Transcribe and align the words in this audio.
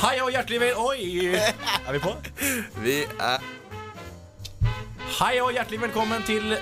Hei 0.00 0.14
og 0.24 0.30
hjertelig 0.32 0.60
vel... 0.62 0.78
Oi! 0.80 1.28
Er 1.36 1.92
vi 1.92 1.98
på? 2.00 2.14
Vi 2.80 2.94
er 3.04 3.42
Hei 5.18 5.34
og 5.44 5.50
hjertelig 5.52 5.80
velkommen 5.82 6.22
til 6.24 6.46
Nå 6.48 6.56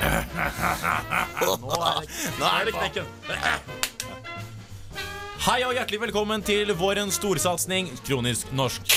er 0.00 1.98
det, 2.00 2.06
nå 2.38 2.46
er 2.48 2.64
det 2.64 2.72
knekken. 2.72 3.10
Hei 5.44 5.58
og 5.66 5.74
hjertelig 5.76 6.00
velkommen 6.06 6.40
til 6.44 6.72
vårens 6.80 7.20
storsatsing 7.20 7.92
Kronisk 8.08 8.48
norsk. 8.56 8.96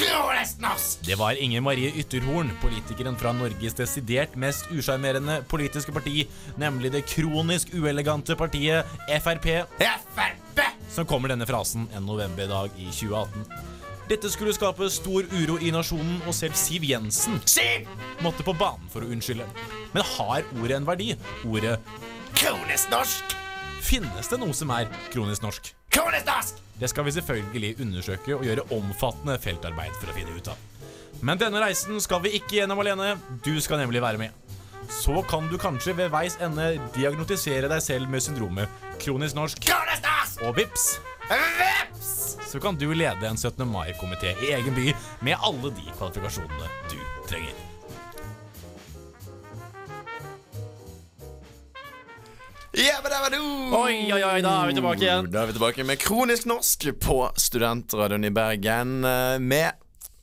Det 1.03 1.19
var 1.19 1.35
Inger 1.43 1.63
Marie 1.67 1.91
Ytterhorn, 1.99 2.55
politikeren 2.63 3.19
fra 3.19 3.35
Norges 3.35 3.75
desidert 3.75 4.39
mest 4.39 4.71
usjarmerende 4.71 5.41
politiske 5.51 5.91
parti, 5.91 6.23
nemlig 6.55 6.95
det 6.95 7.03
kronisk 7.11 7.75
uelegante 7.75 8.39
partiet 8.39 8.87
Frp, 9.19 9.51
som 10.93 11.07
kommer 11.09 11.33
denne 11.33 11.47
frasen 11.49 11.87
en 11.95 12.05
novemberdag 12.05 12.73
i 12.77 12.89
2018. 12.91 13.47
Dette 14.09 14.29
skulle 14.29 14.53
skape 14.53 14.89
stor 14.91 15.25
uro 15.31 15.55
i 15.63 15.71
nasjonen, 15.71 16.19
og 16.27 16.35
selv 16.35 16.57
Siv 16.59 16.83
Jensen 16.85 17.39
måtte 18.21 18.43
på 18.43 18.55
banen 18.59 18.89
for 18.91 19.05
å 19.05 19.11
unnskylde. 19.15 19.47
Men 19.95 20.03
har 20.17 20.43
ordet 20.59 20.75
en 20.77 20.87
verdi? 20.87 21.13
Ordet 21.47 21.77
kronisk 22.35 22.91
norsk! 22.91 23.37
Finnes 23.83 24.29
det 24.31 24.39
noe 24.39 24.55
som 24.55 24.71
er 24.75 24.91
kronisk 25.13 25.43
norsk? 25.45 25.71
Kronisk 25.93 26.27
norsk! 26.27 26.59
Det 26.79 26.89
skal 26.91 27.07
vi 27.07 27.15
selvfølgelig 27.15 27.73
undersøke 27.83 28.35
og 28.35 28.45
gjøre 28.47 28.67
omfattende 28.75 29.37
feltarbeid 29.39 29.95
for 29.99 30.11
å 30.11 30.15
finne 30.17 30.35
ut 30.35 30.51
av. 30.51 30.69
Men 31.23 31.39
denne 31.39 31.61
reisen 31.63 32.01
skal 32.03 32.23
vi 32.25 32.33
ikke 32.39 32.57
gjennom 32.57 32.81
alene. 32.83 33.13
Du 33.45 33.53
skal 33.63 33.79
nemlig 33.79 34.03
være 34.03 34.19
med. 34.19 34.35
Så 34.91 35.21
kan 35.29 35.47
du 35.47 35.55
kanskje 35.61 35.95
ved 35.95 36.11
veis 36.11 36.35
ende 36.43 36.73
diagnotisere 36.97 37.71
deg 37.71 37.85
selv 37.85 38.11
med 38.11 38.25
syndromet 38.25 38.83
kronisk 38.99 39.39
norsk. 39.39 39.63
Kronisk 39.63 40.03
norsk! 40.03 40.22
Og 40.41 40.55
vips, 40.57 40.99
Vips! 41.29 42.37
så 42.49 42.59
kan 42.59 42.75
du 42.75 42.87
lede 42.93 43.27
en 43.27 43.37
17. 43.37 43.67
mai-komité 43.69 44.33
i 44.43 44.51
egen 44.57 44.75
by 44.75 44.89
med 45.21 45.37
alle 45.41 45.71
de 45.77 45.85
kvalifikasjonene 45.97 46.71
du 46.91 46.97
trenger. 47.29 47.53
Jabbadabadu! 52.73 53.37
Oi, 53.77 54.13
oi, 54.13 54.23
oi, 54.25 54.39
da 54.41 54.53
er 54.63 54.71
vi 54.71 54.75
tilbake 54.79 55.05
igjen. 55.05 55.27
Da 55.29 55.43
er 55.43 55.51
vi 55.51 55.55
tilbake 55.59 55.85
med 55.85 56.01
Kronisk 56.01 56.47
norsk 56.49 56.87
på 57.05 57.17
Studentradioen 57.37 58.25
i 58.25 58.31
Bergen 58.33 58.95
eh, 59.05 59.37
med 59.39 59.77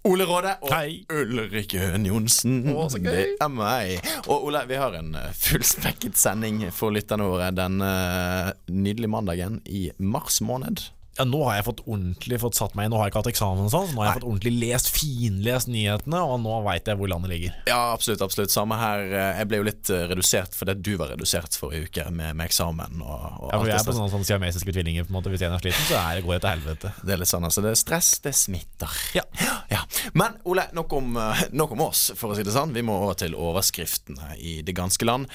Ole 0.08 0.24
Råde 0.24 0.54
og 0.64 0.70
Hei. 0.72 1.02
Ulrik 1.12 1.74
Høen 1.76 2.06
Johnsen. 2.08 2.62
Det 3.04 3.34
er 3.36 3.50
meg. 3.52 3.98
Og 4.32 4.46
Ole, 4.48 4.62
vi 4.70 4.78
har 4.80 4.94
en 4.96 5.10
eh, 5.18 5.34
fullspekket 5.36 6.16
sending 6.16 6.62
for 6.72 6.94
lytterne 6.94 7.26
våre 7.28 7.50
den 7.52 7.82
eh, 7.84 8.48
nydelige 8.72 9.12
mandagen 9.12 9.58
i 9.68 9.90
mars 10.00 10.40
måned. 10.40 10.86
Ja, 11.20 11.24
nå 11.28 11.42
har 11.46 11.58
jeg 11.58 11.66
fått 11.68 11.82
ordentlig 11.86 12.40
fått 12.40 12.56
satt 12.56 12.74
meg 12.78 12.88
inn. 12.88 12.94
Nå 12.94 13.00
har 13.00 13.08
jeg 13.08 13.12
ikke 13.14 13.20
hatt 13.22 13.30
eksamen, 13.34 13.66
og 13.68 13.72
sånn, 13.74 13.88
så 13.90 13.94
nå 13.96 14.00
har 14.02 14.08
jeg 14.10 14.20
fått 14.20 14.28
ordentlig 14.30 14.52
lest, 14.62 14.88
finlest 14.94 15.68
nyhetene, 15.68 16.20
og 16.24 16.38
nå 16.40 16.54
veit 16.64 16.88
jeg 16.88 16.96
hvor 17.00 17.10
landet 17.12 17.32
ligger. 17.34 17.56
Ja, 17.68 17.80
absolutt. 17.92 18.22
absolutt 18.24 18.50
Samme 18.54 18.78
her. 18.80 19.04
Eh, 19.10 19.38
Jeg 19.41 19.48
ble 19.50 19.60
jo 19.60 19.66
litt 19.68 19.91
eh, 19.92 20.06
redusert 20.10 20.56
fordi 20.56 20.74
du 20.80 20.92
var 21.00 21.12
redusert 21.12 21.54
forrige 21.60 21.91
uke 21.91 22.06
med, 22.10 22.34
med 22.41 22.48
eksamen. 22.48 23.02
Og, 23.04 23.26
og 23.44 23.52
Ja, 23.52 23.58
for 23.60 23.68
Vi 23.68 23.74
er 23.76 23.84
på 23.86 23.94
sånne, 23.96 24.10
sånne 24.14 24.28
siamesiske 24.30 24.72
tvillinger. 24.74 25.04
på 25.04 25.12
en 25.12 25.18
måte 25.20 25.30
Hvis 25.34 25.44
en 25.46 25.52
er 25.56 25.62
sliten, 25.62 25.86
så 25.91 25.98
er 26.00 26.16
det 26.18 26.24
går 26.26 26.38
det 26.38 26.41
til 26.46 26.50
helvete. 26.54 26.92
Det 27.04 27.14
er 27.14 27.20
litt 27.22 27.30
sånn, 27.32 27.44
altså. 27.48 27.64
Det 27.66 27.74
er 27.74 27.80
stress, 27.82 28.10
det 28.24 28.34
smitter. 28.38 28.96
Ja. 29.18 29.26
Ja. 29.70 29.82
Men 30.16 30.38
Ole, 30.48 30.64
nok 30.74 30.92
om, 30.96 31.12
eh, 31.20 31.44
nok 31.52 31.76
om 31.76 31.84
oss, 31.91 32.06
for 32.16 32.32
å 32.32 32.36
si 32.38 32.42
det 32.46 32.54
sånn. 32.56 32.72
Vi 32.74 32.82
må 32.86 32.96
over 33.04 33.18
til 33.20 33.36
overskriftene 33.36 34.34
i 34.41 34.60
det 34.66 34.74
ganske 34.78 35.04
land. 35.06 35.28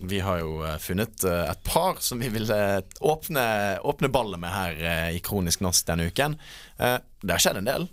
Vi 0.00 0.20
har 0.24 0.40
jo 0.40 0.62
funnet 0.80 1.24
et 1.28 1.62
par 1.68 2.00
som 2.00 2.18
vi 2.22 2.28
vil 2.32 2.48
åpne, 3.00 3.44
åpne 3.84 4.08
ballet 4.12 4.40
med 4.40 4.50
her 4.50 4.78
eh, 4.78 5.16
i 5.18 5.22
Kronisk 5.24 5.62
norsk 5.64 5.86
denne 5.90 6.08
uken. 6.10 6.36
Eh, 6.78 6.98
Det 7.22 7.34
har 7.34 7.42
skjedd 7.42 7.60
en 7.60 7.68
del. 7.68 7.88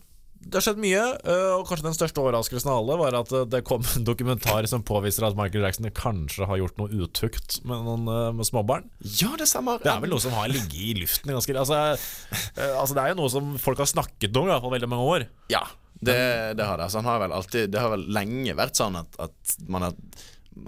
Det 0.45 0.59
har 0.59 0.61
skjedd 0.67 0.77
mye, 0.83 1.03
øh, 1.25 1.51
og 1.55 1.63
kanskje 1.65 1.87
den 1.87 1.95
største 1.97 2.21
overraskelsen 2.21 2.69
av 2.69 2.83
alle 2.83 2.97
var 3.01 3.15
at 3.17 3.31
øh, 3.33 3.47
det 3.49 3.63
kom 3.65 3.81
en 3.97 4.03
dokumentar 4.05 4.67
som 4.69 4.83
påviser 4.85 5.25
at 5.25 5.37
Michael 5.37 5.65
Jackson 5.65 5.87
kanskje 5.89 6.45
har 6.45 6.59
gjort 6.61 6.77
noe 6.77 6.99
utukt 7.01 7.57
med 7.65 7.81
noen 7.87 8.05
med 8.37 8.45
småbarn. 8.45 8.85
Ja, 9.17 9.31
det 9.39 9.47
stemmer. 9.49 9.81
Det 9.81 9.89
er 9.89 10.03
vel 10.03 10.13
noe 10.13 10.21
som 10.21 10.35
har 10.37 10.51
ligget 10.51 10.77
i 10.77 10.93
luften 10.99 11.33
ganske 11.33 11.57
altså, 11.57 11.79
altså, 11.97 12.93
Det 12.93 13.01
er 13.01 13.15
jo 13.15 13.17
noe 13.23 13.33
som 13.33 13.55
folk 13.57 13.81
har 13.81 13.89
snakket 13.89 14.37
om 14.37 14.45
i 14.45 14.53
hvert 14.53 14.61
fall 14.67 14.75
veldig 14.77 14.91
mange 14.93 15.09
år. 15.15 15.27
Ja, 15.49 15.63
det, 15.97 16.19
det 16.59 16.69
har 16.69 16.77
det. 16.77 16.91
Altså, 16.91 17.01
han 17.01 17.09
har 17.09 17.25
alltid 17.25 17.71
Det 17.73 17.81
har 17.81 17.95
vel 17.95 18.05
lenge 18.13 18.53
vært 18.59 18.77
sånn 18.77 19.01
at, 19.01 19.17
at 19.17 19.57
man 19.65 19.87
har 19.87 19.97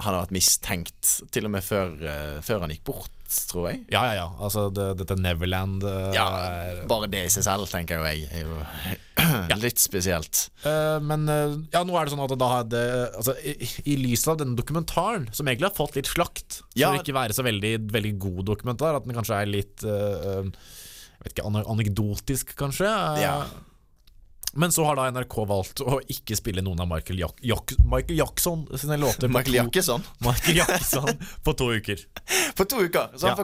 han 0.02 0.14
har 0.14 0.24
vært 0.26 0.36
mistenkt, 0.36 1.12
til 1.32 1.48
og 1.48 1.54
med 1.54 1.64
før, 1.66 1.94
eh, 2.04 2.40
før 2.46 2.66
han 2.66 2.74
gikk 2.74 2.84
bort, 2.90 3.14
tror 3.50 3.66
jeg. 3.72 3.82
Ja, 3.92 4.02
ja, 4.08 4.14
ja. 4.22 4.28
Altså, 4.40 4.68
det, 4.74 4.86
dette 5.02 5.18
Neverland 5.20 5.84
øh, 5.84 6.14
Ja, 6.16 6.26
er 6.48 6.82
Bare 6.90 7.10
det 7.12 7.26
i 7.28 7.34
seg 7.34 7.44
selv, 7.48 7.68
tenker 7.72 8.00
jo 8.00 8.08
jeg, 8.08 8.28
er 8.32 8.46
jo 8.46 9.58
litt 9.66 9.82
spesielt. 9.82 10.46
Uh, 10.64 10.98
men 11.04 11.26
uh, 11.28 11.56
ja, 11.74 11.82
nå 11.84 11.96
er 11.98 12.08
det 12.08 12.14
sånn 12.14 12.24
at 12.24 12.36
da 12.40 12.50
hadde 12.54 12.82
altså, 13.18 13.36
i, 13.44 13.70
I 13.94 13.98
lys 14.00 14.24
av 14.32 14.40
denne 14.40 14.56
dokumentaren, 14.60 15.28
som 15.36 15.48
egentlig 15.50 15.70
har 15.72 15.78
fått 15.78 15.98
litt 16.00 16.10
slakt 16.12 16.62
Ja. 16.78 16.92
For 16.94 17.02
ikke 17.04 17.18
være 17.18 17.36
så 17.36 17.44
veldig, 17.48 17.74
veldig 17.94 18.14
god 18.22 18.44
dokumentar, 18.54 18.96
at 19.00 19.08
den 19.08 19.18
kanskje 19.18 19.42
er 19.42 19.50
litt 19.50 19.84
eh, 19.84 20.28
eh, 20.32 20.52
Jeg 21.18 21.26
vet 21.26 21.34
ikke, 21.34 21.50
anekdotisk, 21.74 22.54
kanskje. 22.60 22.88
eh, 22.92 23.24
Ja. 23.26 23.40
Men 24.54 24.72
så 24.72 24.86
har 24.88 24.96
da 24.98 25.10
NRK 25.12 25.36
valgt 25.50 25.82
å 25.86 26.00
ikke 26.10 26.36
spille 26.40 26.64
noen 26.66 26.80
av 26.82 26.88
Michael, 26.90 27.20
Jack 27.20 27.42
Jack 27.46 27.74
Michael 27.86 28.18
Jackson 28.18 28.64
sine 28.80 28.98
låter 28.98 29.28
Michael 29.30 29.56
Jackson? 29.60 30.02
Michael 30.26 30.58
Jackson 30.64 31.12
på 31.46 31.54
to 31.60 31.68
uker. 31.76 32.00
På 32.58 32.66
to 32.66 32.80
uker. 32.82 33.12
Så 33.22 33.28
Ja. 33.30 33.36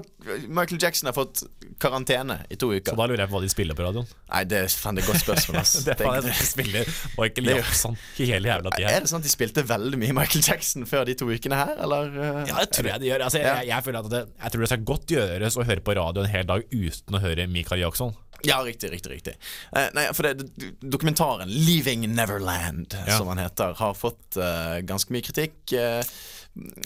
Michael 0.48 0.80
Jackson 0.82 1.06
har 1.08 1.14
fått 1.14 1.44
karantene 1.80 2.40
i 2.50 2.56
to 2.58 2.72
uker. 2.74 2.96
Så 2.96 2.98
da 2.98 3.06
lurer 3.06 3.22
jeg 3.26 3.30
på 3.30 3.36
hva 3.38 3.42
de 3.44 3.50
spiller 3.52 3.78
på 3.78 3.86
radioen. 3.86 4.08
Nei, 4.32 4.42
det 4.50 4.62
er 4.64 4.74
faen 4.74 4.98
det 4.98 5.04
er 5.04 5.06
et 5.06 5.12
godt 5.12 5.22
spørsmål. 5.26 5.60
Ass. 5.62 5.74
Det 5.86 5.94
er 5.94 6.02
faen, 6.02 6.30
spiller 6.50 6.90
Michael 7.20 7.52
Jackson 7.52 7.98
hele 8.18 8.50
jævla 8.50 8.74
tida. 8.74 8.90
er 8.96 9.06
det 9.06 9.12
sånn 9.12 9.22
at 9.22 9.28
de 9.28 9.34
spilte 9.36 9.66
veldig 9.70 10.00
mye 10.02 10.16
Michael 10.18 10.48
Jackson 10.48 10.88
før 10.90 11.06
de 11.06 11.14
to 11.20 11.30
ukene 11.30 11.60
her, 11.62 11.76
eller? 11.86 12.10
eh, 12.16 12.42
Ja, 12.50 12.58
det 12.64 12.72
tror 12.74 12.90
jeg 12.90 13.04
de 13.04 13.12
gjør. 13.12 13.26
Altså, 13.28 13.44
jeg, 13.44 13.54
jeg, 13.54 13.70
jeg 13.70 13.86
føler 13.86 14.00
at 14.02 14.12
det, 14.16 14.24
jeg 14.42 14.56
tror 14.56 14.66
det 14.66 14.72
skal 14.74 14.88
godt 14.96 15.14
gjøres 15.18 15.60
å 15.62 15.68
høre 15.70 15.86
på 15.86 15.98
radio 16.00 16.26
en 16.26 16.34
hel 16.34 16.50
dag 16.50 16.66
uten 16.74 17.20
å 17.20 17.22
høre 17.28 17.48
Michael 17.54 17.86
Jackson. 17.86 18.16
Ja, 18.46 18.60
riktig, 18.66 18.92
riktig. 18.92 19.12
riktig 19.12 19.36
eh, 19.76 19.90
Nei, 19.96 20.06
for 20.14 20.24
det, 20.28 20.48
Dokumentaren 20.82 21.50
'Leaving 21.50 22.08
Neverland', 22.16 22.94
Ja. 23.08 23.18
som 23.18 23.28
han 23.28 23.38
heter, 23.38 23.74
har 23.80 23.94
fått 23.94 24.38
eh, 24.38 24.82
ganske 24.82 25.12
mye 25.14 25.22
kritikk. 25.24 25.72
eh, 25.74 26.04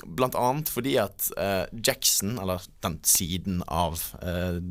blant 0.06 0.36
annet 0.36 0.70
fordi 0.72 0.94
at 1.02 1.32
eh, 1.38 1.66
Jackson, 1.84 2.38
eller 2.40 2.62
den 2.82 3.00
siden 3.04 3.64
av 3.68 4.00
eh, 4.22 4.62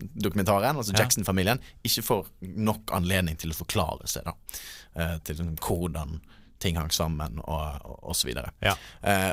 dokumentaren, 0.00 0.76
altså 0.76 0.92
Ja. 0.94 1.02
Jackson-familien, 1.02 1.60
ikke 1.84 2.02
får 2.02 2.26
nok 2.40 2.90
anledning 2.92 3.36
til 3.36 3.50
å 3.52 3.54
forklare 3.58 4.06
seg, 4.08 4.24
da. 4.24 4.32
eh, 4.96 5.18
til 5.24 5.36
liksom 5.36 5.56
hvordan 5.56 6.20
ting 6.60 6.76
hang 6.76 6.90
sammen, 6.92 7.38
og, 7.44 7.80
og, 7.84 7.98
og 8.02 8.16
så 8.16 8.26
videre. 8.28 8.50
Ja. 8.60 8.74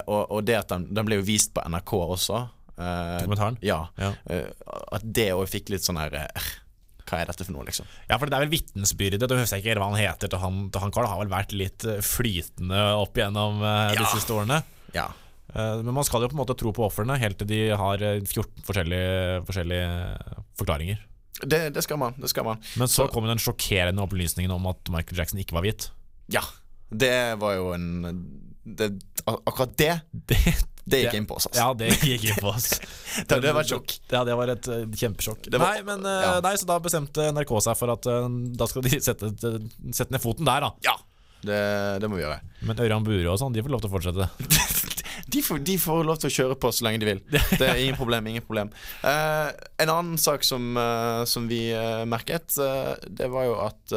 Og, 0.07 0.31
og 0.31 0.45
det 0.47 0.55
at 0.61 0.69
den, 0.71 0.85
den 0.95 1.05
ble 1.05 1.17
jo 1.19 1.25
vist 1.27 1.51
på 1.53 1.59
NRK 1.67 1.91
også. 1.93 2.37
Dokumentaren? 2.77 3.57
Ja. 3.61 3.87
Ja. 3.99 4.13
At 4.95 5.03
det 5.03 5.33
òg 5.35 5.49
fikk 5.51 5.69
litt 5.73 5.83
sånn 5.83 5.97
her 5.99 6.13
Hva 7.07 7.21
er 7.21 7.29
dette 7.29 7.45
for 7.47 7.53
noe, 7.55 7.63
liksom? 7.67 7.85
Ja, 8.09 8.17
for 8.19 8.27
det 8.27 8.35
er 8.35 8.43
vel 8.45 8.51
vitnesbyrdet. 8.51 9.21
Da 9.23 9.37
husker 9.39 9.61
jeg 9.61 9.63
ikke 9.63 9.79
hva 9.79 9.91
han 9.93 10.01
heter 10.01 10.27
til 10.33 10.39
han, 10.43 10.57
til 10.73 10.81
han 10.83 10.91
Carl. 10.91 11.07
Har 11.07 11.21
vel 11.21 11.31
vært 11.31 11.53
litt 11.55 11.85
eh, 11.87 12.01
flytende 12.03 12.81
opp 12.99 13.15
gjennom 13.15 13.61
eh, 13.63 13.93
Ja. 13.95 14.01
de 14.01 14.07
siste 14.11 14.35
årene. 14.35 14.61
Ja. 14.95 15.07
Uh, 15.55 15.79
Men 15.81 15.93
man 15.95 16.03
skal 16.03 16.21
jo 16.25 16.27
på 16.27 16.35
en 16.35 16.41
måte 16.41 16.57
tro 16.59 16.73
på 16.75 16.83
ofrene 16.83 17.15
helt 17.21 17.37
til 17.39 17.47
de 17.47 17.59
har 17.79 18.01
eh, 18.03 18.19
14 18.19 18.65
forskjellige, 18.67 19.45
forskjellige 19.47 20.41
forklaringer. 20.59 20.99
Det, 21.47 21.61
det 21.75 21.83
skal 21.85 21.99
man. 22.01 22.15
Det 22.19 22.27
skal 22.33 22.43
man. 22.43 22.59
Men 22.75 22.87
så 22.91 23.05
Så- 23.05 23.11
kom 23.13 23.27
den 23.29 23.39
sjokkerende 23.39 24.03
opplysningen 24.03 24.51
om 24.51 24.67
at 24.67 24.89
Michael 24.91 25.17
Jackson 25.21 25.39
ikke 25.39 25.55
var 25.55 25.63
hvit. 25.63 25.89
Ja. 26.33 26.41
Det 26.91 27.13
var 27.39 27.55
jo 27.55 27.71
en 27.75 27.87
det, 28.67 28.91
Akkurat 29.27 29.77
det, 29.79 30.01
Det, 30.11 30.37
det 30.87 31.01
gikk 31.03 31.17
inn 31.19 31.25
på 31.27 31.35
oss, 31.35 31.47
altså. 31.49 31.59
ja, 31.59 31.73
det 31.75 31.89
gikk 31.99 32.25
inn 32.31 32.39
på 32.39 32.51
oss. 32.53 32.69
Det- 33.27 33.39
det 33.43 33.51
var 33.55 33.65
et 33.65 33.71
sjokk. 33.71 33.93
Ja, 34.13 34.21
det 34.27 34.35
var 34.37 34.51
et 34.53 34.67
eh, 34.71 34.83
kjempesjokk. 35.01 35.47
Var- 35.51 35.59
nei, 35.63 35.81
men 35.87 36.05
eh, 36.05 36.23
ja. 36.23 36.33
nei, 36.45 36.53
så 36.61 36.67
da 36.69 36.77
bestemte 36.83 37.25
NRK 37.33 37.53
seg 37.65 37.77
for 37.79 37.91
at 37.95 38.07
eh, 38.07 38.27
da 38.59 38.67
skal 38.69 38.85
de 38.85 38.99
sette, 39.09 39.31
sette 39.35 40.11
ned 40.13 40.23
foten 40.23 40.47
der, 40.47 40.67
da. 40.67 40.71
Ja. 40.85 40.95
Det, 41.37 41.57
det 42.01 42.07
må 42.09 42.17
vi 42.17 42.23
gjøre. 42.23 42.39
Men 42.65 42.79
Ørjan 42.81 43.03
Bure 43.05 43.29
og 43.33 43.37
sånn, 43.41 43.53
de 43.53 43.61
får 43.65 43.73
lov 43.75 43.83
til 43.83 43.91
å 43.91 43.95
fortsette. 43.97 44.29
De 45.27 45.41
får, 45.43 45.57
de 45.65 45.73
får 45.81 46.05
lov 46.07 46.19
til 46.21 46.29
å 46.29 46.31
kjøre 46.31 46.55
på 46.61 46.69
så 46.71 46.85
lenge 46.85 47.01
de 47.01 47.07
vil. 47.09 47.17
Det 47.59 47.65
er 47.65 47.79
ingen 47.81 47.97
problem. 47.97 48.27
ingen 48.31 48.43
problem 48.45 48.69
uh, 49.03 49.49
En 49.81 49.89
annen 49.91 50.19
sak 50.21 50.45
som, 50.47 50.69
uh, 50.77 51.25
som 51.27 51.49
vi 51.49 51.73
uh, 51.75 52.05
merket, 52.07 52.55
det 53.11 53.27
var 53.33 53.47
jo 53.49 53.57
at 53.59 53.95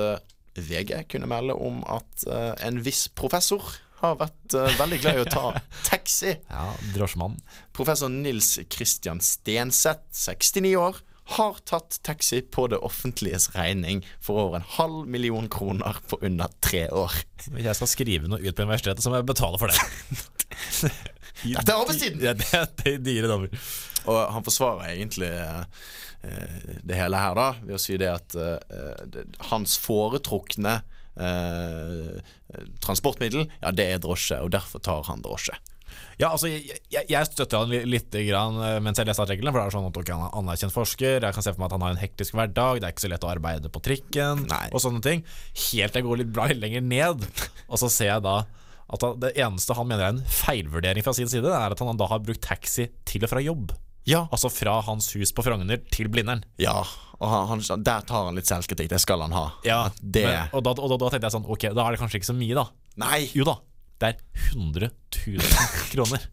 VG 0.58 1.04
kunne 1.12 1.28
melde 1.30 1.54
om 1.54 1.84
at 1.86 2.24
en 2.66 2.80
viss 2.82 3.04
professor 3.14 3.62
har 4.00 4.16
vært 4.20 4.56
uh, 4.56 4.66
veldig 4.80 4.98
glad 5.02 5.18
i 5.18 5.22
å 5.24 5.28
ta 5.30 5.44
taxi. 5.90 6.34
Ja, 6.48 6.70
drosjemann. 6.94 7.38
Professor 7.76 8.12
Nils 8.12 8.56
Christian 8.72 9.22
Stenseth, 9.24 10.08
69 10.16 10.74
år, 10.80 11.00
har 11.36 11.60
tatt 11.68 12.00
taxi 12.02 12.40
på 12.42 12.66
det 12.72 12.80
offentliges 12.82 13.52
regning 13.54 14.02
for 14.18 14.40
over 14.46 14.58
en 14.58 14.66
halv 14.76 15.06
million 15.06 15.46
kroner 15.52 16.00
på 16.10 16.18
under 16.26 16.50
tre 16.64 16.88
år. 16.90 17.14
Jeg 17.54 17.76
skal 17.78 17.90
skrive 17.90 18.30
noe 18.30 18.42
ut 18.42 18.56
på 18.56 18.66
universitetet, 18.66 19.04
så 19.04 19.12
må 19.12 19.20
jeg 19.20 19.28
betale 19.30 19.60
for 19.60 19.70
det. 19.70 19.78
Dette 21.44 21.70
er 21.70 21.76
arbeidstiden! 21.76 22.24
Ja, 22.24 22.34
det, 22.34 22.50
det 22.82 22.96
er 22.96 23.04
dyre 23.04 23.30
dommer. 23.30 23.70
Og 24.10 24.18
han 24.34 24.44
forsvarer 24.44 24.90
egentlig 24.90 25.30
eh, 25.30 25.62
det 26.82 26.98
hele 26.98 27.20
her, 27.20 27.36
da, 27.38 27.52
ved 27.62 27.76
å 27.76 27.80
si 27.80 27.96
det 28.00 28.10
at 28.10 28.36
uh, 28.36 28.58
hans 29.52 29.78
foretrukne 29.80 30.80
eh, 30.80 30.98
transportmiddel, 32.80 33.48
ja, 33.60 33.72
det 33.76 33.86
er 33.94 34.00
drosje, 34.02 34.38
og 34.40 34.54
derfor 34.54 34.82
tar 34.84 35.04
han 35.10 35.24
drosje. 35.24 35.58
Ja, 36.20 36.28
altså, 36.34 36.50
jeg, 36.50 36.80
jeg, 36.92 37.06
jeg 37.10 37.28
støtter 37.30 37.64
han 37.64 37.88
litt 37.88 38.14
grann, 38.28 38.58
eh, 38.64 38.78
mens 38.84 39.00
jeg 39.00 39.08
leser 39.08 39.24
artikkelen. 39.24 39.52
For 39.52 39.60
det 39.60 39.66
er 39.66 39.76
sånn 39.76 39.88
at 39.88 40.00
okay, 40.00 40.14
Han 40.16 40.26
er 40.26 40.38
anerkjent 40.42 40.74
forsker. 40.74 41.18
Jeg 41.24 41.36
kan 41.36 41.46
se 41.46 41.54
for 41.54 41.62
meg 41.62 41.70
at 41.70 41.76
han 41.76 41.84
har 41.86 41.96
en 41.96 42.02
hektisk 42.02 42.36
hverdag. 42.36 42.80
Det 42.80 42.88
er 42.88 42.94
ikke 42.94 43.06
så 43.06 43.12
lett 43.12 43.26
å 43.26 43.32
arbeide 43.32 43.72
på 43.72 43.82
trikken. 43.84 44.46
Nei. 44.50 44.66
Og 44.70 44.84
sånne 44.84 45.02
ting 45.04 45.24
Helt 45.24 45.94
til 45.94 46.00
jeg 46.00 46.06
går 46.06 46.22
litt 46.22 46.32
bra 46.34 46.48
lenger 46.52 46.84
ned, 46.84 47.24
og 47.68 47.80
så 47.80 47.90
ser 47.92 48.12
jeg 48.14 48.24
da 48.26 48.40
at 48.90 49.04
det 49.22 49.30
eneste 49.38 49.74
han 49.78 49.86
mener 49.86 50.02
er 50.02 50.14
en 50.16 50.24
feilvurdering 50.34 51.04
fra 51.06 51.12
sin 51.14 51.28
side, 51.30 51.46
er 51.46 51.74
at 51.74 51.82
han 51.84 51.98
da 52.00 52.08
har 52.10 52.22
brukt 52.24 52.42
taxi 52.42 52.88
til 53.06 53.22
og 53.22 53.30
fra 53.30 53.42
jobb. 53.44 53.70
Ja. 54.08 54.24
Altså 54.34 54.50
fra 54.50 54.80
hans 54.86 55.12
hus 55.14 55.30
på 55.36 55.44
Frogner 55.46 55.78
til 55.94 56.10
Blindern. 56.10 56.42
Ja, 56.58 56.80
og 57.20 57.48
han, 57.50 57.60
der 57.84 58.04
tar 58.08 58.26
han 58.30 58.38
litt 58.38 58.48
selvkritikk. 58.48 58.88
Det 58.94 59.00
skal 59.02 59.20
han 59.26 59.34
ha. 59.36 59.46
Ja, 59.66 59.80
det 60.00 60.24
Men, 60.24 60.52
og, 60.56 60.62
da, 60.64 60.72
og 60.80 60.88
da, 60.94 60.96
da 61.04 61.10
tenkte 61.12 61.28
jeg 61.28 61.34
sånn 61.36 61.48
Ok, 61.52 61.66
da 61.76 61.84
er 61.86 61.94
det 61.96 62.00
kanskje 62.00 62.20
ikke 62.22 62.30
så 62.32 62.36
mye, 62.36 62.56
da. 62.56 62.64
Nei! 63.04 63.22
Jo 63.36 63.44
da, 63.48 63.58
det 64.00 64.14
er 64.14 64.22
100 64.56 64.88
000 65.28 65.58
kroner. 65.92 66.24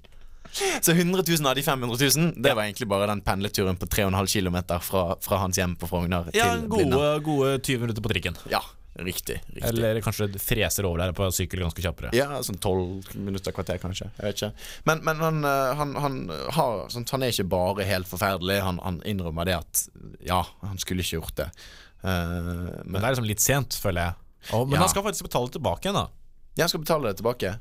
Så 0.81 0.93
100 0.95 1.21
000 1.27 1.45
av 1.51 1.57
de 1.59 1.61
500 1.61 1.99
000, 2.17 2.29
det 2.41 2.53
var 2.55 2.63
egentlig 2.63 2.87
bare 2.89 3.05
den 3.11 3.19
pendleturen 3.21 3.75
på 3.77 3.85
3,5 3.91 4.31
km 4.31 4.55
fra, 4.81 5.01
fra 5.21 5.41
hans 5.43 5.59
hjem 5.59 5.75
på 5.77 5.89
Frogner 5.91 6.31
Ja, 6.33 6.53
til 6.55 6.63
gode, 6.71 6.85
Blindern. 6.87 7.23
gode 7.27 7.51
20 7.59 7.83
minutter 7.83 8.01
på 8.07 8.13
trikken. 8.13 8.39
Ja, 8.49 8.63
riktig. 9.05 9.38
riktig. 9.53 9.63
Eller 9.69 9.99
kanskje 10.01 10.27
freser 10.41 10.88
over 10.89 11.01
der 11.03 11.13
på 11.17 11.27
sykkel 11.33 11.61
ganske 11.65 11.83
kjappere. 11.83 12.11
Ja, 12.17 12.41
sånn 12.45 12.59
tolv 12.63 13.07
minutter, 13.15 13.53
kvarter 13.55 13.79
kanskje. 13.81 14.09
Jeg 14.17 14.25
vet 14.25 14.41
ikke. 14.41 14.51
Men, 14.89 15.03
men 15.07 15.21
han, 15.23 15.41
eh, 15.45 15.73
han, 15.79 15.95
han, 16.03 16.17
har, 16.57 16.85
sånt, 16.94 17.11
han 17.15 17.25
er 17.25 17.33
ikke 17.33 17.47
bare 17.51 17.88
helt 17.88 18.09
forferdelig. 18.09 18.59
Han, 18.65 18.79
han 18.83 19.01
innrømmer 19.05 19.49
det 19.49 19.57
at 19.59 19.83
ja, 20.25 20.41
han 20.63 20.77
skulle 20.81 21.05
ikke 21.05 21.19
gjort 21.21 21.38
det. 21.44 21.49
Uh, 22.03 22.11
Men 22.11 22.91
men 22.94 22.99
det 23.01 23.05
er 23.07 23.15
liksom 23.15 23.29
litt 23.29 23.44
sent, 23.44 23.77
føler 23.81 24.09
jeg. 24.09 24.13
Å, 24.53 24.63
men 24.65 24.77
Ja. 24.77 24.83
han 24.85 24.91
skal 24.94 25.03
faktisk 25.03 25.27
betale 25.27 25.49
tilbake 25.51 25.88
igjen, 25.89 25.97
da. 25.97 26.07
han 26.61 26.69
skal 26.71 26.83
betale 26.85 27.09
det 27.09 27.17
tilbake. 27.19 27.55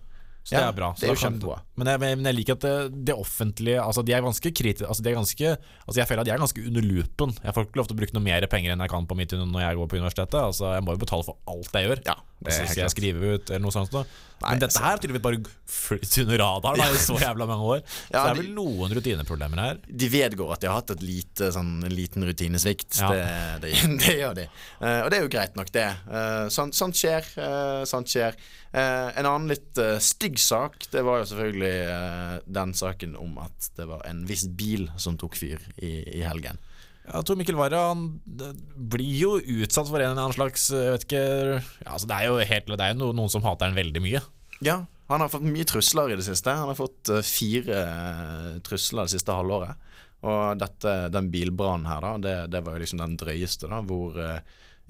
Så 0.46 0.54
det 0.54 0.60
Ja, 0.62 0.68
er 0.70 0.76
bra. 0.78 0.88
Så 0.94 1.08
det 1.08 1.10
er 1.10 1.18
kan-. 1.18 1.40
Men 1.74 1.88
jeg, 1.90 2.00
men 2.22 2.28
jeg 2.30 2.36
liker 2.38 2.54
at 2.54 2.62
det, 2.62 2.74
det 3.08 3.14
offentlige 3.18 3.80
Altså 3.82 4.04
De 4.06 4.12
er 4.14 4.22
ganske 4.22 4.52
kritiske 4.54 4.86
altså 4.86 5.02
de 5.02 5.10
er 5.10 5.16
ganske, 5.18 5.50
altså 5.82 5.98
Jeg 5.98 6.06
føler 6.06 6.22
at 6.22 6.28
de 6.28 6.32
er 6.36 6.38
ganske 6.44 6.62
under 6.70 6.86
loopen. 6.86 7.34
Jeg 7.42 7.54
får 7.56 7.66
ikke 7.66 7.80
lov 7.80 7.88
til 7.90 7.96
å 7.96 7.98
bruke 7.98 8.14
noe 8.14 8.22
mer 8.22 8.46
penger 8.52 8.72
enn 8.76 8.84
jeg 8.86 8.92
kan 8.94 9.08
på 9.10 9.18
mitt 9.18 9.34
når 9.34 9.64
jeg 9.64 9.80
går 9.80 9.90
på 9.90 9.98
universitetet. 9.98 10.38
Altså 10.38 10.70
Jeg 10.76 10.86
må 10.86 10.94
jo 10.94 11.02
betale 11.02 11.26
for 11.26 11.40
alt 11.50 11.74
jeg 11.74 11.90
gjør. 11.90 12.02
Ja, 12.06 12.14
er 12.44 12.52
altså, 12.52 12.70
skal 12.70 12.82
jeg 12.82 12.92
skrive 12.92 13.34
ut 13.36 13.50
eller 13.50 13.64
noe 13.64 13.74
sånt. 13.74 13.92
Da. 13.94 14.02
Nei, 14.36 14.50
Men 14.50 14.60
dette 14.60 14.82
her 14.82 14.92
har 14.92 15.00
tydeligvis 15.00 15.24
bare 15.24 15.54
flyttet 15.72 16.18
under 16.26 16.40
radaren 16.42 16.82
da, 16.82 16.88
i 16.92 17.00
så 17.00 17.16
jævla 17.24 17.46
mange 17.48 17.70
år. 17.76 17.80
Så 17.86 18.10
Ja, 18.12 18.24
det 18.26 18.34
er 18.34 18.40
vel 18.42 18.50
noen 18.58 18.92
rutineproblemer 18.98 19.62
her. 19.62 19.80
De 19.88 20.10
vedgår 20.12 20.52
at 20.52 20.62
de 20.62 20.70
har 20.70 20.82
hatt 20.82 20.92
et 20.96 21.06
lite, 21.06 21.48
sånn, 21.56 21.72
en 21.88 21.96
liten 21.96 22.26
rutinesvikt. 22.28 23.00
Ja. 23.00 23.10
Det, 23.14 23.24
det, 23.64 23.72
det 24.04 24.18
gjør 24.20 24.36
de. 24.42 24.46
Uh, 24.82 25.00
og 25.06 25.10
det 25.10 25.18
er 25.18 25.24
jo 25.24 25.32
greit 25.32 25.56
nok, 25.56 25.72
det. 25.74 25.88
Uh, 26.10 26.46
sånt, 26.52 26.76
sånt 26.76 27.00
skjer. 27.00 27.32
Uh, 27.40 27.82
sånt 27.88 28.12
skjer. 28.12 28.36
Eh, 28.76 29.18
en 29.18 29.24
annen 29.24 29.48
litt 29.48 29.78
eh, 29.80 29.96
stygg 30.02 30.36
sak, 30.42 30.88
det 30.92 31.00
var 31.06 31.22
jo 31.22 31.28
selvfølgelig 31.30 31.76
eh, 31.88 32.32
den 32.58 32.74
saken 32.76 33.14
om 33.16 33.38
at 33.40 33.70
det 33.78 33.86
var 33.88 34.02
en 34.04 34.24
viss 34.28 34.44
bil 34.58 34.90
som 35.00 35.16
tok 35.16 35.38
fyr 35.38 35.62
i, 35.76 35.92
i 36.18 36.24
helgen. 36.26 36.60
Ja, 37.06 37.22
Tor 37.22 37.38
Mikkel 37.38 37.56
Wara 37.58 37.80
blir 37.94 39.14
jo 39.14 39.36
utsatt 39.38 39.88
for 39.88 40.02
en 40.02 40.10
eller 40.10 40.24
annen 40.24 40.34
slags 40.34 40.68
Jeg 40.74 40.96
vet 40.96 41.04
ikke 41.06 41.22
ja, 41.22 41.92
altså 41.92 42.08
Det 42.10 42.16
er 42.18 42.26
jo 42.26 42.40
helt 42.50 42.72
Det 42.72 42.88
er 42.88 42.98
noen 42.98 43.30
som 43.30 43.44
hater 43.46 43.70
han 43.70 43.78
veldig 43.78 44.02
mye. 44.02 44.22
Ja, 44.64 44.80
han 45.06 45.22
har 45.22 45.30
fått 45.30 45.46
mye 45.46 45.66
trusler 45.68 46.10
i 46.10 46.18
det 46.18 46.26
siste. 46.26 46.50
Han 46.50 46.72
har 46.72 46.78
fått 46.78 47.10
eh, 47.14 47.22
fire 47.22 47.80
eh, 47.82 48.54
trusler 48.66 49.06
det 49.06 49.14
siste 49.14 49.34
halvåret. 49.36 49.82
Og 50.26 50.56
dette, 50.58 50.94
den 51.14 51.28
bilbrannen 51.30 51.86
her, 51.86 52.02
da, 52.02 52.14
det, 52.18 52.36
det 52.54 52.62
var 52.66 52.74
jo 52.74 52.82
liksom 52.82 53.02
den 53.02 53.18
drøyeste, 53.20 53.68
da, 53.70 53.82
hvor 53.86 54.16
eh, 54.18 54.40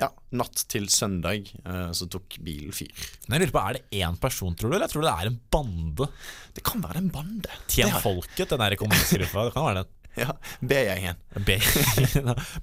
ja, 0.00 0.08
natt 0.36 0.62
til 0.68 0.86
søndag 0.92 1.48
så 1.96 2.04
tok 2.12 2.34
bilen 2.44 2.74
fyr. 2.76 2.92
Men 3.26 3.38
jeg 3.38 3.46
lurer 3.46 3.52
på, 3.54 3.60
Er 3.64 3.78
det 3.78 4.00
én 4.04 4.18
person, 4.20 4.52
tror 4.52 4.72
du, 4.72 4.76
eller 4.76 4.90
tror 4.92 5.04
du 5.04 5.08
det 5.08 5.14
er 5.14 5.30
en 5.30 5.38
bande? 5.52 6.08
Det 6.56 6.64
kan 6.68 6.84
være 6.84 7.00
en 7.00 7.08
bande. 7.12 7.60
Tjen 7.72 7.94
folket, 8.04 8.50
den 8.52 8.60
der 8.60 8.76
kommunistgruppa. 8.76 9.46
Det 9.48 9.54
kan 9.56 9.64
være 9.64 9.82
den. 9.82 9.95
Ja, 10.22 10.32
B-gjengen. 10.64 11.18
Men 11.36 11.44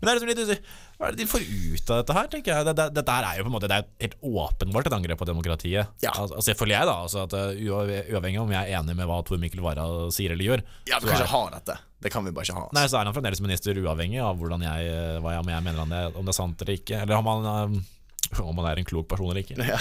det 0.01 0.09
er 0.09 0.17
liksom 0.17 0.29
litt 0.31 0.63
Hva 0.97 1.07
er 1.09 1.13
det 1.15 1.19
de 1.23 1.27
får 1.29 1.43
ut 1.45 1.91
av 1.93 1.99
dette 2.01 2.15
her, 2.17 2.27
tenker 2.31 2.53
jeg. 2.53 2.65
Det, 2.67 2.73
det, 2.79 2.85
dette 2.97 3.15
her 3.17 3.27
er 3.29 3.39
jo 3.39 3.45
på 3.45 3.51
en 3.51 3.55
måte 3.55 3.69
Det 3.69 3.77
er 3.77 3.87
helt 4.05 4.15
åpenbart 4.25 4.89
et 4.89 4.95
angrep 4.97 5.19
på 5.21 5.27
demokratiet. 5.29 5.91
Ja. 6.05 6.13
Al- 6.17 6.33
Altså, 6.33 6.55
føler 6.57 6.75
jeg, 6.79 6.89
da. 6.89 6.95
Altså 7.05 7.23
at 7.27 7.35
uav- 7.37 7.93
Uavhengig 8.13 8.41
om 8.41 8.53
jeg 8.55 8.61
er 8.73 8.79
enig 8.79 8.95
med 8.97 9.09
hva 9.09 9.19
Tor 9.27 9.41
Mikkel 9.41 9.61
Wara 9.65 9.85
sier 10.13 10.33
eller 10.33 10.49
gjør, 10.49 10.63
Ja, 10.89 10.97
vi 11.03 11.11
kan 11.11 11.21
ikke 11.21 11.33
ha 11.35 11.43
dette. 11.57 11.77
Det 12.03 12.11
kan 12.11 12.25
vi 12.25 12.33
bare 12.35 12.43
ikke 12.49 12.57
ha. 12.57 12.63
altså. 12.67 12.75
Nei, 12.79 12.87
så 12.91 12.99
er 12.99 13.07
han 13.07 13.15
fremdeles 13.15 13.41
minister 13.45 13.77
uavhengig 13.79 14.19
av 14.23 14.41
jeg, 14.43 14.87
eh, 14.91 15.19
hva 15.23 15.35
jeg, 15.37 15.43
om 15.45 15.51
jeg 15.53 15.63
mener 15.69 15.91
det, 15.93 16.01
om 16.19 16.25
det 16.25 16.33
er 16.33 16.39
sant 16.41 16.63
eller 16.65 16.79
ikke. 16.81 16.97
Eller 17.05 17.15
om 17.21 17.29
han, 17.31 17.45
eh, 17.77 18.41
om 18.41 18.55
man 18.57 18.65
er 18.71 18.81
en 18.81 18.87
klok 18.89 19.07
person 19.13 19.29
eller 19.29 19.43
ikke. 19.45 19.55
Ja. 19.61 19.77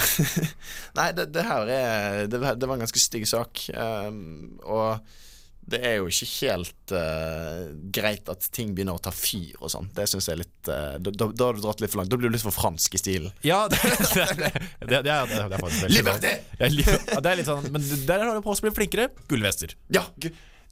Nei, 0.99 1.09
det, 1.17 1.31
det 1.35 1.47
her 1.49 1.73
er 1.73 2.27
det, 2.31 2.39
var- 2.43 2.59
det 2.61 2.69
var 2.69 2.77
en 2.79 2.85
ganske 2.85 3.01
stygg 3.03 3.27
sak. 3.31 3.65
Um, 3.75 4.59
og 4.63 5.01
det 5.63 5.79
er 5.87 5.99
jo 6.01 6.09
ikke 6.11 6.29
helt 6.33 6.95
uh, 6.97 7.71
greit 7.95 8.29
at 8.33 8.49
ting 8.55 8.73
begynner 8.75 8.99
å 8.99 9.03
ta 9.03 9.13
fyr 9.15 9.55
og 9.61 9.71
sånn. 9.73 9.89
Det 9.95 10.09
syns 10.11 10.29
jeg 10.29 10.35
er 10.35 10.41
litt 10.43 10.71
uh, 10.71 10.97
da, 10.99 11.29
da, 11.31 11.47
har 11.47 11.59
du 11.59 11.63
dratt 11.63 11.83
litt 11.85 11.93
for 11.93 12.03
langt. 12.03 12.11
Da 12.13 12.19
blir 12.19 12.33
du 12.33 12.37
litt 12.37 12.45
for 12.45 12.55
fransk 12.55 12.99
i 12.99 13.01
stilen. 13.01 13.35
Ja, 13.47 13.65
det, 13.73 13.79
det, 13.81 14.27
det, 14.39 14.53
det, 14.83 15.03
det, 15.07 15.13
er, 15.15 15.29
det 15.31 15.43
er 15.47 15.59
faktisk 15.59 15.87
veldig 15.87 15.99
Liberté! 16.01 16.35
Ja, 16.59 17.21
det 17.23 17.35
er 17.35 17.39
litt 17.39 17.49
sånn 17.49 17.69
Men 17.71 17.85
der 18.09 18.27
har 18.27 18.35
du 18.35 18.43
på 18.45 18.55
oss 18.55 18.65
bli 18.65 18.75
flinkere. 18.75 19.13
Gullvester. 19.31 19.77
Ja, 19.95 20.07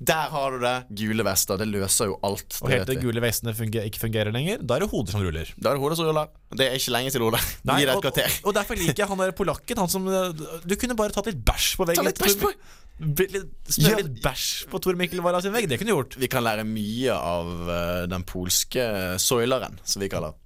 der 0.01 0.31
har 0.33 0.55
du 0.55 0.63
det. 0.63 0.77
Gule 0.97 1.25
vester. 1.27 1.59
Det 1.61 1.67
løser 1.69 2.09
jo 2.09 2.17
alt. 2.25 2.57
Og 2.65 2.73
helt 2.73 2.89
til 2.89 3.01
gule 3.03 3.21
vestene 3.21 3.53
funger, 3.57 3.85
ikke 3.89 4.01
fungerer 4.07 4.33
lenger, 4.33 4.63
da 4.65 4.79
er 4.79 4.87
det 4.87 4.91
hodet 4.95 5.13
som 5.13 5.21
ruller. 5.21 5.51
Da 5.61 5.71
er 5.71 5.77
det 5.77 5.83
hodet 5.85 5.99
som 6.01 6.09
ruller. 6.09 6.31
Det 6.57 6.67
er 6.67 6.79
ikke 6.81 6.95
lenge 6.95 7.13
til, 7.13 7.25
Ole. 7.27 7.41
Gi 7.41 7.69
deg 7.69 7.85
et 7.85 7.93
og, 7.99 8.05
kvarter. 8.07 8.39
og 8.49 8.57
derfor 8.57 8.81
liker 8.81 9.05
jeg 9.05 9.11
han 9.11 9.21
der 9.21 9.35
polakken. 9.37 9.83
Han 9.85 9.93
som 9.93 10.09
eh, 10.09 10.47
Du 10.65 10.75
kunne 10.81 10.97
bare 10.97 11.13
tatt 11.13 11.29
litt 11.29 11.43
bæsj 11.45 11.75
på 11.77 11.89
veggen. 11.91 12.01
Ta 12.01 12.09
litt 12.09 12.23
bæsj 12.23 12.39
på- 12.41 12.55
Smøre 13.01 14.03
litt 14.03 14.21
bæsj 14.21 14.69
på 14.71 14.81
Tor 14.83 14.99
Mikkel 15.01 15.23
Wara 15.25 15.41
sin 15.41 15.55
vegg. 15.55 15.71
Det 15.71 15.81
kunne 15.81 15.95
du 15.95 15.97
gjort. 15.97 16.19
Vi 16.21 16.29
kan 16.31 16.45
lære 16.45 16.67
mye 16.69 17.17
av 17.17 17.51
uh, 17.65 18.05
den 18.11 18.27
polske 18.29 18.85
soileren, 19.23 19.81
som 19.85 20.05
vi 20.05 20.11
kaller 20.13 20.37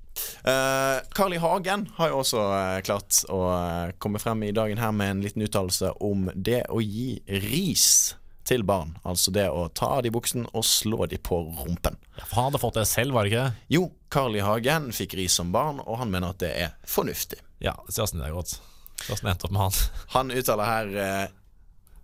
uh, 0.46 1.02
Carl 1.14 1.34
I. 1.34 1.40
Hagen 1.42 1.88
har 1.96 2.12
jo 2.12 2.20
også 2.22 2.42
uh, 2.42 2.80
klart 2.86 3.22
å 3.32 3.40
uh, 3.50 3.94
komme 3.98 4.20
frem 4.22 4.44
i 4.46 4.52
dagen 4.54 4.80
her 4.80 4.92
med 4.94 5.16
en 5.16 5.24
liten 5.24 5.44
uttalelse 5.44 5.94
om 6.04 6.28
det 6.34 6.64
å 6.70 6.80
gi 6.82 7.18
ris 7.26 8.14
til 8.44 8.64
barn. 8.66 8.94
Altså 9.08 9.32
det 9.34 9.46
å 9.48 9.66
ta 9.72 9.88
av 9.96 10.04
de 10.04 10.12
buksen 10.12 10.46
og 10.52 10.66
slå 10.68 11.08
de 11.10 11.18
på 11.18 11.40
rumpen. 11.62 11.96
Ja, 12.18 12.26
for 12.26 12.36
han 12.38 12.50
hadde 12.50 12.60
fått 12.62 12.78
det 12.78 12.86
selv, 12.90 13.16
var 13.16 13.24
det 13.24 13.32
ikke? 13.32 13.68
Jo, 13.72 13.88
Carl 14.12 14.36
I. 14.36 14.44
Hagen 14.44 14.90
fikk 14.94 15.16
ris 15.18 15.36
som 15.40 15.52
barn, 15.54 15.80
og 15.80 15.98
han 16.02 16.12
mener 16.12 16.34
at 16.34 16.42
det 16.44 16.52
er 16.66 16.74
fornuftig. 16.88 17.40
Ja, 17.64 17.78
se 17.88 18.04
åssen 18.04 18.20
det 18.20 18.28
er 18.28 18.36
gått. 18.36 18.58
Se 19.00 19.14
åssen 19.14 19.30
det 19.30 19.34
endte 19.34 19.48
opp 19.48 19.56
med 19.56 19.64
han. 19.64 19.80
Han 20.18 20.34
uttaler 20.36 20.70
her, 20.70 21.32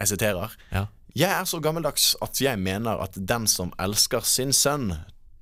jeg 0.00 0.14
siterer 0.14 0.56
Ja. 0.72 0.86
Jeg 1.16 1.30
er 1.34 1.44
så 1.48 1.58
gammeldags 1.58 2.14
at 2.22 2.38
jeg 2.40 2.58
mener 2.62 3.00
at 3.02 3.16
den 3.16 3.48
som 3.50 3.72
elsker 3.82 4.22
sin 4.22 4.52
sønn, 4.54 4.92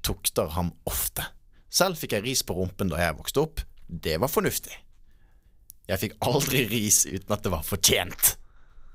tukter 0.03 0.49
ham 0.55 0.73
ofte. 0.88 1.27
Selv 1.69 1.99
fikk 2.00 2.15
jeg 2.17 2.25
ris 2.25 2.43
på 2.43 2.57
rumpen 2.57 2.88
da 2.88 3.00
jeg 3.03 3.19
vokste 3.19 3.43
opp. 3.45 3.61
Det 3.88 4.17
var 4.21 4.33
fornuftig. 4.33 4.73
Jeg 5.88 6.00
fikk 6.00 6.17
aldri 6.25 6.65
ris 6.69 7.03
uten 7.09 7.35
at 7.37 7.45
det 7.45 7.53
var 7.53 7.65
fortjent. 7.67 8.35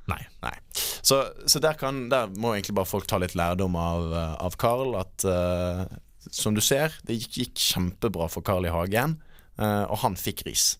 Nei. 0.10 0.20
Nei. 0.44 0.54
Så, 0.76 1.22
så 1.48 1.62
der, 1.64 1.78
kan, 1.80 2.08
der 2.12 2.32
må 2.42 2.54
egentlig 2.54 2.76
bare 2.78 2.90
folk 2.90 3.08
ta 3.10 3.20
litt 3.22 3.38
lærdom 3.40 3.78
av, 3.80 4.10
eh, 4.12 4.34
av 4.48 4.58
Carl. 4.60 4.98
At 5.00 5.26
uh, 5.28 5.86
som 6.30 6.58
du 6.58 6.62
ser, 6.64 6.96
det 7.08 7.22
gikk, 7.22 7.38
gikk 7.44 7.64
kjempebra 7.70 8.28
for 8.32 8.46
Carl 8.46 8.68
I. 8.68 8.74
Hagen, 8.74 9.18
uh, 9.62 9.86
og 9.88 10.02
han 10.04 10.18
fikk 10.20 10.46
ris. 10.50 10.74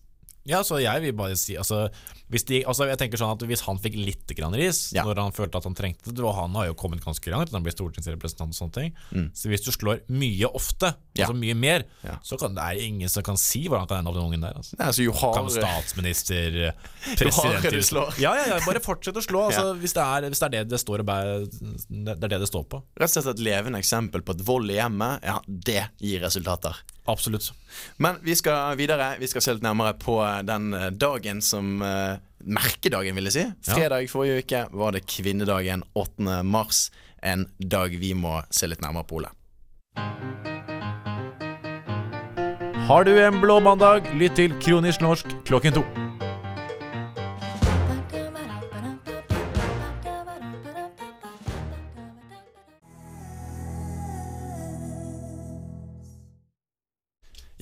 Ja, 0.46 0.60
så 0.66 0.76
jeg 0.82 1.00
vil 1.00 1.12
bare 1.16 1.36
si 1.40 1.54
altså, 1.56 1.86
hvis 2.28 2.44
de, 2.48 2.58
altså 2.68 2.84
jeg 2.88 2.98
tenker 3.00 3.16
sånn 3.20 3.32
at 3.32 3.42
hvis 3.48 3.62
han 3.64 3.78
fikk 3.80 3.94
litt 3.96 4.32
grann 4.36 4.52
ris 4.56 4.90
Ja. 4.92 5.04
når 5.06 5.20
han 5.22 5.32
følte 5.32 5.56
at 5.56 5.64
han 5.64 5.74
trengte 5.74 6.12
det, 6.12 6.20
og 6.24 6.34
han 6.36 6.52
har 6.58 6.66
jo 6.68 6.74
kommet 6.74 7.00
ganske 7.04 7.30
langt 7.32 7.52
han 7.54 7.62
blir 7.64 7.72
stortingsrepresentant 7.72 8.52
og 8.52 8.58
sånne 8.58 8.74
ting 8.76 9.30
Så 9.32 9.48
hvis 9.48 9.64
du 9.64 9.70
slår 9.72 10.02
mye 10.12 10.50
ofte, 10.52 10.92
Mm. 10.94 11.18
Ja. 11.20 11.26
altså 11.28 11.36
mye 11.38 11.54
mer, 11.54 11.84
Ja. 12.02 12.16
så 12.26 12.36
kan, 12.38 12.54
det 12.56 12.62
er 12.64 12.80
ingen 12.82 13.08
som 13.08 13.22
kan 13.22 13.36
si 13.38 13.62
hvordan 13.68 13.86
han 13.86 13.88
kan 13.88 13.98
ende 14.02 14.10
opp 14.10 14.16
den 14.16 14.24
ungen 14.26 14.40
der. 14.42 14.52
Altså. 14.58 14.74
Nei, 14.78 14.86
altså, 14.88 15.02
jo 15.04 15.12
Kan 15.12 15.44
hardere 15.46 15.62
statsminister, 15.62 16.56
hardere 17.06 17.16
president 17.16 17.70
du 17.70 17.82
slår. 17.86 18.18
Ja, 18.20 18.34
ja, 18.34 18.46
ja, 18.54 18.58
bare 18.66 18.80
fortsett 18.82 19.14
å 19.16 19.22
slå 19.24 19.44
altså, 19.48 19.74
hvis, 19.78 19.94
det 19.94 20.02
er, 20.02 20.28
hvis 20.28 20.40
det 20.42 20.46
er 20.48 20.54
det 20.58 20.68
det 20.74 20.80
står 20.82 21.00
og 21.00 21.06
bæ- 21.06 21.46
Det 21.88 22.24
er 22.24 22.28
det 22.34 22.40
det 22.42 22.48
står 22.50 22.64
på. 22.68 22.82
Rett 22.98 23.08
og 23.16 23.22
slett 23.22 23.30
et 23.38 23.44
levende 23.46 23.78
eksempel 23.78 24.20
på 24.26 24.34
at 24.34 24.42
vold 24.44 24.70
i 24.70 24.80
hjemmet, 24.80 25.22
ja, 25.24 25.38
det 25.46 25.84
gir 26.02 26.20
resultater. 26.26 26.74
Absolutt. 27.04 27.52
Men 27.96 28.16
vi 28.24 28.34
skal 28.34 28.78
videre. 28.80 29.14
Vi 29.20 29.28
skal 29.28 29.44
se 29.44 29.54
litt 29.56 29.64
nærmere 29.64 29.92
på 30.00 30.16
den 30.48 30.72
eh, 30.76 30.88
dagen 30.90 31.42
som 31.44 31.82
uh, 31.84 32.16
Merkedagen, 32.44 33.16
vil 33.16 33.28
jeg 33.28 33.36
si. 33.36 33.44
Fredag 33.68 34.08
forrige 34.12 34.44
uke 34.44 34.62
var 34.72 34.96
det 34.96 35.04
kvinnedagen 35.08 35.84
8. 35.92 36.40
mars. 36.44 36.88
En 37.24 37.46
dag 37.60 37.96
vi 38.00 38.14
må 38.16 38.38
se 38.52 38.68
litt 38.68 38.84
nærmere 38.84 39.08
på, 39.08 39.20
Ole. 39.20 39.32
Har 42.84 43.04
du 43.08 43.14
en 43.16 43.40
blå 43.40 43.60
mandag, 43.64 44.10
lytt 44.20 44.36
til 44.36 44.52
Kronisk 44.60 45.00
norsk 45.00 45.30
klokken 45.48 45.80
to. 45.80 46.03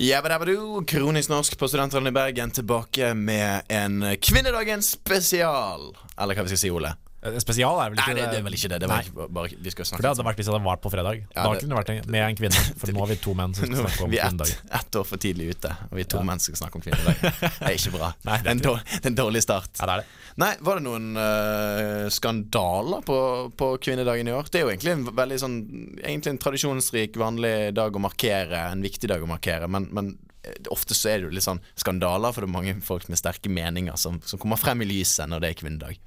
Jabbadabadu, 0.02 0.85
Kronisk 0.85 1.30
norsk 1.30 1.59
på 1.59 1.68
Studenthallen 1.68 2.11
i 2.11 2.12
Bergen 2.12 2.50
tilbake 2.50 3.14
med 3.14 3.62
en 3.68 4.16
kvinnedagens 4.18 4.90
spesial. 4.97 5.92
Eller 6.18 6.35
hva 6.35 6.42
vi 6.42 6.50
skal 6.50 6.59
si, 6.59 6.71
Ole. 6.75 6.90
Eh, 7.23 7.37
Spesial 7.38 7.79
er 7.79 7.93
vel 7.93 8.00
Nei, 8.00 8.14
det, 8.19 8.25
det 8.33 8.38
er 8.41 8.43
vel 8.43 8.57
ikke 8.57 8.69
det. 8.73 8.79
det 8.83 8.88
var 8.91 9.05
ikke 9.07 9.26
bare, 9.31 9.50
vi 9.62 9.71
skal 9.71 9.87
For 9.87 10.02
det 10.02 10.11
hadde 10.11 10.25
vært 10.26 10.41
hvis 10.41 10.49
det 10.49 10.55
hadde 10.57 10.67
vært 10.67 10.81
på 10.83 10.91
fredag. 10.91 11.21
da 11.31 11.43
det- 11.52 11.61
kunne 11.62 11.71
det 11.76 11.79
vært 11.79 11.93
en- 11.95 12.11
med 12.11 12.23
en 12.26 12.38
kvinne. 12.41 12.62
For 12.81 12.91
nå 12.91 12.99
har 12.99 13.07
vi 13.12 13.17
to 13.23 13.35
menn 13.38 13.55
som 13.55 13.64
skal 13.69 13.85
snakke 13.87 14.02
om 14.02 14.11
kvinnedag. 14.11 14.50
vi 14.50 14.57
er 14.73 14.81
ett, 14.81 14.97
år 14.99 15.07
for 15.07 15.23
tidlig 15.23 15.47
ute, 15.55 15.71
og 15.91 15.95
vi 15.95 16.00
er 16.02 16.11
to 16.11 16.23
menn 16.26 16.41
som 16.43 16.50
skal 16.55 16.67
snakke 16.67 16.81
om 16.81 16.83
kvinnedag. 16.83 17.21
Det 17.62 17.71
er 17.71 17.76
ikke 17.79 17.95
bra. 17.95 18.09
Nei, 18.26 18.38
det 18.43 18.47
er 18.47 18.50
en 18.50 18.59
ikke 18.59 18.69
dårlig, 18.73 18.85
det 18.91 19.05
er 19.07 19.12
en 19.12 19.21
dårlig 19.23 19.43
start. 19.47 19.71
Ja, 19.79 19.87
det 19.87 19.95
er 19.95 20.02
det. 20.02 20.07
Nei, 20.43 20.50
Var 20.67 20.75
det 20.81 20.83
noen 20.88 21.07
uh, 21.21 22.09
skandaler 22.09 23.02
på, 23.07 23.19
på 23.57 23.69
kvinnedagen 23.85 24.29
i 24.29 24.33
år? 24.35 24.49
Det 24.50 24.61
er 24.61 24.67
jo 24.67 24.73
egentlig 24.73 24.93
en 24.97 25.05
veldig 25.14 25.38
sånn 25.43 25.57
Egentlig 26.02 26.33
en 26.33 26.38
tradisjonsrik, 26.43 27.17
vanlig 27.21 27.55
dag 27.76 27.95
å 27.95 28.02
markere. 28.02 28.67
En 28.73 28.83
viktig 28.83 29.11
dag 29.12 29.23
å 29.23 29.29
markere. 29.31 29.69
Men, 29.71 29.87
men 29.95 30.19
eh, 30.43 30.57
ofte 30.75 30.97
så 30.97 31.12
er 31.12 31.21
det 31.23 31.29
jo 31.29 31.35
litt 31.37 31.47
sånn 31.47 31.61
skandaler, 31.79 32.33
for 32.35 32.43
det 32.43 32.50
er 32.50 32.57
mange 32.57 32.75
folk 32.83 33.07
med 33.12 33.21
sterke 33.21 33.52
meninger 33.52 33.95
som, 34.00 34.19
som 34.26 34.41
kommer 34.43 34.59
frem 34.61 34.83
i 34.83 34.88
lyset 34.88 35.29
når 35.31 35.45
det 35.45 35.52
er 35.52 35.61
kvinnedag. 35.62 36.00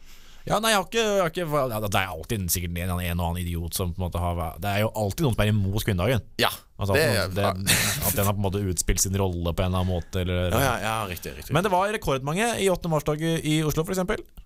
Ja, 0.46 0.60
nei, 0.62 0.76
jeg 0.76 0.78
har 0.78 0.86
ikke, 0.86 1.04
jeg 1.04 1.22
har 1.24 1.32
ikke 1.34 1.64
ja, 1.74 1.80
Det 1.82 1.98
er 1.98 2.12
alltid 2.14 2.50
sikkert 2.54 2.78
en, 2.78 2.92
en 2.94 3.22
og 3.24 3.32
annen 3.32 3.42
idiot 3.42 3.74
som 3.74 3.96
på 3.96 3.98
en 3.98 4.06
måte 4.06 4.22
har 4.22 4.60
Det 4.62 4.70
er 4.70 4.84
jo 4.84 4.92
alltid 4.94 5.26
noen 5.26 5.38
som 5.38 5.44
er 5.46 5.52
imot 5.54 5.88
kvinnedagen. 5.88 6.26
Ja, 6.42 6.52
Altså, 6.76 6.92
det, 6.98 7.04
at, 7.08 7.32
det, 7.32 7.44
at 8.04 8.16
den 8.18 8.26
har 8.28 8.34
på 8.36 8.42
en 8.42 8.44
måte 8.44 8.60
utspilt 8.68 9.00
sin 9.00 9.16
rolle 9.16 9.54
på 9.56 9.64
en 9.64 9.70
eller 9.70 9.86
annen 9.86 9.94
måte. 9.94 10.26
Eller, 10.26 10.52
ja, 10.52 10.60
ja, 10.60 10.74
ja, 10.84 10.96
riktig. 11.08 11.32
riktig 11.38 11.56
Men 11.56 11.64
det 11.64 11.72
var 11.72 11.88
rekordmange 11.96 12.50
i 12.60 12.68
8. 12.72 12.92
mars-dag 12.92 13.24
i 13.24 13.62
Oslo, 13.64 13.86
f.eks. 13.88 14.02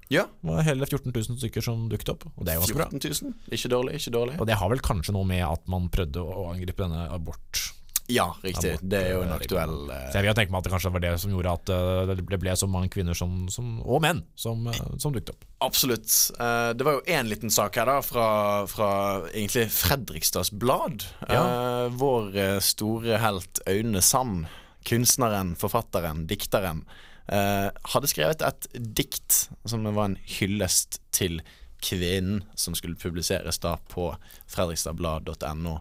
Det 0.10 0.22
var 0.46 0.62
hele 0.68 0.86
14 0.86 1.10
000 1.10 1.39
stykker 1.41 1.65
som 1.65 1.88
dukket 1.89 2.13
opp. 2.13 2.27
Og 2.36 2.46
det 2.46 2.53
er 2.53 2.62
ganske 2.62 2.77
bra. 2.77 2.86
14 2.94 3.34
000. 3.34 3.34
Ikke 3.58 3.74
dårlig, 3.74 3.98
ikke 3.98 4.13
dårlig. 4.13 4.38
Og 4.38 4.50
det 4.50 4.60
har 4.62 4.70
vel 4.70 4.86
kanskje 4.86 5.18
noe 5.18 5.25
med 5.29 5.41
at 5.48 5.65
man 5.74 5.89
prøvde 5.94 6.22
å 6.22 6.46
angripe 6.53 6.86
denne 6.86 7.08
abort 7.18 7.63
Ja, 8.10 8.36
riktig. 8.42 8.72
Abort, 8.72 8.89
Det 8.89 9.00
er 9.06 9.12
jo 9.13 9.22
en 9.22 9.30
eh, 9.30 9.38
aktuell 9.38 9.92
eh, 9.94 10.06
Så 10.10 10.18
jeg 10.18 10.25
vil 10.25 10.38
tenke 10.39 10.54
meg 10.54 10.60
at 10.60 10.66
det 10.68 10.72
kanskje 10.74 10.92
var 10.96 11.04
det 11.04 11.12
som 11.22 11.34
gjorde 11.34 11.51
at 11.60 11.72
eh, 11.75 12.13
det 12.18 12.39
ble 12.42 12.56
så 12.58 12.70
mange 12.72 12.89
kvinner 12.89 13.18
som, 13.18 13.44
som, 13.54 13.68
og 13.86 14.01
menn 14.01 14.24
som, 14.39 14.66
som 14.98 15.13
dukket 15.13 15.36
opp. 15.36 15.46
Absolutt. 15.62 16.10
Det 16.39 16.86
var 16.88 16.96
jo 16.98 17.04
én 17.12 17.30
liten 17.30 17.54
sak 17.54 17.78
her, 17.78 17.89
da, 17.89 18.00
fra, 18.06 18.30
fra 18.72 18.89
egentlig 19.30 19.68
Fredrikstads 19.75 20.50
Blad. 20.58 21.06
Eh, 21.28 21.86
vår 22.00 22.39
store 22.66 23.20
helt 23.22 23.62
Aune 23.70 24.01
Sand, 24.06 24.48
kunstneren, 24.89 25.54
forfatteren, 25.60 26.25
dikteren, 26.30 26.86
hadde 27.30 28.10
skrevet 28.10 28.42
et 28.42 28.66
dikt 28.74 29.44
som 29.70 29.84
var 29.86 30.08
en 30.08 30.16
hyllest 30.39 30.98
til 31.13 31.44
kvinnen, 31.86 32.42
som 32.58 32.74
skulle 32.74 32.98
publiseres 32.98 33.62
da 33.62 33.75
på 33.92 34.08
fredrikstadblad.no 34.50 35.75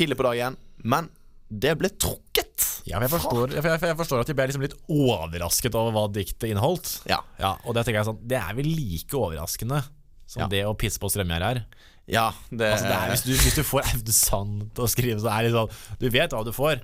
tidlig 0.00 0.18
på 0.20 0.26
dagen. 0.26 0.56
Men 0.82 1.08
det 1.50 1.76
ble 1.80 1.90
trukket. 1.92 2.46
Ja, 2.88 2.96
men 2.98 3.06
jeg 3.08 3.12
forstår, 3.18 3.52
jeg, 3.54 3.62
jeg, 3.66 3.80
jeg 3.90 3.96
forstår 3.98 4.22
at 4.22 4.30
de 4.30 4.34
ble 4.38 4.46
liksom 4.48 4.62
litt 4.64 4.76
overrasket 4.90 5.76
over 5.78 5.92
hva 5.94 6.04
diktet 6.14 6.48
inneholdt. 6.50 6.94
Ja. 7.10 7.20
Ja, 7.42 7.54
og 7.64 7.76
det 7.76 7.84
tenker 7.86 8.00
jeg 8.00 8.08
sånn 8.08 8.20
Det 8.30 8.38
er 8.40 8.54
vel 8.56 8.68
like 8.72 9.16
overraskende 9.18 9.82
som 10.30 10.44
Ja. 10.44 10.48
det 10.52 10.60
å 10.68 10.76
pisse 10.78 11.00
på 11.02 11.10
strømgjerdet 11.10 11.48
er. 11.50 11.62
Ja, 12.10 12.28
det, 12.50 12.68
Altså, 12.72 12.86
det 12.88 12.94
er 12.96 13.10
hvis, 13.12 13.22
du, 13.26 13.32
hvis 13.38 13.56
du 13.58 13.62
får 13.66 13.84
Aune 13.92 14.14
Sand 14.14 14.62
til 14.74 14.84
å 14.86 14.88
skrive, 14.90 15.18
så 15.22 15.30
er 15.30 15.46
det 15.46 15.50
sånn 15.54 15.98
Du 16.00 16.06
vet 16.10 16.32
hva 16.34 16.40
du 16.46 16.52
får. 16.54 16.80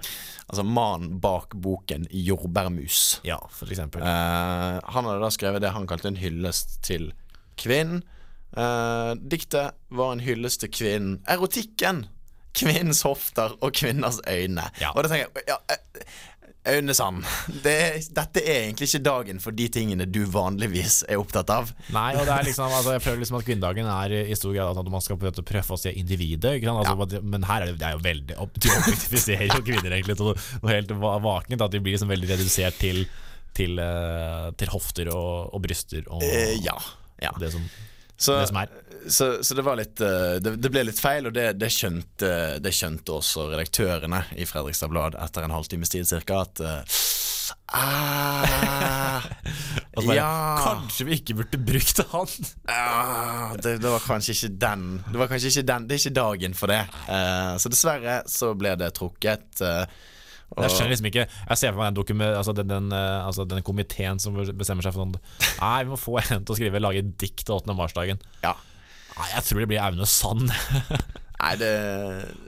Altså 0.47 0.65
mannen 0.67 1.17
bak 1.23 1.55
boken 1.55 2.07
'Jordbærmus'. 2.11 3.21
Ja, 3.27 3.39
for 3.51 3.71
eksempel. 3.71 4.03
Eh, 4.03 4.77
han 4.83 5.09
hadde 5.09 5.23
da 5.23 5.31
skrevet 5.35 5.65
det 5.65 5.73
han 5.75 5.87
kalte 5.91 6.11
en 6.13 6.21
hyllest 6.21 6.81
til 6.87 7.09
kvinnen. 7.59 8.03
Eh, 8.57 9.15
diktet 9.23 9.75
var 9.91 10.13
en 10.15 10.23
hyllest 10.23 10.63
til 10.63 10.71
kvinnen. 10.75 11.19
Erotikken! 11.27 12.05
Kvinnens 12.57 13.03
hofter 13.07 13.53
og 13.61 13.75
kvinners 13.77 14.23
øyne. 14.29 14.65
Ja. 14.81 14.95
Og 14.97 15.05
da 15.05 15.13
tenker 15.13 15.29
jeg 15.43 15.53
ja, 15.53 15.61
eh, 15.77 16.17
Aune 16.67 16.95
Sand, 16.99 17.21
det, 17.65 17.75
dette 18.17 18.41
er 18.43 18.65
egentlig 18.65 18.89
ikke 18.89 19.03
dagen 19.07 19.39
for 19.45 19.55
de 19.55 19.69
tingene 19.71 20.03
du 20.11 20.25
vanligvis 20.35 20.97
er 21.07 21.21
opptatt 21.23 21.53
av. 21.55 21.69
Nei, 21.95 22.09
og 22.19 22.25
det 22.27 22.33
er 22.35 22.49
liksom 22.49 22.67
altså, 22.75 22.97
Jeg 22.97 23.05
føler 23.05 23.21
liksom 23.23 23.39
at 23.39 23.47
kvinnedagen 23.47 23.87
er 23.93 24.15
i 24.25 24.35
stor 24.35 24.57
grad 24.57 24.81
at 24.83 24.91
man 24.91 25.05
skal 25.05 25.21
prøve 25.21 25.77
å 25.77 25.79
se 25.79 25.93
individet. 25.95 26.57
Altså, 26.67 27.21
Men 27.23 27.47
her 27.47 27.63
er 27.63 27.71
det, 27.71 27.77
det 27.79 27.87
er 27.87 27.95
jo 27.95 28.03
veldig 28.09 28.39
opp, 28.43 28.59
De 28.59 28.73
objektifiserer 28.81 29.47
jo 29.55 29.63
kvinner 29.63 29.95
egentlig 30.01 30.19
til 30.19 30.33
noe, 30.33 30.43
helt 30.73 30.91
va- 31.07 31.15
vakent. 31.23 31.63
At 31.69 31.77
de 31.77 31.85
blir 31.87 31.95
liksom 31.95 32.11
veldig 32.11 32.33
redusert 32.35 32.81
til, 32.83 33.05
til, 33.55 33.79
eh, 33.87 34.49
til 34.59 34.75
hofter 34.75 35.13
og, 35.15 35.55
og 35.55 35.63
bryster 35.69 36.03
og 36.11 36.27
Eh, 36.27 36.57
ja. 36.67 36.75
ja. 37.23 37.31
det, 37.39 37.53
som, 37.55 37.63
Så, 38.17 38.39
så, 39.09 39.27
så 39.45 39.55
det 39.55 39.63
var 39.63 39.77
litt 39.77 40.01
eh, 40.01 40.39
det, 40.41 40.57
det 40.57 40.71
ble 40.73 40.87
litt 40.89 41.01
feil, 41.01 41.29
og 41.29 41.35
det, 41.37 41.51
det, 41.61 41.69
skjønte, 41.73 42.31
det 42.65 42.73
skjønte 42.73 43.19
også 43.19 43.51
redaktørene 43.53 44.23
i 44.41 44.47
Fredrikstad 44.49 44.89
Blad 44.93 45.19
etter 45.21 45.45
en 45.45 45.53
halvtimes 45.53 45.93
tid 45.93 46.09
cirka, 46.09 46.41
at 46.47 46.63
eh, 46.65 46.97
ah, 47.77 49.29
bare, 50.01 50.17
Ja 50.17 50.33
Kanskje 50.65 51.07
vi 51.11 51.21
ikke 51.21 51.37
burde 51.43 51.61
brukt 51.69 52.03
han? 52.15 52.35
ah, 52.73 53.55
det, 53.61 53.77
det 53.85 53.93
var 53.93 54.05
kanskje 54.09 54.35
ikke 54.37 54.53
den 54.65 54.89
Det 55.11 55.21
var 55.21 55.31
kanskje 55.31 55.53
ikke 55.53 55.69
den 55.75 55.87
Det 55.87 55.97
er 55.97 56.05
ikke 56.05 56.17
dagen 56.23 56.57
for 56.57 56.73
det. 56.73 56.83
Uh, 57.07 57.55
så 57.61 57.73
dessverre 57.73 58.21
så 58.31 58.55
ble 58.59 58.75
det 58.81 58.95
trukket. 58.97 59.49
og- 59.61 60.15
Jeg 60.57 60.73
skjønner 60.73 60.93
liksom 60.95 61.09
ikke 61.11 61.25
Jeg 61.27 61.61
ser 61.61 61.75
for 61.75 61.83
meg 61.83 61.99
den, 61.99 62.23
altså 62.31 62.55
den, 62.57 62.71
den, 62.71 62.89
eh, 62.97 63.27
altså 63.27 63.45
den 63.49 63.65
komiteen 63.67 64.21
som 64.23 64.37
bestemmer 64.37 64.87
seg 64.87 64.97
for 64.97 65.05
sånn 65.05 65.17
Nei, 65.61 65.77
vi 65.85 65.93
må 65.93 66.01
få 66.01 66.17
en 66.23 66.47
til 66.47 66.55
å 66.55 66.59
skrive 66.59 66.81
lage 66.83 67.03
et 67.05 67.13
dikt 67.21 67.45
til 67.45 67.59
8. 67.59 67.77
mars-dagen. 67.77 68.21
Ja. 68.45 68.55
Nei, 69.17 69.29
Jeg 69.35 69.47
tror 69.49 69.63
det 69.63 69.69
blir 69.73 69.85
Aune 69.85 70.09
Sand. 70.09 70.51
Nei, 71.43 71.55
det 71.61 71.71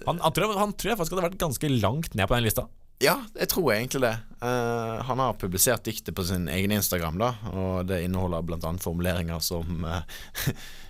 Han, 0.09 0.21
han, 0.25 0.35
tror 0.35 0.57
han 0.59 0.75
tror 0.75 0.93
jeg 0.93 1.01
faktisk 1.01 1.17
hadde 1.17 1.29
vært 1.31 1.41
ganske 1.41 1.73
langt 1.77 2.17
ned 2.17 2.29
på 2.29 2.39
den 2.39 2.49
lista. 2.49 2.69
Ja, 2.99 3.15
jeg 3.39 3.47
tror 3.53 3.71
egentlig 3.77 4.03
det. 4.03 4.17
Uh, 4.43 4.99
han 5.07 5.21
har 5.23 5.37
publisert 5.39 5.85
diktet 5.87 6.17
på 6.19 6.25
sin 6.27 6.49
egen 6.51 6.75
Instagram, 6.75 7.21
da, 7.21 7.31
og 7.53 7.87
det 7.87 8.01
inneholder 8.03 8.43
bl.a. 8.43 8.73
formuleringer 8.83 9.43
som 9.45 9.85
uh, 9.87 10.03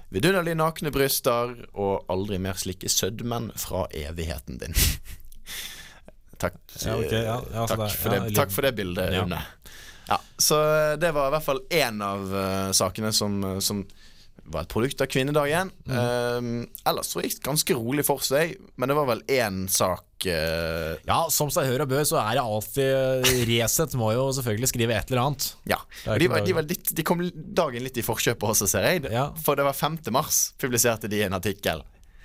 Vidunderlig 0.08 0.54
nakne 0.56 0.88
bryster 0.88 1.50
og 1.76 2.06
aldri 2.08 2.38
mer 2.40 2.56
slikke 2.56 2.88
sødmen 2.88 3.50
fra 3.60 3.84
evigheten 3.92 4.56
din. 4.62 4.76
takk, 6.40 6.59
Ja, 6.80 6.97
ok, 6.97 7.12
ja, 7.12 7.37
ja, 7.52 7.66
takk, 7.66 7.85
det- 7.85 7.92
for 7.99 8.14
ja, 8.14 8.25
det, 8.25 8.35
takk 8.38 8.54
for 8.54 8.68
det 8.68 8.75
bildet, 8.78 9.12
Ja. 9.14 9.25
Une. 9.26 9.42
Ja, 10.09 10.21
så 10.40 10.59
eh, 10.64 10.97
det 10.97 11.12
var 11.12 11.28
i 11.28 11.37
hvert 11.37 11.45
fall 11.45 11.61
én 11.68 11.99
av 12.04 12.30
uh, 12.33 12.71
sakene 12.73 13.12
som, 13.12 13.42
eh, 13.45 13.59
som 13.61 13.83
var 14.49 14.64
et 14.64 14.71
produkt 14.73 15.02
av 15.04 15.11
kvinnedagen. 15.12 15.68
Mm. 15.85 15.99
Uh, 15.99 16.78
ellers 16.88 17.11
så 17.12 17.21
gikk 17.21 17.35
det 17.37 17.45
ganske 17.45 17.75
rolig 17.76 18.07
for 18.09 18.25
seg, 18.25 18.54
men 18.80 18.88
det 18.88 18.97
var 18.97 19.11
vel 19.11 19.21
én 19.28 19.66
sak 19.68 20.25
uh... 20.25 20.95
Ja, 21.04 21.18
som 21.28 21.52
seg 21.52 21.68
hør 21.68 21.85
og 21.85 21.90
bør, 21.92 22.07
så 22.09 22.16
er 22.23 22.38
det 22.38 22.47
alltid 22.47 23.28
Resett 23.50 23.99
må 24.00 24.14
jo 24.16 24.30
selvfølgelig 24.38 24.73
skrive 24.73 24.97
et 24.97 25.12
eller 25.12 25.26
annet. 25.26 25.50
Ja, 25.68 25.83
de, 26.07 26.30
var, 26.33 26.47
de, 26.47 26.57
var 26.57 26.64
litt, 26.71 26.95
de 26.97 27.04
kom 27.04 27.21
dagen 27.37 27.85
litt 27.85 28.00
i 28.00 28.07
forkjøpet 28.07 28.54
også, 28.54 28.71
ser 28.73 28.88
jeg. 28.88 29.04
Ja. 29.12 29.28
For 29.45 29.61
det 29.61 29.68
var 29.68 29.76
5. 29.76 30.00
mars 30.16 30.40
publiserte 30.57 31.12
de 31.12 31.21
en 31.28 31.37
artikkel. 31.37 31.85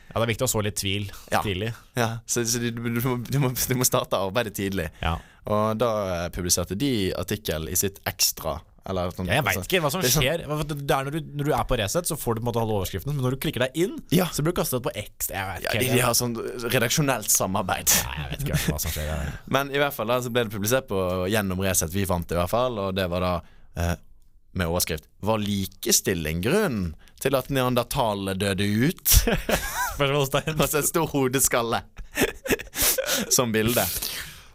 Ja, 0.10 0.20
Det 0.20 0.26
er 0.28 0.34
viktig 0.34 0.46
å 0.46 0.52
så 0.52 0.62
litt 0.64 0.76
tvil 0.78 1.08
Ja. 1.32 1.42
tidlig. 1.42 1.74
Ja, 1.98 2.10
så 2.28 2.44
så 2.46 2.60
du, 2.60 2.70
du, 2.72 3.00
du, 3.00 3.40
må, 3.40 3.50
du 3.54 3.76
må 3.76 3.86
starte 3.88 4.14
arbeidet 4.20 4.54
tidlig. 4.54 4.90
Ja. 5.02 5.16
Og 5.48 5.78
da 5.78 5.90
eh, 6.26 6.30
publiserte 6.30 6.76
de 6.78 7.12
artikkel 7.18 7.68
i 7.70 7.76
sitt 7.76 7.98
ekstra. 8.06 8.60
Eller, 8.86 9.10
sånn, 9.16 9.26
Ja, 9.32 9.38
jeg 9.40 9.46
veit 9.48 9.64
ikke 9.64 9.80
hva 9.82 9.90
som 9.90 10.02
det 10.04 10.10
sånn- 10.12 10.24
skjer. 10.26 10.42
Det 10.44 10.92
er 10.92 11.06
når, 11.08 11.12
du, 11.16 11.20
når 11.40 11.46
du 11.48 11.52
er 11.56 11.64
på 11.64 11.78
Resett, 11.80 12.04
så 12.06 12.18
får 12.20 12.36
du 12.36 12.42
på 12.42 12.44
en 12.44 12.50
måte 12.52 12.60
halve 12.60 12.76
overskriften, 12.82 13.14
men 13.16 13.24
når 13.24 13.32
du 13.38 13.38
klikker 13.48 13.64
deg 13.64 13.72
inn, 13.80 13.94
Ja. 14.12 14.26
så 14.28 14.44
blir 14.44 14.52
du 14.54 14.60
kastet 14.62 14.84
på 14.84 14.92
X. 14.94 15.30
Jeg 15.32 15.40
vet 15.48 15.64
Ja, 15.64 15.72
ikke. 15.72 15.80
de, 15.80 15.94
de 15.96 16.02
har 16.04 16.14
sånn 16.20 16.36
redaksjonelt 16.68 17.32
samarbeid. 17.32 17.88
Nei, 18.04 18.16
jeg 18.20 18.30
vet 18.34 18.44
ikke 18.44 18.60
hva 18.74 18.80
som 18.84 18.92
skjer. 18.92 19.08
Jeg- 19.08 19.34
Men 19.56 19.72
i 19.72 19.80
hvert 19.80 19.94
fall 19.96 20.08
da 20.12 20.20
så 20.20 20.30
ble 20.36 20.44
det 20.44 20.52
publisert 20.52 20.88
på 20.92 21.00
gjennom 21.32 21.64
Resett. 21.64 21.96
Vi 21.96 22.04
fant 22.06 22.28
det 22.28 22.36
i 22.36 22.42
hvert 22.42 22.52
fall, 22.52 22.78
og 22.78 22.94
det 23.00 23.08
var 23.10 23.20
da 23.24 23.34
eh, 23.80 23.96
med 24.54 24.68
overskrift 24.68 25.08
'Var 25.24 25.40
likestilling 25.40 26.44
grunnen 26.44 26.94
til 27.22 27.36
at 27.38 27.50
neandertalene 27.54 28.36
døde 28.40 28.68
ut?' 28.88 29.18
Spørsmålstegn. 29.94 30.60
Og 30.60 30.70
så 30.70 30.82
en 30.82 30.88
stor 30.90 31.10
hodeskalle 31.14 31.84
som 33.30 33.52
bilde. 33.54 33.86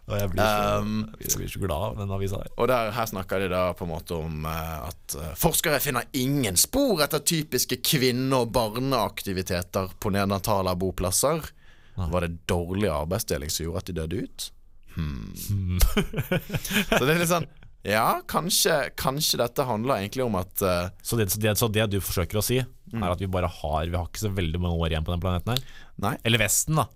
Og 0.09 0.17
jeg 0.17 0.31
blir 0.33 0.41
så, 0.41 0.81
Um, 0.81 1.01
jeg 1.21 1.37
blir 1.37 1.51
så 1.53 1.61
glad 1.61 1.83
av 1.85 1.99
den 2.01 2.13
avisa 2.17 2.41
her. 2.41 2.53
Og 2.57 2.69
der, 2.71 2.91
her 2.97 3.09
snakker 3.11 3.43
de 3.43 3.51
da 3.53 3.63
på 3.77 3.85
en 3.85 3.93
måte 3.93 4.17
om 4.17 4.47
eh, 4.49 4.89
at 4.89 5.17
eh, 5.21 5.35
forskere 5.37 5.81
finner 5.85 6.09
ingen 6.17 6.57
spor 6.57 7.03
etter 7.05 7.21
typiske 7.21 7.81
kvinne- 7.85 8.41
og 8.41 8.55
barneaktiviteter 8.57 9.93
på 10.01 10.13
neandertaler-boplasser. 10.17 11.51
Var 11.99 12.25
det 12.25 12.47
dårlig 12.49 12.89
arbeidsdeling 12.95 13.51
som 13.51 13.67
gjorde 13.67 13.83
at 13.83 13.91
de 13.91 13.97
døde 13.99 14.23
ut? 14.25 14.49
Hmm. 14.97 15.79
så 16.97 17.05
det 17.05 17.13
er 17.13 17.21
litt 17.21 17.31
sånn 17.31 17.47
Ja, 17.87 18.21
kanskje, 18.27 18.91
kanskje 18.99 19.39
dette 19.41 19.65
handler 19.65 20.01
egentlig 20.01 20.25
om 20.25 20.35
at 20.41 20.63
uh, 20.67 20.91
Så 21.03 21.17
det, 21.17 21.29
så, 21.31 21.41
det, 21.41 21.55
så 21.61 21.69
det 21.71 21.87
du 21.93 22.01
forsøker 22.03 22.41
å 22.41 22.45
si, 22.45 22.59
er 22.59 23.05
at 23.07 23.21
vi 23.23 23.29
bare 23.31 23.51
har 23.53 23.87
Vi 23.87 23.97
har 23.97 24.09
ikke 24.09 24.25
så 24.25 24.33
veldig 24.35 24.61
mange 24.63 24.81
år 24.83 24.95
igjen 24.95 25.07
på 25.07 25.15
den 25.15 25.23
planeten 25.23 25.55
her. 25.55 25.63
Nei. 26.03 26.15
Eller 26.27 26.43
Vesten, 26.43 26.79
da. 26.79 26.89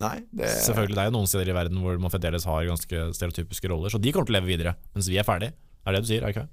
nei 0.00 0.14
det, 0.30 0.48
Selvfølgelig, 0.64 0.96
Det 0.96 1.02
er 1.02 1.10
jo 1.10 1.16
noen 1.18 1.30
steder 1.30 1.52
i 1.52 1.56
verden 1.56 1.82
hvor 1.84 2.00
man 2.00 2.12
fremdeles 2.12 2.48
har 2.48 2.70
ganske 2.70 3.10
stereotypiske 3.18 3.72
roller, 3.72 3.92
så 3.92 4.00
de 4.00 4.14
kommer 4.14 4.30
til 4.30 4.36
å 4.36 4.40
leve 4.40 4.52
videre, 4.52 4.76
mens 4.96 5.10
vi 5.12 5.20
er 5.20 5.28
ferdig. 5.28 5.52
Er 5.86 5.96
det 5.96 6.02
du 6.04 6.10
sier? 6.10 6.24
er 6.24 6.32
det 6.32 6.36
ikke? 6.36 6.48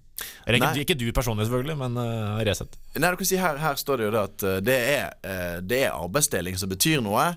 Eller 0.48 0.64
ikke, 0.64 0.84
ikke 0.86 0.98
du 0.98 1.08
personlig, 1.14 1.46
selvfølgelig, 1.48 1.78
men 1.78 2.00
uh, 2.00 2.40
Resett. 2.48 2.78
Nei, 2.96 3.12
du 3.12 3.20
kan 3.20 3.30
si 3.30 3.40
her, 3.40 3.60
her 3.62 3.78
står 3.80 4.00
det 4.00 4.08
jo 4.08 4.14
det 4.16 4.24
at 4.24 4.46
eh, 4.48 4.60
det 4.66 4.78
er, 4.96 5.12
uh, 5.22 5.58
det 5.62 5.82
er 5.84 5.98
arbeidsdeling 5.98 6.58
som 6.58 6.72
betyr 6.72 7.04
noe, 7.06 7.28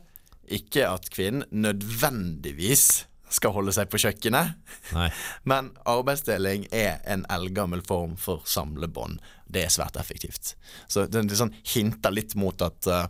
ikke 0.50 0.87
at 0.88 1.11
kvinnen 1.12 1.45
nødvendigvis 1.50 2.87
skal 3.30 3.54
holde 3.54 3.72
seg 3.75 3.90
på 3.90 4.00
kjøkkenet. 4.02 4.56
Nei. 4.96 5.08
Men 5.50 5.70
arbeidsdeling 5.88 6.66
er 6.75 6.99
en 7.10 7.25
eldgammel 7.30 7.82
form 7.87 8.16
for 8.20 8.42
samlebånd. 8.49 9.20
Det 9.46 9.64
er 9.66 9.72
svært 9.72 9.99
effektivt. 10.00 10.54
Så 10.90 11.06
det, 11.06 11.25
det 11.30 11.38
sånn 11.38 11.54
hinter 11.75 12.14
litt 12.14 12.34
mot 12.38 12.62
at 12.66 12.90
uh, 12.90 13.04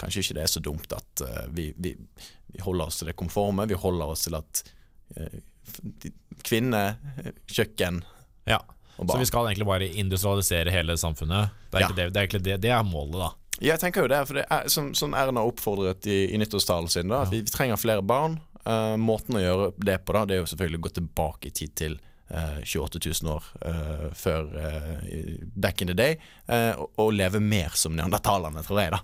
kanskje 0.00 0.24
ikke 0.24 0.38
det 0.38 0.46
er 0.46 0.52
så 0.54 0.64
dumt 0.64 0.96
at 0.96 1.24
uh, 1.24 1.44
vi, 1.54 1.70
vi, 1.76 1.94
vi 2.48 2.64
holder 2.64 2.88
oss 2.88 3.00
til 3.02 3.10
det 3.12 3.18
konforme. 3.20 3.68
Vi 3.68 3.78
holder 3.78 4.14
oss 4.14 4.26
til 4.28 4.38
at 4.40 4.64
uh, 5.18 5.38
kvinne, 6.48 6.82
kjøkken 7.52 8.02
Ja. 8.48 8.62
Så 8.98 9.18
vi 9.20 9.26
skal 9.28 9.46
egentlig 9.46 9.66
bare 9.68 9.86
industrialisere 10.00 10.72
hele 10.74 10.96
samfunnet. 10.98 11.52
Det 11.70 11.78
er 11.78 11.84
Ja. 11.84 11.88
det, 11.94 12.06
det, 12.16 12.22
er 12.22 12.38
det, 12.42 12.56
det 12.64 12.70
er 12.74 12.82
målet, 12.82 13.20
da. 13.20 13.28
Jeg 13.58 13.80
tenker 13.82 14.04
jo 14.04 14.10
det, 14.10 14.20
for 14.26 14.38
det 14.38 14.44
er 14.54 14.68
som, 14.70 14.92
som 14.94 15.14
Erna 15.18 15.42
oppfordret 15.46 16.06
i, 16.06 16.18
i 16.34 16.38
nyttårstalen 16.38 16.90
sin, 16.90 17.10
da, 17.10 17.24
at 17.26 17.32
vi, 17.32 17.40
vi 17.42 17.50
trenger 17.50 17.78
flere 17.78 18.02
barn. 18.06 18.36
Eh, 18.66 18.96
måten 19.00 19.38
å 19.38 19.42
gjøre 19.42 19.68
det 19.78 19.98
på, 20.04 20.16
da, 20.16 20.24
det 20.28 20.36
er 20.36 20.42
jo 20.42 20.50
selvfølgelig 20.50 20.80
å 20.80 20.86
gå 20.88 20.94
tilbake 20.98 21.50
i 21.50 21.54
tid 21.54 21.74
til 21.78 21.94
uh, 22.34 22.58
28 22.64 23.00
000 23.22 23.30
år 23.32 23.46
uh, 23.64 24.08
før 24.18 24.50
eh, 24.60 25.38
back 25.56 25.80
in 25.82 25.92
the 25.92 25.96
day, 25.96 26.18
og, 26.76 26.90
og 27.00 27.14
leve 27.16 27.40
mer 27.40 27.76
som 27.78 27.94
neandertalerne, 27.96 28.64
tror 28.66 28.82
jeg, 28.82 28.92
da. 28.96 29.00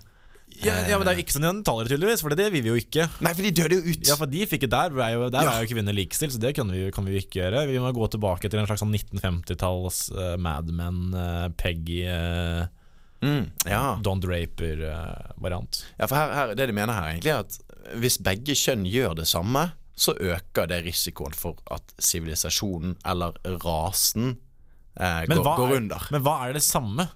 Ja, 0.63 0.75
ja, 0.87 0.95
Men 0.95 1.07
det 1.07 1.15
er 1.15 1.19
ikke 1.25 1.33
som 1.35 1.43
neandertalere, 1.43 1.89
tydeligvis, 1.91 2.21
for 2.23 2.31
det 2.37 2.45
vil 2.53 2.63
vi 2.63 2.71
jo 2.71 2.77
ikke. 2.79 3.09
Nei, 3.25 3.33
for 3.35 3.43
de 3.43 3.51
døde 3.57 3.75
jo 3.75 3.91
ut. 3.91 4.05
Ja, 4.07 4.15
for 4.19 4.31
de 4.31 4.45
fikk 4.47 4.63
jo 4.67 4.71
der, 4.71 4.93
er 4.93 5.25
der 5.33 5.43
Ja. 5.49 5.55
er 5.57 5.65
jo 5.65 5.71
kvinner 5.73 5.95
likestilt, 5.97 6.31
så 6.35 6.39
det 6.39 6.53
kan 6.55 6.69
vi, 6.71 6.85
kan 6.95 7.03
vi 7.07 7.17
jo 7.17 7.23
ikke 7.25 7.41
gjøre. 7.41 7.65
Vi 7.67 7.81
må 7.83 7.91
gå 7.95 8.07
tilbake 8.13 8.47
til 8.47 8.61
en 8.61 8.69
slags 8.69 8.83
sånn 8.85 8.93
1950-talls 8.95 9.99
uh, 10.15 10.37
Mad 10.39 10.71
Men, 10.71 11.01
eh, 11.11 11.49
Peggy, 11.59 12.03
uh, 12.07 12.65
Mm, 13.25 13.47
ja. 13.65 13.95
Don 14.03 14.19
Draper-variant. 14.21 15.85
ja, 15.97 16.05
for 16.05 16.15
her, 16.19 16.33
her, 16.35 16.51
det 16.53 16.67
de 16.69 16.73
mener 16.75 16.93
her, 16.93 17.13
egentlig, 17.15 17.31
er 17.31 17.39
at 17.41 17.57
hvis 18.01 18.17
begge 18.23 18.55
kjønn 18.57 18.85
gjør 18.89 19.15
det 19.21 19.27
samme, 19.29 19.67
så 19.95 20.11
øker 20.19 20.67
det 20.67 20.81
risikoen 20.85 21.33
for 21.35 21.55
at 21.71 21.93
sivilisasjonen 22.03 22.97
eller 23.07 23.37
rasen 23.63 24.33
eh, 24.99 25.21
går, 25.29 25.43
hva 25.45 25.53
går 25.59 25.69
er- 25.71 25.77
under. 25.77 26.07
men 26.11 26.21
hva 26.25 26.33
er 26.49 26.53
det 26.57 26.63
samme? 26.65 27.07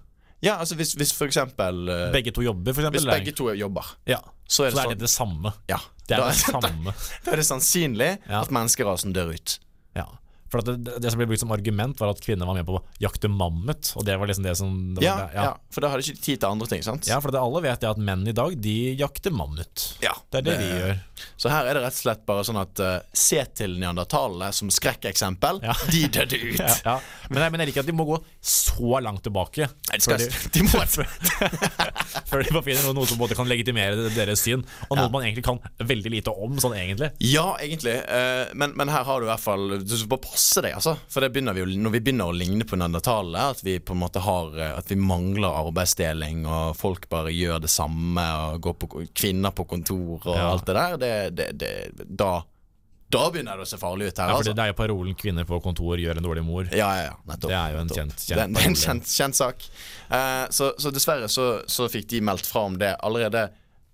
Ja, 0.42 0.54
altså 0.64 0.78
hvis, 0.80 0.94
hvis 0.96 1.12
for 1.12 1.28
eksempel 1.28 1.90
eh, 1.92 2.06
Begge 2.16 2.32
to 2.32 2.42
jobber, 2.46 2.72
for 2.72 2.86
eksempel? 2.86 3.02
Hvis 3.02 3.10
begge 3.12 3.34
to 3.36 3.50
jobber, 3.60 3.90
ja. 4.08 4.22
så 4.48 4.64
er 4.64 4.72
det 4.72 4.78
Så 4.78 4.80
er 4.80 4.86
sånn 4.88 4.94
det 4.94 5.00
det 5.04 5.10
samme. 5.12 5.52
Ja, 5.68 5.80
Det 6.08 6.16
er 6.16 6.22
da, 6.24 6.30
det 6.32 6.40
samme. 6.40 6.94
da 7.26 7.32
er 7.34 7.42
det 7.42 7.48
sannsynlig 7.50 8.12
Ja. 8.30 8.40
at 8.46 8.54
menneskerasen 8.56 9.12
dør 9.14 9.34
ut. 9.36 9.58
Ja. 10.00 10.06
For 10.50 10.66
det, 10.66 10.78
det 11.02 11.12
som 11.14 11.20
ble 11.22 11.28
brukt 11.30 11.44
som 11.44 11.52
argument, 11.54 12.00
var 12.02 12.12
at 12.14 12.22
kvinner 12.24 12.48
var 12.50 12.58
med 12.58 12.66
på 12.68 12.78
å 12.80 12.84
jakte 13.02 13.30
mammut. 13.30 13.92
Og 14.00 14.06
det 14.08 14.16
var 14.18 14.30
liksom 14.30 14.46
det 14.48 14.56
som 14.58 14.72
det 14.98 15.06
Ja, 15.06 15.16
var, 15.20 15.36
ja. 15.36 15.52
For 15.74 15.86
da 15.86 15.92
har 15.94 16.02
de 16.02 16.10
ikke 16.10 16.24
tid 16.26 16.42
til 16.42 16.50
andre 16.50 16.70
ting, 16.72 16.82
sant? 16.86 17.06
Ja, 17.10 17.20
for 17.22 17.34
det 17.34 17.42
alle 17.42 17.62
vet 17.66 17.84
det 17.84 17.90
at 17.92 18.02
menn 18.02 18.26
i 18.30 18.34
dag, 18.36 18.56
de 18.58 18.76
jakter 19.00 19.36
mammut. 19.36 19.86
Ja, 20.04 20.16
Det 20.32 20.42
er 20.42 20.48
det, 20.50 20.58
vi 20.62 20.70
gjør. 20.74 20.98
Så 21.40 21.52
her 21.52 21.68
er 21.68 21.76
det 21.78 21.84
rett 21.84 21.96
og 21.98 22.00
slett 22.02 22.26
bare 22.28 22.46
sånn 22.48 22.60
at 22.62 22.82
uh, 22.84 22.96
se 23.16 23.42
til 23.58 23.76
neandertalene 23.82 24.50
som 24.56 24.72
skrekkeksempel. 24.74 25.62
Ja. 25.66 25.76
De 25.92 26.06
døde 26.20 26.42
ut. 26.42 26.60
Ja, 26.70 26.74
ja. 26.86 26.96
Men, 27.30 27.46
men 27.54 27.62
jeg 27.64 27.70
liker 27.70 27.84
at 27.84 27.88
de 27.90 27.94
må 27.96 28.06
gå 28.08 28.18
så 28.46 29.00
langt 29.04 29.22
tilbake. 29.26 29.68
Nei, 29.90 29.98
de, 30.00 30.04
skal, 30.04 30.22
de 30.56 30.64
må 30.66 30.82
Før 32.30 32.44
de 32.44 32.62
finner 32.66 32.84
noe, 32.88 32.96
noe 32.98 33.08
som 33.10 33.20
både 33.20 33.38
kan 33.38 33.48
legitimere 33.50 34.10
deres 34.16 34.44
syn, 34.46 34.64
og 34.90 34.98
noe 34.98 35.06
Ja. 35.08 35.12
man 35.14 35.26
egentlig 35.28 35.46
kan 35.46 35.60
veldig 35.80 36.12
lite 36.14 36.34
om, 36.34 36.58
sånn 36.62 36.76
egentlig. 36.78 37.12
Ja, 37.26 37.54
egentlig. 37.62 37.96
Uh, 38.10 38.50
men, 38.58 38.74
men 38.80 38.92
her 38.92 39.06
har 39.08 39.20
du 39.22 39.28
i 39.28 39.32
hvert 39.32 39.44
fall 39.44 39.80
Du 39.84 39.96
skal 39.96 40.12
bare 40.12 40.24
passe 40.40 40.62
deg, 40.64 40.74
altså. 40.78 40.94
For 41.12 41.22
det 41.26 41.32
begynner 41.36 41.54
vi, 41.58 41.62
jo- 41.66 41.80
når 41.84 41.92
vi 41.98 42.00
begynner 42.06 42.30
å 42.32 42.36
ligne 42.36 42.64
på 42.66 42.78
neandertalere, 42.80 43.50
at 43.52 43.64
vi 43.66 43.78
på 43.80 43.92
en 43.96 44.00
måte 44.00 44.22
har 44.24 44.56
eh, 44.60 44.78
At 44.80 44.88
vi 44.88 44.96
mangler 44.96 45.52
arbeidsdeling, 45.66 46.46
og 46.48 46.78
folk 46.80 47.10
bare 47.12 47.34
gjør 47.36 47.60
det 47.62 47.70
samme, 47.70 48.24
og 48.54 48.62
går 48.62 48.74
på 48.80 49.04
kvinner 49.14 49.52
på 49.52 49.68
kontor 49.68 50.22
og 50.26 50.36
Ja. 50.38 50.48
alt 50.54 50.66
det 50.66 50.76
der, 50.80 50.98
det, 50.98 51.36
det, 51.36 51.50
det, 51.60 52.08
da 52.08 52.42
Da 53.12 53.24
begynner 53.34 53.58
det 53.58 53.66
å 53.66 53.70
se 53.72 53.78
farlig 53.82 54.08
ut 54.12 54.18
her, 54.22 54.28
Ja, 54.30 54.34
for 54.38 54.44
altså. 54.44 54.54
det, 54.56 54.64
er 54.64 54.68
jo 54.70 54.78
parolen 54.78 55.16
'kvinner 55.18 55.46
på 55.50 55.58
kontor 55.64 55.98
gjør 55.98 56.18
en 56.18 56.24
dårlig 56.24 56.44
mor'. 56.46 56.70
Ja, 56.72 56.90
ja, 56.96 57.04
ja, 57.10 57.16
nettopp. 57.26 57.50
Det 57.50 57.58
er 57.58 57.72
jo 57.74 57.80
en 57.80 57.88
nettopp. 57.88 57.98
kjent- 57.98 58.22
kjent 58.22 58.38
det, 58.38 58.38
er- 58.38 58.64
er 58.64 58.68
en 58.70 58.76
kjent, 58.76 59.04
kjent 59.10 59.36
sak. 59.36 59.64
Uh, 60.12 60.46
så, 60.54 60.74
så 60.78 60.92
dessverre 60.94 61.28
så, 61.28 61.64
så 61.66 61.90
fikk 61.90 62.08
de 62.08 62.22
meldt 62.22 62.46
fra 62.46 62.62
om 62.70 62.78
det 62.78 62.96
allerede 63.02 63.50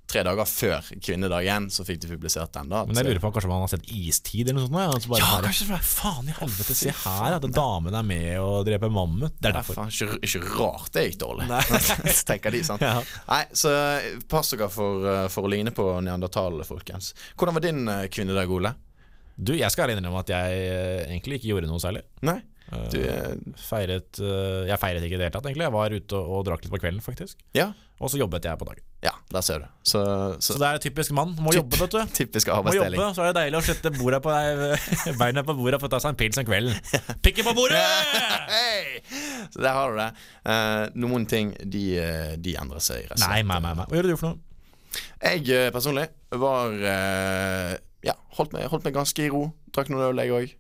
tre 0.08 0.22
dager 0.28 0.46
før 0.46 0.86
kvinnedagen. 1.02 1.68
Så 1.74 1.86
fikk 1.88 2.02
de 2.04 2.10
publisert 2.12 2.52
den. 2.54 2.70
da 2.70 2.84
Men 2.86 2.96
jeg 3.00 3.08
lurer 3.08 3.22
på 3.24 3.32
kanskje 3.36 3.50
man 3.52 3.64
har 3.66 3.72
sett 3.74 3.88
istid 3.90 4.50
eller 4.52 4.60
noe 4.62 4.68
sånt? 4.68 4.78
Ja, 4.80 4.94
altså 4.94 5.12
bare 5.12 5.22
Ja, 5.24 5.32
bare, 5.36 5.50
kanskje 5.50 5.68
det. 5.72 5.80
Faen 5.90 6.30
i 6.30 6.36
helvete, 6.40 6.76
se 6.78 6.94
her, 7.04 7.38
at 7.40 7.48
damen 7.58 7.98
er 8.00 8.06
med 8.06 8.40
og 8.44 8.66
dreper 8.70 8.94
mammut. 8.94 9.34
Det 9.40 9.50
er 9.50 9.56
Ja, 9.56 9.62
derfor. 9.62 9.80
faen, 9.82 9.94
ikke, 9.94 10.20
ikke 10.30 10.44
rart 10.62 10.92
det 10.94 11.06
gikk 11.10 11.20
dårlig, 11.26 11.50
tenker 12.32 12.52
de. 12.56 12.64
sant 12.68 12.82
Ja. 12.86 12.96
Nei, 13.30 13.42
Så 13.54 13.74
eh, 13.74 14.10
pass 14.30 14.54
dere 14.54 14.70
for, 14.74 15.06
eh, 15.10 15.28
for 15.34 15.48
å 15.50 15.52
ligne 15.52 15.74
på 15.76 15.88
neandertalere, 16.06 16.66
folkens. 16.70 17.14
Hvordan 17.36 17.58
var 17.58 17.66
din 17.66 17.88
eh, 17.88 18.06
kvinnedag, 18.14 18.52
Ole? 18.52 18.76
Du, 19.36 19.52
jeg 19.58 19.68
skal 19.74 19.92
innrømme 19.92 20.22
at 20.22 20.30
jeg 20.32 20.60
egentlig 21.10 21.42
ikke 21.42 21.50
gjorde 21.56 21.68
noe 21.68 21.82
særlig. 21.84 22.06
Nei? 22.24 22.38
Eh, 22.74 22.86
Du, 22.90 23.00
eh, 23.02 23.36
feiret 23.62 24.20
eh, 24.20 24.66
Jeg 24.72 24.80
feiret 24.82 25.04
ikke 25.06 25.18
i 25.18 25.20
det 25.20 25.28
hele 25.28 25.36
tatt, 25.36 25.46
egentlig. 25.46 25.68
Jeg 25.68 25.76
var 25.76 25.94
ute 25.94 26.18
og, 26.20 26.30
og 26.40 26.46
drakk 26.48 26.64
litt 26.66 26.74
på 26.74 26.82
kvelden, 26.82 27.04
faktisk. 27.06 27.42
ja? 27.58 27.72
Og 27.96 28.10
så 28.12 28.18
jobbet 28.20 28.44
jeg 28.44 28.60
på 28.60 28.66
dagen. 28.68 28.84
Ja, 29.06 29.14
der 29.32 29.44
ser 29.46 29.62
du. 29.64 29.68
Så, 29.88 30.02
så, 30.44 30.50
Så 30.50 30.60
det 30.60 30.68
er 30.68 30.82
typisk 30.84 31.14
mann. 31.16 31.30
Må 31.40 31.54
jobbe, 31.56 31.78
vet 31.80 31.94
du. 31.94 32.02
typisk 32.18 32.50
Må 32.52 32.74
jobbe, 32.76 33.06
så 33.16 33.24
er 33.24 33.30
det 33.30 33.38
deilig 33.38 33.60
å 33.62 33.64
sette 33.64 33.92
bordet 33.96 34.20
på 34.26 34.34
beina 35.22 35.46
på 35.48 35.56
bordet 35.56 35.80
for 35.80 35.88
å 35.88 35.94
ta 35.94 36.02
seg 36.04 36.12
en 36.12 36.18
pils 36.20 36.42
om 36.42 36.48
kvelden. 36.48 36.76
Pikke 37.24 37.46
på 37.48 37.54
bordet! 37.56 37.80
hey! 38.52 39.00
Så 39.48 39.64
der 39.64 39.78
har 39.80 39.96
du 39.96 40.02
det. 40.02 40.10
Uh, 40.44 40.84
noen 41.06 41.24
ting 41.32 41.54
de, 41.64 41.86
de 42.36 42.58
endrer 42.60 42.84
seg. 42.84 43.06
rett 43.08 43.16
og 43.16 43.24
Nei, 43.24 43.40
nei, 43.48 43.62
nei, 43.64 43.72
nei. 43.80 43.88
Hva 43.88 44.02
gjør 44.02 44.12
du 44.12 44.18
for 44.20 44.34
noe? 44.34 44.44
Jeg 45.24 45.72
personlig 45.72 46.10
var 46.36 46.76
uh, 46.76 47.72
Ja, 48.04 48.20
holdt 48.36 48.52
meg, 48.58 48.68
holdt 48.74 48.90
meg 48.90 49.00
ganske 49.00 49.24
i 49.24 49.32
ro. 49.32 49.46
Drakk 49.76 49.92
noen 49.92 50.08
øl, 50.08 50.22
jeg 50.24 50.32
òg. 50.36 50.54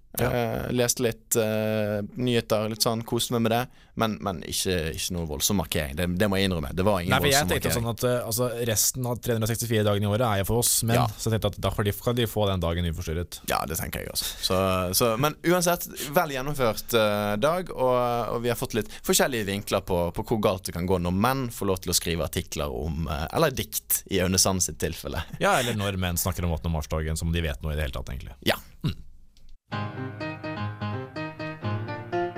leste 0.75 1.03
litt 1.03 1.35
uh, 1.39 1.99
nyheter, 2.15 2.69
litt 2.71 2.83
sånn, 2.83 3.03
koste 3.07 3.35
meg 3.35 3.45
med 3.45 3.53
det. 3.53 3.63
Men, 3.99 4.17
men 4.23 4.41
ikke, 4.43 4.91
ikke 4.91 5.15
noe 5.15 5.27
voldsom 5.29 5.59
markering. 5.61 5.95
Det, 5.95 6.07
det 6.19 6.27
må 6.27 6.35
jeg 6.39 6.49
innrømme. 6.49 6.73
Det 6.75 6.83
var 6.83 6.99
ingen 6.99 7.13
Nei, 7.15 7.19
for 7.23 7.31
jeg 7.31 7.47
tenkte 7.47 7.71
markering. 7.71 7.75
sånn 7.77 7.91
at 7.93 8.03
uh, 8.03 8.27
altså, 8.27 8.49
Resten 8.67 9.07
av 9.07 9.21
364 9.23 9.85
dagene 9.87 10.07
i 10.07 10.11
året 10.11 10.25
er 10.27 10.41
jo 10.41 10.47
for 10.49 10.63
oss 10.63 10.73
menn. 10.83 10.99
Ja. 10.99 11.05
Så 11.15 11.29
jeg 11.29 11.37
tenkte 11.37 11.53
at 11.53 11.59
da 11.63 11.71
de, 11.87 11.93
kan 12.03 12.17
de 12.19 12.27
få 12.27 12.47
den 12.51 12.63
dagen 12.63 12.89
uforstyrret. 12.91 13.39
Ja, 13.51 13.61
det 13.69 13.79
tenker 13.79 14.03
jeg 14.03 14.11
også. 14.11 14.27
Så, 14.49 14.59
så, 14.99 15.11
men 15.21 15.39
uansett, 15.47 15.87
vel 16.15 16.35
gjennomført 16.35 16.95
dag, 17.39 17.71
og, 17.71 17.95
og 18.35 18.43
vi 18.43 18.51
har 18.51 18.59
fått 18.59 18.75
litt 18.75 18.91
forskjellige 19.05 19.47
vinkler 19.47 19.83
på, 19.87 20.01
på 20.15 20.27
hvor 20.27 20.43
galt 20.43 20.67
det 20.67 20.75
kan 20.75 20.87
gå 20.89 20.99
når 20.99 21.15
menn 21.15 21.47
får 21.55 21.71
lov 21.71 21.83
til 21.83 21.93
å 21.93 21.95
skrive 21.95 22.27
artikler 22.27 22.71
om 22.71 23.07
Eller 23.07 23.55
dikt, 23.55 24.01
i 24.11 24.19
Aune 24.23 24.39
Sand 24.41 24.63
sitt 24.65 24.79
tilfelle. 24.83 25.23
Ja, 25.39 25.55
eller 25.59 25.77
når 25.79 25.99
menn 26.01 26.19
snakker 26.19 26.47
om 26.47 26.55
8. 26.57 26.71
mars-dagen 26.73 27.19
som 27.19 27.31
de 27.31 27.43
vet 27.45 27.63
noe 27.63 27.75
i 27.75 27.79
det 27.79 27.87
hele 27.87 27.95
tatt, 27.95 28.11
egentlig. 28.11 28.35
Ja. 28.47 28.59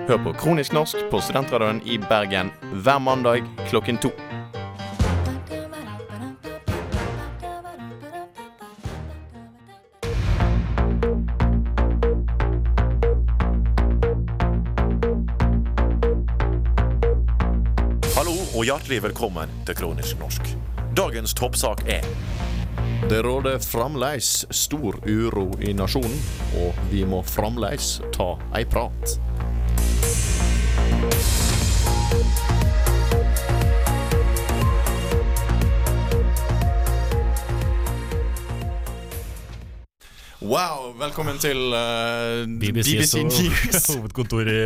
Hør 0.07 0.23
på 0.23 0.31
Kronisk 0.33 0.71
norsk 0.71 0.95
på 1.11 1.19
Studentradioen 1.19 1.81
i 1.83 1.97
Bergen 1.99 2.47
hver 2.83 2.99
mandag 2.99 3.43
klokken 3.67 3.97
to. 3.99 4.11
Hallo 18.15 18.37
og 18.55 18.63
hjertelig 18.63 19.03
velkommen 19.03 19.51
til 19.65 19.75
Kronisk 19.75 20.19
norsk. 20.23 20.55
Dagens 20.95 21.35
toppsak 21.35 21.83
er 21.87 22.07
Det 23.09 23.21
råder 23.21 23.59
fremdeles 23.59 24.45
stor 24.49 24.95
uro 25.05 25.45
i 25.61 25.71
nasjonen, 25.73 26.17
og 26.59 26.75
vi 26.91 27.05
må 27.07 27.21
fremdeles 27.23 28.01
ta 28.11 28.33
ei 28.51 28.65
prat. 28.67 29.13
Wow, 40.43 40.91
velkommen 40.99 41.39
til 41.39 41.63
eh, 41.79 42.43
BBC, 42.59 43.23
News. 43.23 43.87
hovedkontor 43.95 44.51
i 44.51 44.59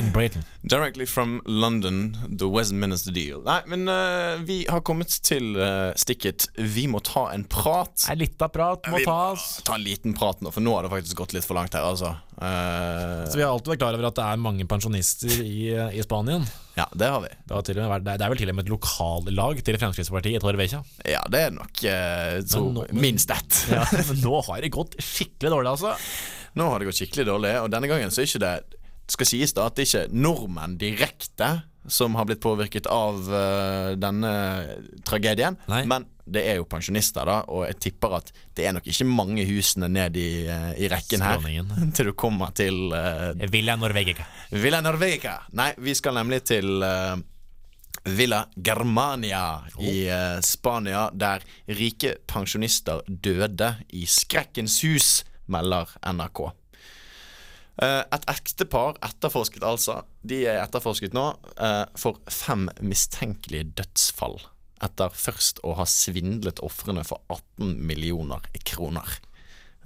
in 0.00 0.10
Britain. 0.12 0.44
Directly 0.66 1.06
from 1.06 1.40
London, 1.46 2.16
the 2.38 2.48
Westminster 2.50 3.12
deal. 3.14 3.42
Nei, 3.46 3.60
men 3.70 3.86
uh, 3.88 4.36
vi 4.46 4.64
har 4.68 4.80
kommet 4.86 5.12
til 5.24 5.54
uh, 5.56 5.92
stikket 5.98 6.48
Vi 6.58 6.86
må 6.90 6.98
ta 7.06 7.28
en 7.34 7.44
prat. 7.46 8.06
Ei 8.10 8.16
lita 8.18 8.48
prat 8.52 8.88
må 8.90 8.98
Vi 9.00 9.06
tas. 9.06 9.44
ta 9.66 9.76
en 9.78 9.84
liten 9.86 10.14
prat 10.18 10.40
nå, 10.42 10.50
for 10.54 10.64
nå 10.64 10.74
har 10.74 10.86
det 10.88 10.92
faktisk 10.96 11.20
gått 11.22 11.34
litt 11.36 11.46
for 11.46 11.58
langt 11.58 11.74
her, 11.78 11.86
altså. 11.86 12.14
Uh, 12.36 13.24
Så 13.30 13.38
vi 13.38 13.44
har 13.46 13.52
alltid 13.54 13.72
vært 13.74 13.82
klar 13.84 13.96
over 13.96 14.08
at 14.10 14.18
det 14.18 14.26
er 14.26 14.42
mange 14.42 14.66
pensjonister 14.68 15.38
i, 15.40 15.70
i 15.96 16.02
Spanien. 16.04 16.44
ja, 16.76 16.84
det 16.92 17.08
har 17.14 17.22
vi. 17.24 17.30
Det, 17.46 17.54
har 17.80 17.92
vært, 17.94 18.04
det 18.08 18.16
er 18.20 18.32
vel 18.34 18.40
til 18.42 18.52
og 18.52 18.58
med 18.58 18.66
et 18.66 18.72
lokallag 18.74 19.62
til 19.64 19.78
Fremskrittspartiet 19.80 20.36
i 20.36 20.42
Torrevieja. 20.44 20.82
Ja, 21.08 21.22
det 21.32 21.44
er 21.46 21.54
nok 21.56 21.84
eh, 21.88 22.40
så, 22.44 22.60
Men 22.66 22.74
nå- 22.82 22.88
minst 23.06 23.30
ett. 23.32 23.62
Ja, 23.72 23.86
men 23.96 24.20
nå 24.24 24.40
har 24.50 24.60
det 24.66 24.74
gått 24.74 24.98
skikkelig 25.00 25.54
dårlig, 25.54 25.72
altså. 25.76 25.94
Nå 26.56 26.68
har 26.72 26.80
det 26.82 26.90
gått 26.90 26.98
skikkelig 27.00 27.26
dårlig, 27.28 27.54
og 27.62 27.70
denne 27.72 27.88
gangen 27.90 28.12
så 28.12 28.22
er 28.22 28.28
ikke 28.28 28.42
det 28.44 28.54
skal 29.12 29.28
sies 29.28 29.54
da 29.56 29.68
at 29.68 29.78
det 29.78 29.86
ikke 29.88 30.06
er 30.06 30.14
nordmenn 30.14 30.76
direkte 30.80 31.50
som 31.86 32.16
har 32.18 32.26
blitt 32.26 32.42
påvirket 32.42 32.88
av 32.90 33.28
uh, 33.30 33.92
denne 33.94 34.30
tragedien, 35.06 35.54
Nei. 35.70 35.84
men 35.86 36.08
det 36.26 36.42
er 36.50 36.56
jo 36.58 36.66
pensjonister, 36.66 37.22
da, 37.28 37.36
og 37.54 37.62
jeg 37.68 37.78
tipper 37.84 38.16
at 38.18 38.32
det 38.58 38.66
er 38.66 38.74
nok 38.74 38.88
ikke 38.90 39.06
mange 39.06 39.44
husene 39.46 39.86
ned 39.94 40.18
i, 40.18 40.30
uh, 40.50 40.72
i 40.74 40.90
rekken 40.90 41.22
her 41.22 41.46
til 41.94 42.10
du 42.10 42.16
kommer 42.18 42.50
til 42.58 42.90
uh, 42.90 43.30
Villa 43.52 43.78
Norvegica. 43.78 44.26
Villa 44.50 44.82
Norvegica. 44.82 45.38
Nei, 45.54 45.70
vi 45.78 45.94
skal 45.94 46.18
nemlig 46.18 46.42
til 46.50 46.82
eh, 46.82 47.14
Villa 48.06 48.48
Germania 48.54 49.60
i 49.78 50.08
eh, 50.08 50.40
Spania, 50.40 51.10
der 51.12 51.42
rike 51.66 52.16
pensjonister 52.26 53.02
døde 53.06 53.74
i 53.88 54.06
skrekkens 54.06 54.78
hus, 54.84 55.24
melder 55.46 55.90
NRK. 56.06 56.50
Eh, 57.82 58.02
et 58.08 58.26
ektepar 58.32 58.96
etterforsket 59.04 59.64
altså 59.66 59.98
De 60.24 60.38
er 60.48 60.62
etterforsket 60.62 61.12
nå 61.16 61.26
eh, 61.60 61.82
for 62.00 62.22
fem 62.32 62.70
mistenkelige 62.80 63.68
dødsfall. 63.76 64.38
Etter 64.84 65.12
først 65.12 65.60
å 65.64 65.74
ha 65.76 65.84
svindlet 65.88 66.62
ofrene 66.64 67.04
for 67.04 67.20
18 67.32 67.76
millioner 67.88 68.44
kroner. 68.68 69.18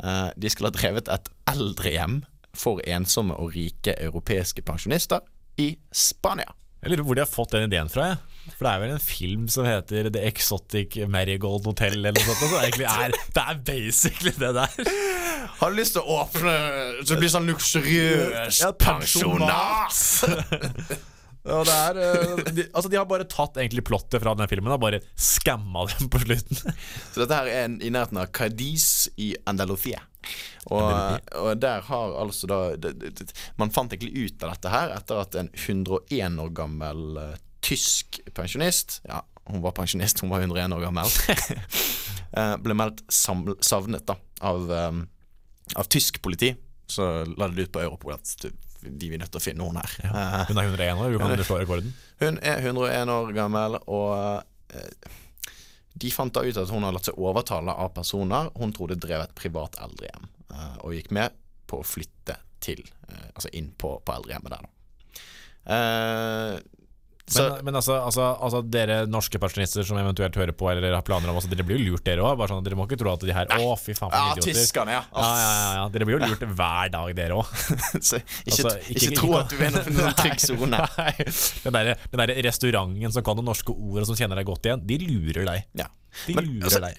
Eh, 0.02 0.28
de 0.38 0.52
skal 0.52 0.70
ha 0.70 0.74
drevet 0.76 1.10
et 1.10 1.32
eldrehjem 1.50 2.22
for 2.54 2.82
ensomme 2.86 3.34
og 3.38 3.54
rike 3.58 3.94
europeiske 3.98 4.62
pensjonister 4.66 5.26
i 5.58 5.72
Spania. 5.90 6.50
Jeg 6.80 6.94
lurer 6.94 7.02
på 7.02 7.10
hvor 7.10 7.18
de 7.18 7.26
har 7.26 7.30
fått 7.30 7.54
den 7.54 7.66
ideen 7.66 7.90
fra. 7.92 8.12
Jeg. 8.12 8.29
For 8.56 8.66
det 8.66 8.72
er 8.72 8.82
vel 8.84 8.94
en 8.94 9.02
film 9.04 9.46
som 9.52 9.66
heter 9.68 10.10
The 10.14 10.22
Exotic 10.28 10.96
Marigold 11.10 11.68
Hotel 11.68 11.98
eller 12.00 12.16
noe 12.16 12.24
sånt. 12.26 12.42
Så 12.42 12.60
det, 12.78 12.88
er, 12.88 13.14
det 13.36 13.44
er 13.46 13.60
basically 13.70 14.32
det 14.40 14.52
der. 14.58 14.90
Har 15.60 15.70
du 15.72 15.78
lyst 15.80 15.96
til 15.96 16.02
å 16.04 16.18
åpne 16.24 16.56
så 17.04 17.14
det 17.14 17.20
blir 17.22 17.32
sånn 17.32 17.48
luksuriøs 17.48 18.60
Ja, 18.64 18.72
pensjonat? 18.80 20.02
Ja, 21.40 21.62
er, 21.64 21.96
eh, 21.96 22.40
de, 22.52 22.66
altså 22.76 22.90
de 22.92 22.98
har 23.00 23.06
bare 23.08 23.24
tatt 23.24 23.56
egentlig 23.56 23.80
plottet 23.88 24.20
fra 24.20 24.34
den 24.36 24.48
filmen 24.50 24.74
og 24.74 24.82
bare 24.82 24.98
skamma 25.16 25.86
dem 25.88 26.10
på 26.12 26.20
slutten. 26.20 26.58
Så 27.14 27.22
dette 27.22 27.38
her 27.38 27.48
er 27.48 27.62
en- 27.64 27.78
i 27.80 27.88
nærheten 27.88 28.20
av 28.20 28.28
Cadiz 28.36 29.08
i 29.16 29.30
Andalusia. 29.48 30.02
Og, 30.68 30.84
og 31.40 31.54
der 31.62 31.80
har 31.88 32.12
altså 32.20 32.44
da 32.50 32.58
det, 32.76 32.90
det, 33.00 33.14
det, 33.16 33.32
Man 33.56 33.70
fant 33.72 33.94
egentlig 33.96 34.26
ut 34.28 34.42
av 34.44 34.52
dette 34.52 34.68
her 34.74 34.92
etter 34.98 35.22
at 35.22 35.38
en 35.40 35.48
101 35.56 36.36
år 36.44 36.50
gammel 36.58 37.16
eh, 37.22 37.38
tysk 37.64 38.20
pensjonist 38.36 39.00
Ja, 39.08 39.22
hun 39.50 39.62
var 39.64 39.74
pensjonist, 39.76 40.20
hun 40.22 40.30
var 40.30 40.40
101 40.40 40.72
år 40.72 40.80
gammel. 40.84 41.06
eh, 42.38 42.56
ble 42.62 42.76
meldt 42.78 43.02
savnet 43.10 44.06
da 44.06 44.16
av, 44.46 44.70
um, 44.70 45.04
av 45.74 45.88
tysk 45.90 46.20
politi. 46.22 46.52
Så 46.90 47.06
la 47.24 47.48
det 47.48 47.68
ut 47.68 47.72
på 47.74 47.82
Europol 47.82 48.16
at 48.16 48.34
du, 48.42 48.50
de 48.82 49.10
er 49.10 49.20
nødt 49.22 49.32
til 49.34 49.40
å 49.40 49.44
finne 49.44 49.66
henne 49.66 49.82
her. 49.84 49.96
Ja. 50.04 50.44
Hun 50.50 50.60
er 50.60 50.70
101 50.70 51.02
år, 51.02 51.18
kan 51.20 51.44
slå 51.46 51.60
rekorden. 51.62 51.92
Hun 52.22 52.38
er 52.42 52.62
101 52.62 53.14
år 53.14 53.34
gammel, 53.36 53.78
og 53.90 54.14
uh, 54.74 55.10
de 56.00 56.12
fant 56.14 56.34
da 56.34 56.44
ut 56.46 56.60
at 56.62 56.72
hun 56.72 56.86
har 56.86 56.94
latt 56.96 57.10
seg 57.10 57.18
overtale 57.20 57.74
av 57.74 57.92
personer 57.96 58.50
hun 58.58 58.74
trodde 58.76 58.98
drev 59.02 59.26
et 59.26 59.36
privat 59.38 59.78
eldrehjem, 59.82 60.28
uh, 60.54 60.76
og 60.86 60.96
gikk 60.96 61.10
med 61.16 61.36
på 61.70 61.82
å 61.82 61.86
flytte 61.86 62.38
til, 62.62 62.82
uh, 63.10 63.30
altså 63.34 63.52
inn 63.56 63.70
på, 63.78 63.96
på 64.04 64.16
eldrehjemmet 64.18 64.56
der, 64.56 64.68
da. 64.68 64.76
Så 67.30 67.44
Men, 67.46 67.64
men 67.68 67.76
altså, 67.78 67.94
altså, 68.02 68.24
altså 68.42 68.60
dere 68.66 69.04
norske 69.06 69.38
pensjonister 69.38 69.84
som 69.86 69.98
eventuelt 70.00 70.34
hører 70.34 70.50
på 70.58 70.66
eller 70.72 70.96
har 70.96 71.04
planer 71.06 71.30
om 71.30 71.36
altså, 71.38 71.50
Dere 71.52 71.62
blir 71.68 71.78
jo 71.78 71.92
lurt, 71.92 72.02
dere 72.08 72.24
òg. 72.26 72.40
Sånn, 72.50 72.64
dere 72.66 72.74
må 72.78 72.88
ikke 72.88 72.98
tro 72.98 73.12
at 73.12 73.22
de 73.22 73.34
her 73.36 73.46
Å, 73.54 73.68
fy 73.78 73.94
faen, 73.94 74.10
Ja, 74.10 74.32
idioter. 74.34 74.58
tyskerne, 74.58 74.96
ja. 74.96 75.02
Ja, 75.14 75.28
ja, 75.38 75.52
ja. 75.78 75.84
Dere 75.94 76.08
blir 76.08 76.18
jo 76.18 76.22
lurt 76.26 76.42
hver 76.58 76.90
dag, 76.96 77.14
dere 77.14 77.38
òg. 77.38 77.46
Ikke, 77.60 78.24
Altså, 78.50 78.74
ikke, 78.82 78.98
ikke- 78.98 79.16
tro 79.20 79.30
at 79.38 79.48
du 79.52 79.56
er 79.62 79.68
i 79.68 79.94
noen 79.94 80.14
trygg 80.24 80.42
sone. 80.42 80.82
Den 81.62 81.76
der, 81.78 81.92
den 82.10 82.24
der 82.24 82.34
restauranten 82.50 83.14
som 83.14 83.22
kan 83.26 83.38
noen 83.38 83.50
norske 83.52 83.70
ord 83.74 84.02
og 84.02 84.10
som 84.10 84.18
kjenner 84.18 84.40
deg 84.42 84.48
godt 84.50 84.66
igjen, 84.66 84.82
de 84.90 84.98
lurer 85.06 85.46
deg. 85.46 85.66
Ja. 85.78 85.86
De 86.26 86.34
Men, 86.34 86.48
altså, 86.62 86.80
deg. 86.82 86.98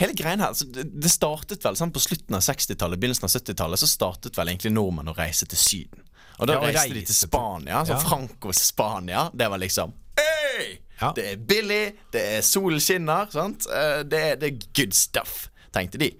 Hele 0.00 0.14
greien 0.16 0.40
her, 0.40 0.52
altså, 0.52 0.66
det, 0.70 1.10
startet 1.12 1.64
vel 1.66 1.76
sånn 1.76 1.92
på 1.92 2.02
slutten 2.02 2.36
av 2.38 2.44
60-tallet, 2.46 3.00
begynnelsen 3.02 3.26
av 3.26 3.32
70-tallet, 3.34 3.82
så 3.82 3.88
startet 3.90 4.38
vel 4.38 4.52
egentlig 4.52 4.72
nordmenn 4.74 5.10
å 5.12 5.16
reise 5.16 5.48
til 5.50 5.58
Syden. 5.60 6.04
Og 6.38 6.46
da 6.48 6.54
Ja, 6.56 6.60
og 6.62 6.70
reiste 6.70 6.94
de 6.96 7.02
til 7.04 7.18
Spania, 7.18 7.82
så 7.84 7.96
Ja. 7.96 8.00
Francos 8.00 8.62
Spania. 8.70 9.26
Det 9.34 9.50
var 9.50 9.58
liksom 9.60 9.92
Hey! 10.20 10.78
Ja. 11.00 11.12
Det 11.16 11.24
er 11.32 11.36
billig, 11.36 11.84
det 12.12 12.22
er 12.36 12.42
solen 12.44 12.80
skinner, 12.80 13.28
sant? 13.32 13.66
Eh, 13.66 14.02
Det 14.04 14.20
er, 14.20 14.36
det 14.36 14.48
er 14.52 14.66
good 14.76 14.92
stuff, 14.96 15.48
tenkte 15.72 15.98
de. 15.98 16.10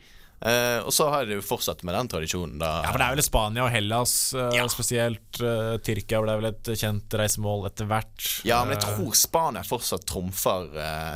Eh, 0.41 0.79
og 0.81 0.93
så 0.97 1.11
har 1.13 1.27
de 1.29 1.37
fortsatt 1.45 1.83
med 1.85 1.93
den 1.99 2.09
tradisjonen, 2.09 2.57
da. 2.63 2.71
Ja, 2.85 2.93
for 2.95 3.03
det 3.03 3.07
er 3.09 3.17
vel 3.19 3.25
Spania 3.27 3.65
og 3.67 3.73
Hellas 3.75 4.15
uh, 4.33 4.47
Ja. 4.57 4.65
spesielt. 4.73 5.41
uh, 5.45 5.77
Tyrkia 5.85 6.23
ble 6.25 6.37
vel 6.41 6.49
et 6.49 6.71
kjent 6.81 7.17
reisemål 7.21 7.67
etter 7.69 7.89
hvert. 7.91 8.25
Ja, 8.49 8.63
men 8.65 8.79
jeg 8.79 8.85
tror 8.87 9.13
Spania 9.19 9.65
fortsatt 9.67 10.07
trumfer 10.09 10.71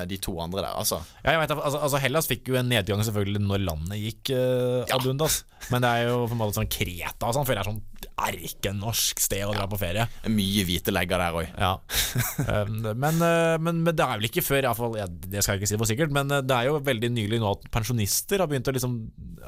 de 0.09 0.19
to 0.21 0.37
andre 0.45 0.61
der, 0.67 0.75
altså. 0.77 1.01
Ja, 1.25 1.39
jeg 1.39 1.45
vet, 1.45 1.57
altså, 1.57 1.81
altså 1.89 2.03
Hellas 2.05 2.29
fikk 2.29 2.53
jo 2.53 2.59
en 2.61 2.69
nedgang 2.69 3.01
selvfølgelig 3.07 3.45
når 3.47 3.65
landet 3.65 4.03
gikk 4.03 4.35
uh, 4.37 4.85
ad 4.93 5.09
undas. 5.09 5.41
Men 5.73 5.81
det 5.81 5.91
er 5.97 6.09
jo 6.11 6.25
på 6.29 6.37
en 6.37 6.43
måte 6.43 6.59
sånn 6.61 6.69
Kreta 6.69 7.31
og 7.31 7.37
sånn, 7.39 7.49
føler 7.49 7.63
jeg 7.63 7.65
er 7.65 7.73
sånn 7.73 7.83
erkenorsk 8.18 9.20
sted 9.22 9.42
å 9.46 9.53
dra 9.55 9.66
på 9.70 9.79
ferie. 9.81 10.05
Er 10.24 10.31
Mye 10.33 10.64
hvite 10.68 10.92
legger 10.94 11.18
der 11.18 11.38
òg. 11.38 11.48
Ja. 11.59 11.72
Um, 12.46 12.81
men, 12.94 13.18
uh, 13.22 13.57
men, 13.59 13.83
men 13.85 13.90
det 13.96 14.05
er 14.05 14.18
vel 14.20 14.29
ikke 14.29 14.44
før, 14.44 14.62
iallfall 14.68 14.96
ja, 15.00 15.07
det 15.09 15.42
skal 15.42 15.57
jeg 15.57 15.64
ikke 15.64 15.70
si 15.72 15.79
for 15.81 15.90
sikkert, 15.90 16.14
men 16.14 16.31
uh, 16.31 16.40
det 16.44 16.55
er 16.57 16.68
jo 16.70 16.79
veldig 16.85 17.11
nylig 17.14 17.40
nå 17.42 17.50
at 17.57 17.66
pensjonister 17.74 18.42
har 18.44 18.50
begynt 18.50 18.70
å 18.70 18.74
liksom 18.77 18.96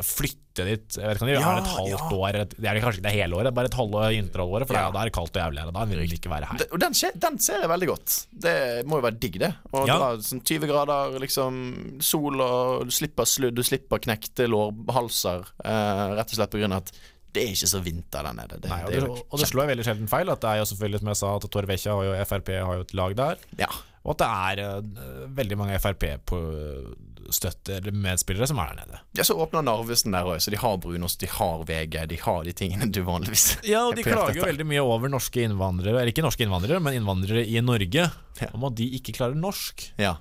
flytte 0.05 0.67
dit. 0.67 0.99
Jeg 0.99 1.07
vet 1.09 1.17
ikke 1.19 1.27
om 1.27 1.31
de 1.31 1.37
Ja, 1.37 1.53
er 1.55 1.63
et 1.63 1.71
halvt 1.77 1.93
ja. 1.95 2.11
år, 2.19 2.39
et, 2.43 2.57
det 2.59 2.69
er 2.71 2.81
kanskje 2.83 3.01
ikke 3.01 3.07
det 3.09 3.15
hele 3.17 3.39
året, 3.39 3.55
bare 3.57 3.71
et 3.71 3.79
halvår 3.79 4.09
vinterhalvåret, 4.17 4.69
for 4.69 4.77
Ja. 4.77 4.87
da- 4.89 4.93
da 4.97 5.01
er 5.05 5.11
det 5.11 5.17
kaldt 5.17 5.37
og 5.37 5.43
jævlig 5.45 5.63
her, 5.63 5.73
da 5.79 5.85
vil 5.93 6.03
de 6.03 6.19
ikke 6.19 6.33
være 6.35 6.51
her. 6.51 6.67
Den, 6.77 6.99
den 7.27 7.39
ser 7.47 7.61
jeg 7.63 7.71
veldig 7.73 7.89
godt. 7.93 8.17
Det 8.47 8.57
må 8.89 8.99
jo 9.01 9.07
være 9.07 9.21
digg, 9.21 9.39
det. 9.41 9.53
Og 9.73 9.87
Ja. 9.89 9.99
dra 9.99 10.11
sånn 10.27 10.43
20 10.45 10.67
grader, 10.69 11.19
liksom 11.23 12.01
sol, 12.03 12.41
og 12.41 12.85
du 12.87 12.91
slipper 12.91 13.25
sludd, 13.25 13.55
du 13.55 13.63
slipper 13.63 13.99
knekte 14.03 14.49
lårhalser. 14.51 15.47
Eh, 15.65 16.15
rett 16.19 16.33
og 16.33 16.37
slett 16.41 16.51
på 16.51 16.59
grunn 16.61 16.73
av 16.77 16.83
at 16.85 16.93
det 17.37 17.43
er 17.45 17.53
ikke 17.55 17.69
så 17.71 17.81
vinter 17.85 18.25
der 18.27 18.35
nede. 18.41 18.55
Det, 18.65 18.71
Nei, 18.73 18.81
og, 18.87 18.91
det 18.95 19.03
det, 19.05 19.11
og 19.31 19.37
det 19.43 19.49
slår 19.51 19.69
veldig 19.75 19.85
sjelden 19.87 20.09
feil 20.11 20.33
at 20.33 20.41
det 20.43 20.51
er 20.55 20.59
jo 20.63 20.71
selvfølgelig, 20.73 21.01
som 21.05 21.11
jeg 21.13 21.21
sa, 21.23 21.29
at 21.37 21.49
Torvekja 21.57 21.93
og 22.01 22.17
Frp 22.31 22.49
har 22.57 22.75
jo 22.81 22.87
et 22.87 22.97
lag 22.97 23.13
der. 23.21 23.45
Ja. 23.61 23.69
Og 24.07 24.15
at 24.15 24.21
det 24.23 24.29
er 24.63 24.83
uh, 24.87 25.23
veldig 25.35 25.57
mange 25.59 25.79
Frp-støtter 25.83 27.89
medspillere 27.91 28.47
som 28.47 28.61
er 28.63 28.69
der 28.71 28.77
nede. 28.85 28.99
ja, 29.19 29.25
så 29.27 29.35
åpner 29.43 29.65
Narvesen 29.67 30.15
der 30.15 30.29
òg, 30.31 30.39
så 30.43 30.53
de 30.55 30.61
har 30.63 30.77
brunost, 30.83 31.19
de 31.23 31.29
har 31.31 31.65
VG, 31.67 31.95
de 32.13 32.19
har 32.23 32.41
de 32.47 32.53
tingene 32.57 32.87
du 32.95 33.01
vanligvis 33.07 33.45
Ja, 33.73 33.81
og 33.89 33.93
de 33.99 34.03
er 34.05 34.09
klager 34.13 34.39
jo 34.39 34.47
veldig 34.47 34.67
mye 34.71 34.85
over 34.87 35.11
norske 35.13 35.43
innvandrere, 35.43 35.97
eller 35.99 36.13
ikke 36.15 36.25
norske 36.27 36.47
innvandrere, 36.47 36.79
men 36.83 36.93
innvandrere 37.01 37.43
i 37.47 37.59
Norge, 37.65 38.05
Ja. 38.41 38.49
om 38.55 38.65
at 38.69 38.75
de 38.79 38.87
ikke 38.99 39.13
klarer 39.17 39.35
norsk. 39.39 39.89
Ja. 39.99 40.15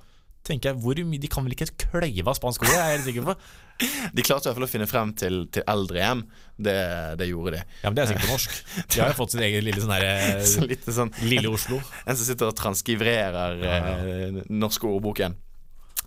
Tenker 0.46 0.70
jeg, 0.70 0.78
hvor 0.82 0.98
mye, 1.08 1.20
De 1.22 1.30
kan 1.30 1.46
vel 1.46 1.56
ikke 1.56 1.72
kløyve 1.88 2.30
av 2.30 2.36
spansk 2.38 2.62
ord, 2.62 2.70
jeg 2.70 2.82
er 2.82 2.92
helt 2.94 3.08
sikker 3.08 3.24
på. 3.26 3.36
De 4.16 4.24
klarte 4.24 4.46
i 4.46 4.48
hvert 4.48 4.58
fall 4.58 4.66
å 4.66 4.70
finne 4.70 4.88
frem 4.88 5.12
til, 5.18 5.40
til 5.52 5.64
eldrehjem. 5.68 6.22
Det, 6.56 6.76
det 7.20 7.26
gjorde 7.28 7.56
de. 7.56 7.64
Ja, 7.82 7.90
men 7.90 7.98
Det 7.98 8.04
er 8.04 8.12
sikkert 8.12 8.28
på 8.28 8.36
norsk. 8.36 8.60
De 8.92 9.00
har 9.02 9.10
jo 9.10 9.18
fått 9.18 9.34
sin 9.34 9.42
egen 9.44 9.66
lille 9.66 9.82
sånn 9.82 9.92
derre 9.92 10.44
Så 10.48 10.94
sånn 11.00 11.12
Lille 11.26 11.50
Oslo. 11.52 11.80
En 12.06 12.16
som 12.16 12.24
sitter 12.28 12.48
og 12.48 12.56
transkriverer 12.56 13.66
eh, 13.72 14.40
norske 14.48 14.88
ordboken. 14.88 15.36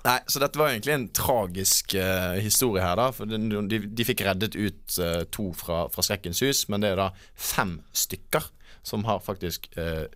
Nei, 0.06 0.20
Så 0.32 0.40
dette 0.40 0.60
var 0.60 0.72
egentlig 0.72 0.96
en 0.96 1.10
tragisk 1.12 1.94
uh, 2.00 2.38
historie 2.40 2.84
her, 2.84 2.96
da. 2.96 3.10
For 3.16 3.28
de, 3.28 3.40
de, 3.68 3.82
de 3.92 4.08
fikk 4.08 4.24
reddet 4.28 4.56
ut 4.56 5.00
uh, 5.04 5.26
to 5.28 5.50
fra, 5.58 5.84
fra 5.92 6.06
Skrekkens 6.06 6.40
hus, 6.46 6.64
men 6.72 6.84
det 6.84 6.94
er 6.94 7.02
da 7.02 7.10
fem 7.36 7.80
stykker 7.92 8.48
som 8.88 9.04
har 9.10 9.20
faktisk 9.24 9.68
uh, 9.76 10.08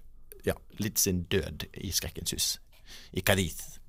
ja, 0.47 0.55
litt 0.79 1.01
sin 1.03 1.25
død 1.31 1.67
i 1.83 1.91
Skrekkens 1.95 2.36
hus. 2.36 2.49
I 3.12 3.25
Cadiz. 3.25 3.83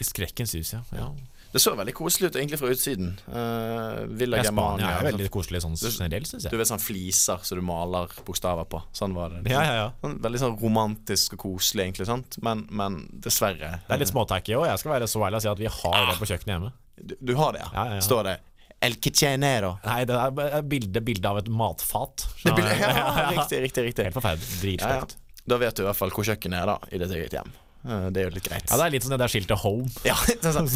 I 0.00 0.04
Skrekkens 0.06 0.54
hus, 0.58 0.72
ja. 0.76 0.80
ja. 0.94 1.08
Det 1.48 1.62
så 1.64 1.72
veldig 1.72 1.94
koselig 1.96 2.28
ut 2.28 2.36
egentlig 2.36 2.58
fra 2.60 2.68
utsiden. 2.68 3.14
Uh, 3.24 4.02
Villa 4.20 4.36
Ja, 4.36 4.42
Germania. 4.50 4.90
er 4.98 5.06
veldig 5.08 5.30
koselig 5.32 5.62
sånn 5.64 5.78
generelt, 5.80 6.28
syns 6.28 6.44
Du 6.44 6.50
jeg. 6.50 6.58
vet 6.60 6.68
sånn 6.68 6.82
fliser 6.82 7.40
som 7.48 7.56
du 7.56 7.64
maler 7.64 8.12
bokstaver 8.26 8.66
på. 8.68 8.82
Sånn 8.92 9.14
var 9.16 9.32
det. 9.32 9.40
Ja, 9.50 9.62
ja, 9.64 9.76
ja. 9.78 9.86
Sånn, 10.02 10.18
veldig 10.26 10.42
sånn 10.42 10.58
romantisk 10.60 11.38
og 11.38 11.40
koselig, 11.46 11.86
egentlig. 11.86 12.04
sant? 12.10 12.36
Men, 12.44 12.66
men 12.68 12.98
dessverre 13.24 13.78
Det 13.86 13.96
er 13.96 14.02
litt 14.04 14.12
småtacky 14.12 14.58
òg. 14.58 14.66
Jeg 14.68 14.82
skal 14.84 14.92
være 14.98 15.08
så 15.08 15.22
ærlig 15.24 15.40
og 15.40 15.46
si 15.46 15.48
at 15.54 15.62
vi 15.64 15.70
har 15.78 16.04
det 16.10 16.18
på 16.20 16.28
kjøkkenet 16.34 16.52
hjemme. 16.54 16.72
Du, 17.00 17.14
du 17.30 17.32
har 17.40 17.56
det, 17.56 17.62
ja? 17.64 17.70
Ja, 17.72 17.84
ja, 17.94 17.94
ja. 17.96 18.04
Står 18.04 18.28
det 18.28 18.36
El 18.84 18.98
Kitchenero? 19.02 19.72
Nei, 19.88 20.02
det 20.06 20.18
er 20.20 20.62
bilde, 20.68 21.00
bilde 21.02 21.30
av 21.32 21.40
et 21.40 21.48
matfat. 21.50 22.26
Det 22.44 22.52
bildet- 22.54 22.84
ja, 22.84 23.30
riktig, 23.32 23.62
riktig, 23.64 23.86
riktig. 23.88 24.04
Helt 24.10 24.14
forferdelig. 24.20 24.60
Dritstygt. 24.62 25.16
Da 25.48 25.56
vet 25.64 25.74
du 25.80 25.82
i 25.82 25.88
hvert 25.88 25.96
fall 25.96 26.12
hvor 26.12 26.28
kjøkkenet 26.28 26.60
er, 26.60 26.74
da, 26.74 26.76
i 26.92 27.00
ditt 27.00 27.16
eget 27.16 27.38
hjem. 27.40 27.50
Eh, 27.88 28.08
Det 28.12 28.20
er 28.22 28.28
jo 28.28 28.34
litt 28.36 28.48
greit. 28.48 28.66
Ja, 28.68 28.76
det 28.76 28.86
er 28.86 28.94
litt 28.98 29.02
som 29.06 29.14
det 29.14 29.20
der 29.22 29.32
skiltet 29.32 29.58
'home'. 29.62 29.88
Ja, 30.10 30.16
det 30.28 30.54
sånn. 30.54 30.68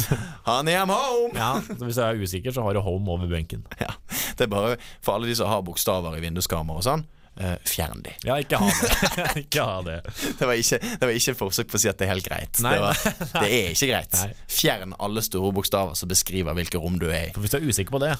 Honey, 0.47 0.73
I'm 0.75 0.89
home! 0.93 1.33
Ja, 1.37 1.61
så 1.61 1.85
Hvis 1.85 1.99
jeg 2.01 2.05
er 2.09 2.21
usikker, 2.23 2.51
så 2.55 2.63
har 2.65 2.73
du 2.73 2.81
'home' 2.81 3.09
over 3.09 3.27
benken. 3.27 3.65
Ja, 3.83 3.93
det 4.37 4.47
er 4.47 4.51
bare 4.53 4.77
for 5.01 5.13
alle 5.15 5.27
de 5.29 5.35
som 5.35 5.47
har 5.47 5.61
bokstaver 5.61 6.17
i 6.17 6.21
vinduskarmer 6.25 6.75
og 6.81 6.83
sånn. 6.83 7.05
eh, 7.39 7.55
fjern 7.65 8.03
de. 8.05 8.11
Ja, 8.25 8.35
ikke 8.37 8.57
ha 8.61 8.67
det. 8.69 9.29
ikke 9.45 9.63
ha 9.65 9.81
det. 9.81 9.95
Det 10.37 10.45
var 10.45 10.53
ikke, 10.53 10.77
det 10.79 11.01
var 11.01 11.13
ikke 11.17 11.33
forsøk 11.39 11.67
på 11.71 11.79
å 11.79 11.81
si 11.81 11.89
at 11.89 11.97
det 11.97 12.05
er 12.05 12.11
helt 12.13 12.27
greit. 12.29 12.59
Nei, 12.61 12.75
det, 12.77 12.81
var, 12.83 12.93
det 13.41 13.47
er 13.49 13.71
ikke 13.73 13.89
greit. 13.89 14.13
Nei. 14.19 14.33
Fjern 14.53 14.93
alle 14.99 15.23
store 15.25 15.49
bokstaver 15.57 15.97
som 15.97 16.09
beskriver 16.11 16.53
hvilke 16.53 16.77
rom 16.77 16.99
du 17.01 17.07
er 17.09 17.29
i. 17.29 17.33
For 17.33 17.41
Hvis 17.41 17.55
du 17.55 17.57
er 17.57 17.65
usikker 17.65 17.95
på 17.95 18.01
det, 18.05 18.11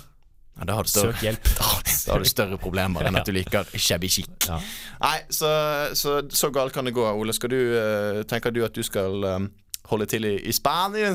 Ja, 0.53 0.67
da 0.69 0.75
har 0.77 0.85
du 0.85 0.91
større, 0.91 1.15
søk 1.15 1.23
hjelp. 1.25 1.49
da, 1.57 1.71
da 2.05 2.13
har 2.13 2.21
du 2.23 2.29
større 2.29 2.59
problemer 2.61 3.09
enn 3.09 3.17
at 3.17 3.27
du 3.27 3.33
liker 3.39 3.67
shabby 3.73 4.11
chic. 4.11 4.29
Ja. 4.47 4.59
Nei, 5.01 5.17
så, 5.33 5.49
så, 5.97 6.21
så 6.29 6.51
galt 6.53 6.75
kan 6.75 6.85
det 6.85 6.93
gå. 6.95 7.05
Ole, 7.09 7.33
skal 7.35 7.53
du, 7.55 7.59
eh, 7.79 8.21
tenker 8.29 8.53
du 8.53 8.61
at 8.67 8.75
du 8.77 8.83
skal 8.85 9.25
eh, 9.29 9.47
holde 9.89 10.07
til 10.07 10.27
i, 10.29 10.35
i 10.47 10.53
Spania 10.55 11.11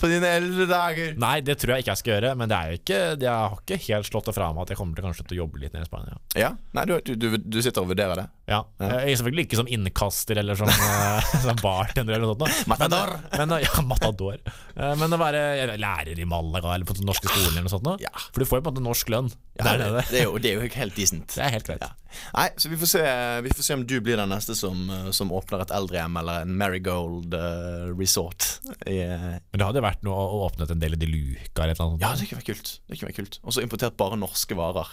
på 0.00 0.10
dine 0.10 0.32
eldre 0.40 0.66
dager? 0.70 1.12
Nei, 1.20 1.36
det 1.46 1.58
tror 1.60 1.76
jeg 1.76 1.84
ikke 1.84 1.94
jeg 1.94 2.02
skal 2.02 2.14
gjøre, 2.16 2.32
men 2.40 2.50
det 2.50 2.56
er 2.56 2.72
jo 2.72 2.80
ikke, 2.80 3.00
jeg 3.20 3.30
har 3.30 3.60
ikke 3.60 3.80
helt 3.86 4.08
slått 4.08 4.30
det 4.30 4.36
fra 4.38 4.48
meg 4.56 4.64
at 4.64 4.72
jeg 4.74 4.80
kommer 4.80 4.98
til 4.98 5.06
kanskje 5.06 5.26
til 5.28 5.36
å 5.38 5.42
jobbe 5.44 5.62
litt 5.62 5.76
nede 5.76 5.86
i 5.86 5.90
Spania. 5.90 6.18
Ja? 6.40 6.54
Nei, 6.76 6.86
du, 6.90 6.96
du, 7.04 7.14
du, 7.20 7.38
du 7.38 7.60
sitter 7.62 7.84
og 7.84 7.92
vurderer 7.92 8.24
det? 8.24 8.26
Ja. 8.50 8.64
Jeg 8.82 9.12
er 9.12 9.18
selvfølgelig 9.20 9.46
ikke 9.46 9.58
som 9.60 9.68
innkaster 9.70 10.40
eller 10.42 10.58
som, 10.58 10.70
eh, 10.74 11.30
som 11.44 11.60
bartender 11.62 12.16
eller 12.16 12.26
noe 12.26 12.36
sånt. 12.36 12.66
Matador. 12.70 13.12
Men, 13.36 13.44
men, 13.52 13.56
ja, 13.62 13.84
matador. 13.86 14.40
Eh, 14.74 14.94
Men 14.98 15.14
å 15.14 15.20
være 15.20 15.76
lærer 15.78 16.18
i 16.18 16.26
Malaga 16.28 16.74
eller 16.74 16.88
på 16.88 16.96
den 16.98 17.06
norske 17.08 17.30
skolen 17.30 17.52
eller 17.52 17.68
noe 17.68 17.72
sånt. 17.72 17.90
Ja. 18.02 18.12
For 18.32 18.42
du 18.42 18.48
får 18.50 18.60
jo 18.60 18.66
på 18.66 18.72
en 18.72 18.76
måte 18.76 18.84
norsk 18.88 19.12
lønn 19.14 19.30
Ja, 19.60 19.64
der 19.68 19.80
det, 19.84 20.04
det, 20.10 20.22
er 20.22 20.28
jo, 20.28 20.36
det 20.42 20.52
er 20.52 20.58
jo 20.58 20.70
helt 20.80 20.98
decent. 20.98 21.36
Det 21.36 21.44
er 21.46 21.54
helt 21.54 21.68
greit. 21.70 21.86
Nei, 22.34 22.48
så 22.58 22.70
vi 22.72 22.78
får, 22.80 22.90
se, 22.90 23.02
vi 23.46 23.52
får 23.54 23.66
se 23.68 23.76
om 23.78 23.84
du 23.86 23.96
blir 24.02 24.18
den 24.18 24.32
neste 24.34 24.56
som, 24.58 24.82
eh, 24.90 25.10
som 25.14 25.30
åpner 25.36 25.62
et 25.62 25.74
eldrehjem 25.76 26.18
eller 26.20 26.46
en 26.46 26.56
Marigold 26.58 27.36
uh, 27.38 27.90
resort. 27.94 28.48
I, 28.82 28.98
eh, 29.04 29.28
Men 29.38 29.62
det 29.62 29.68
hadde 29.68 29.78
jo 29.82 29.86
vært 29.86 30.02
noe 30.06 30.24
å 30.26 30.40
åpne 30.48 30.66
en 30.74 30.82
del 30.82 30.96
i 30.96 31.00
De 31.00 31.10
luka 31.10 31.62
eller 31.62 31.76
et 31.76 31.78
eller 31.78 31.92
annet. 31.94 32.02
ja, 32.02 32.12
det 32.18 32.26
kunne 32.30 32.42
vært 32.42 32.50
kult. 32.50 32.72
Det 32.88 32.98
kunne 32.98 33.12
vært 33.12 33.20
kult 33.20 33.38
Og 33.44 33.54
så 33.54 33.62
importert 33.64 33.96
bare 34.00 34.18
norske 34.18 34.58
varer. 34.58 34.90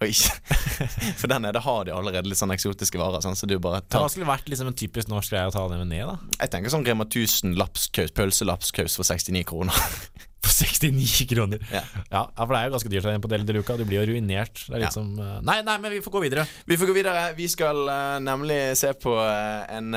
For 1.20 1.28
der 1.30 1.42
nede 1.44 1.60
har 1.60 1.84
de 1.84 1.92
allerede 1.92 2.30
litt 2.30 2.40
sånn 2.40 2.54
eksotiske 2.54 3.00
varer. 3.00 3.20
Sånn, 3.24 3.36
så 3.36 3.48
du 3.48 3.58
bare 3.60 3.82
Det 3.84 3.92
tar, 3.92 4.08
skulle 4.12 4.28
vært 4.30 4.48
liksom 4.48 4.70
en 4.70 4.78
typisk 4.80 5.10
norsk 5.12 5.34
greie 5.34 5.50
å 5.50 5.54
ta 5.54 5.66
det 5.68 5.80
med 5.82 5.92
ned, 5.92 6.08
da. 6.08 6.16
jeg 6.40 6.52
tenker 6.54 6.72
sånn 6.72 6.86
Rema 6.88 7.04
1000 7.08 7.54
lapskaus, 7.60 8.14
pølselapskaus 8.16 8.96
for 9.00 9.08
69 9.08 9.44
kroner. 9.52 9.76
For 10.40 10.54
69 10.64 11.26
kroner. 11.28 11.60
Ja. 11.68 11.82
Ja, 12.08 12.20
for 12.32 12.54
det 12.54 12.60
er 12.62 12.70
jo 12.70 12.72
ganske 12.72 12.88
dyrt 12.88 13.04
der 13.04 13.18
på 13.20 13.28
Del 13.28 13.42
de 13.44 13.52
Luca. 13.58 13.74
Du 13.76 13.84
blir 13.84 14.00
jo 14.00 14.14
ruinert. 14.14 14.62
Det 14.64 14.72
er 14.72 14.80
litt 14.80 14.88
Ja. 14.88 14.94
som 14.94 15.10
eh, 15.20 15.34
Nei, 15.44 15.58
nei, 15.66 15.74
men 15.82 15.92
vi 15.92 15.98
får 16.00 16.14
gå 16.14 16.22
videre. 16.24 16.46
Vi 16.64 16.78
får 16.80 16.88
gå 16.88 16.94
videre. 16.96 17.26
Vi 17.36 17.44
skal 17.52 17.82
uh, 17.84 18.16
nemlig 18.24 18.56
se 18.80 18.94
på 18.96 19.12
uh, 19.20 19.68
en 19.68 19.92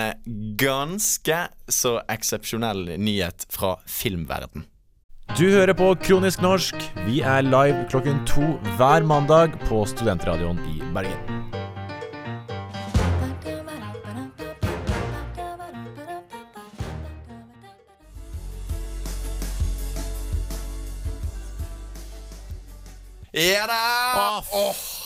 ganske 0.59 1.39
så 1.71 1.95
eksepsjonell 2.11 2.97
nyhet 2.99 3.47
fra 3.55 3.77
filmverden. 3.87 4.67
Du 5.34 5.50
hører 5.50 5.74
på 5.74 5.88
Kronisk 5.98 6.41
norsk. 6.46 6.76
Vi 7.08 7.24
er 7.26 7.41
live 7.41 7.88
klokken 7.89 8.19
to 8.30 8.41
hver 8.78 9.02
mandag 9.02 9.56
på 9.65 9.80
Studentradioen 9.89 10.60
i 10.69 10.78
Bergen. 10.93 11.17
Ja 23.34 23.65
da! 23.65 24.43
Åh, 24.54 25.02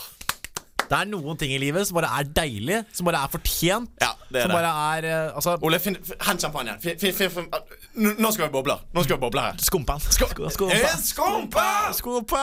Det 0.88 0.96
er 0.98 1.08
noen 1.10 1.36
ting 1.40 1.50
i 1.52 1.58
livet 1.60 1.86
som 1.88 1.98
bare 1.98 2.08
er 2.20 2.28
deilig, 2.36 2.78
som 2.96 3.04
bare 3.08 3.20
er 3.26 3.32
fortjent. 3.32 3.90
Ja, 4.00 4.12
det 4.32 4.40
er 4.40 4.46
som 4.46 4.52
det. 4.54 4.56
bare 4.58 4.72
er 4.98 5.08
eh, 5.10 5.34
Altså, 5.36 5.56
Ole, 5.68 5.78
finn, 5.84 5.98
hent 6.26 6.40
champagne. 6.46 6.78
Finn, 6.82 6.98
finn, 7.00 7.12
finn, 7.18 7.30
finn. 7.34 7.48
Nå 7.98 8.14
nå 8.18 8.30
skal 8.32 8.46
vi 8.48 8.52
boble 8.54 8.58
bobler. 8.58 8.82
Nå 8.94 9.04
skal 9.04 9.16
vi 9.16 9.20
boble 9.26 9.44
her. 9.44 9.60
Skumpa. 9.62 9.98
Skumpa. 10.00 10.72
En 10.74 11.02
skumpa! 11.04 11.66
Skumpa! 11.98 12.42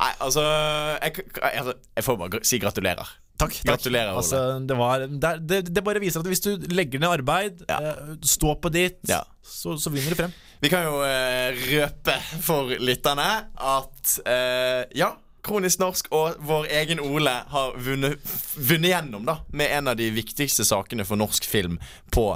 Nei, 0.00 0.12
altså 0.20 0.42
jeg, 0.44 1.24
jeg, 1.26 1.52
altså, 1.62 1.74
jeg 1.96 2.04
får 2.06 2.18
bare 2.20 2.32
gr- 2.36 2.46
si 2.50 2.58
gratulerer. 2.62 3.10
Takk. 3.40 3.54
takk. 3.56 3.64
Gratulerer, 3.70 4.10
Ole. 4.12 4.20
Altså, 4.20 4.40
det, 4.68 4.76
var, 4.76 5.06
det, 5.08 5.24
er- 5.30 5.40
det, 5.48 5.60
det 5.74 5.84
bare 5.86 6.02
viser 6.02 6.20
at 6.20 6.28
hvis 6.28 6.42
du 6.44 6.50
legger 6.76 7.00
ned 7.00 7.08
arbeid, 7.14 7.62
Ja. 7.70 7.78
eh, 7.94 8.14
stå 8.28 8.54
på 8.60 8.68
ditt, 8.74 8.98
Ja. 9.08 9.22
så, 9.42 9.78
så 9.80 9.92
vinner 9.94 10.12
du 10.12 10.18
frem. 10.18 10.34
Vi 10.60 10.68
kan 10.68 10.84
jo 10.84 10.98
eh, 11.06 11.56
røpe 11.70 12.18
for 12.44 12.68
lytterne 12.84 13.28
at 13.56 14.16
eh, 14.28 14.82
ja, 15.00 15.14
Kronisk 15.46 15.80
norsk 15.80 16.10
og 16.14 16.38
vår 16.44 16.68
egen 16.82 17.00
Ole 17.02 17.32
har 17.52 17.74
vunnet, 17.80 18.20
vunnet 18.56 18.92
gjennom 18.92 19.26
da 19.28 19.40
med 19.56 19.72
en 19.78 19.90
av 19.92 19.98
de 20.00 20.10
viktigste 20.12 20.66
sakene 20.68 21.06
for 21.08 21.20
norsk 21.20 21.46
film 21.48 21.78
på 22.12 22.26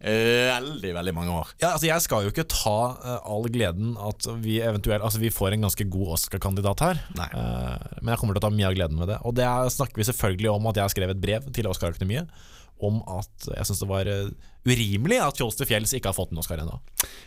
eh, 0.00 0.48
veldig, 0.48 0.94
veldig 0.96 1.14
mange 1.16 1.34
år. 1.36 1.50
Ja, 1.60 1.74
altså 1.74 1.90
Jeg 1.90 2.04
skal 2.04 2.24
jo 2.24 2.32
ikke 2.32 2.48
ta 2.50 2.76
uh, 2.96 3.18
all 3.28 3.50
gleden 3.52 3.96
at 4.00 4.28
vi 4.40 4.60
eventuelt 4.64 5.04
Altså 5.04 5.20
vi 5.22 5.32
får 5.34 5.56
en 5.56 5.68
ganske 5.68 5.88
god 5.92 6.14
Oscar-kandidat 6.16 6.86
her. 6.86 7.02
Eh, 7.26 7.90
men 8.00 8.14
jeg 8.14 8.22
kommer 8.22 8.36
til 8.36 8.42
å 8.42 8.46
ta 8.48 8.54
mye 8.54 8.70
av 8.70 8.78
gleden 8.78 9.00
med 9.00 9.12
det. 9.12 9.20
Og 9.28 9.36
det 9.36 9.44
er, 9.48 9.74
snakker 9.74 10.00
vi 10.00 10.08
selvfølgelig 10.08 10.54
om 10.54 10.72
at 10.72 10.80
jeg 10.80 10.96
skrev 10.96 11.14
et 11.14 11.22
brev 11.26 11.52
til 11.54 11.68
Oscar-akademiet 11.70 12.32
om 12.86 13.00
at 13.10 13.50
jeg 13.52 13.68
syns 13.68 13.82
det 13.82 13.90
var 13.90 14.10
eh, 14.10 14.30
urimelig 14.68 15.20
at 15.24 15.40
Fjols 15.40 15.58
til 15.58 15.68
fjells 15.70 15.94
ikke 15.96 16.10
har 16.10 16.16
fått 16.16 16.34
en 16.34 16.40
Oscar 16.42 16.62
ennå. 16.62 16.78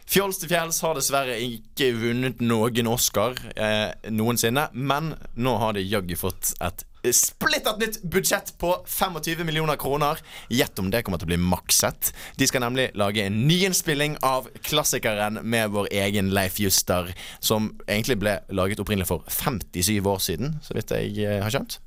Fjols 0.09 0.41
til 0.41 0.51
fjells 0.51 0.81
har 0.85 0.97
dessverre 0.97 1.37
ikke 1.41 1.91
vunnet 1.97 2.41
noen 2.43 2.89
Oscar 2.91 3.37
eh, 3.55 3.91
noensinne, 4.13 4.69
men 4.73 5.13
nå 5.35 5.57
har 5.61 5.77
de 5.77 5.85
jaggu 5.85 6.17
fått 6.19 6.53
et 6.63 6.85
splittert 7.11 7.81
nytt 7.81 7.97
budsjett 8.07 8.53
på 8.61 8.69
25 8.87 9.43
millioner 9.43 9.75
kroner. 9.75 10.21
Gjett 10.47 10.79
om 10.79 10.91
det 10.91 11.01
kommer 11.03 11.19
til 11.19 11.27
å 11.27 11.33
bli 11.33 11.39
makset. 11.41 12.13
De 12.39 12.47
skal 12.47 12.63
nemlig 12.63 12.91
lage 12.95 13.25
en 13.25 13.41
nyinnspilling 13.47 14.15
av 14.23 14.47
klassikeren 14.63 15.41
med 15.43 15.73
vår 15.75 15.91
egen 15.91 16.31
Leif 16.35 16.61
Juster, 16.63 17.11
som 17.43 17.73
egentlig 17.87 18.21
ble 18.23 18.37
laget 18.55 18.79
opprinnelig 18.79 19.09
for 19.09 19.27
57 19.27 19.99
år 19.99 20.23
siden, 20.23 20.59
så 20.63 20.77
vidt 20.77 20.95
jeg 20.95 21.17
eh, 21.25 21.41
har 21.43 21.51
skjønt. 21.51 21.81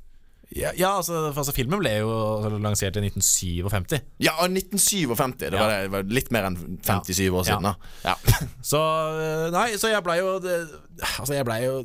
Ja, 0.55 0.71
ja 0.79 0.93
altså, 0.95 1.27
altså 1.27 1.51
Filmen 1.55 1.81
ble 1.81 1.91
jo 1.99 2.11
altså, 2.11 2.59
lansert 2.63 2.99
i 2.99 3.03
1957. 3.03 3.97
Ja, 4.23 4.35
1957. 4.45 5.39
Det 5.43 5.51
var, 5.59 5.73
det, 5.73 5.91
var 5.91 6.13
litt 6.19 6.31
mer 6.35 6.47
enn 6.49 6.59
57 6.79 7.27
år 7.27 7.47
siden. 7.49 7.67
Ja. 7.67 8.13
ja. 8.13 8.15
Så 8.71 8.83
eh, 9.23 9.47
Nei, 9.53 9.69
så 9.79 9.91
jeg 9.91 10.03
blei 10.05 10.19
jo 10.21 10.37
det, 10.43 10.55
Altså, 11.17 11.33
jeg 11.35 11.45
blei 11.47 11.59
jo 11.63 11.75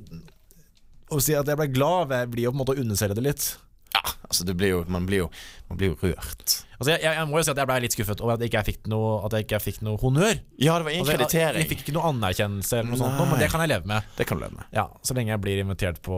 Å 1.13 1.19
si 1.23 1.35
at 1.37 1.49
jeg 1.49 1.59
blei 1.59 1.69
glad, 1.75 2.15
jeg 2.15 2.31
blir 2.33 2.49
jo 2.49 2.53
på 2.55 2.57
en 2.57 2.63
måte 2.63 2.75
å 2.77 2.83
underselge 2.83 3.19
det 3.19 3.27
litt. 3.27 3.49
Ja, 3.93 4.01
altså 4.25 4.47
blir 4.57 4.71
jo, 4.71 4.85
man, 4.89 5.05
blir 5.05 5.25
jo, 5.25 5.27
man 5.69 5.79
blir 5.81 5.91
jo 5.93 5.97
rørt. 6.01 6.55
Altså 6.79 6.95
jeg, 6.95 7.03
jeg, 7.05 7.15
jeg 7.19 7.29
må 7.29 7.39
jo 7.39 7.45
si 7.45 7.53
at 7.53 7.59
jeg 7.61 7.69
ble 7.69 7.77
litt 7.85 7.95
skuffet 7.95 8.23
over 8.25 8.33
at 8.35 8.43
jeg 8.43 8.51
ikke 8.51 8.63
fikk 8.67 8.89
noe 8.91 9.11
At 9.27 9.37
jeg 9.37 9.45
ikke 9.47 9.61
fikk 9.63 9.77
noe 9.87 10.01
honnør. 10.01 10.33
Ja, 10.59 10.79
det 10.81 10.87
var 10.87 10.95
ingen 10.97 11.13
Altså, 11.13 11.39
jeg, 11.39 11.67
fikk 11.71 11.85
ikke 11.85 11.95
noe 11.95 12.09
anerkjennelse, 12.09 12.81
eller 12.81 12.91
noe 12.91 13.01
sånt, 13.03 13.21
men 13.31 13.43
det 13.43 13.51
kan 13.53 13.63
jeg 13.63 13.71
leve 13.75 13.93
med. 13.93 14.09
Det 14.17 14.27
kan 14.27 14.41
du 14.41 14.47
leve 14.47 14.57
med. 14.57 14.73
Ja, 14.75 14.87
Så 15.05 15.17
lenge 15.19 15.35
jeg 15.35 15.45
blir 15.45 15.63
invitert 15.63 16.01
på 16.03 16.17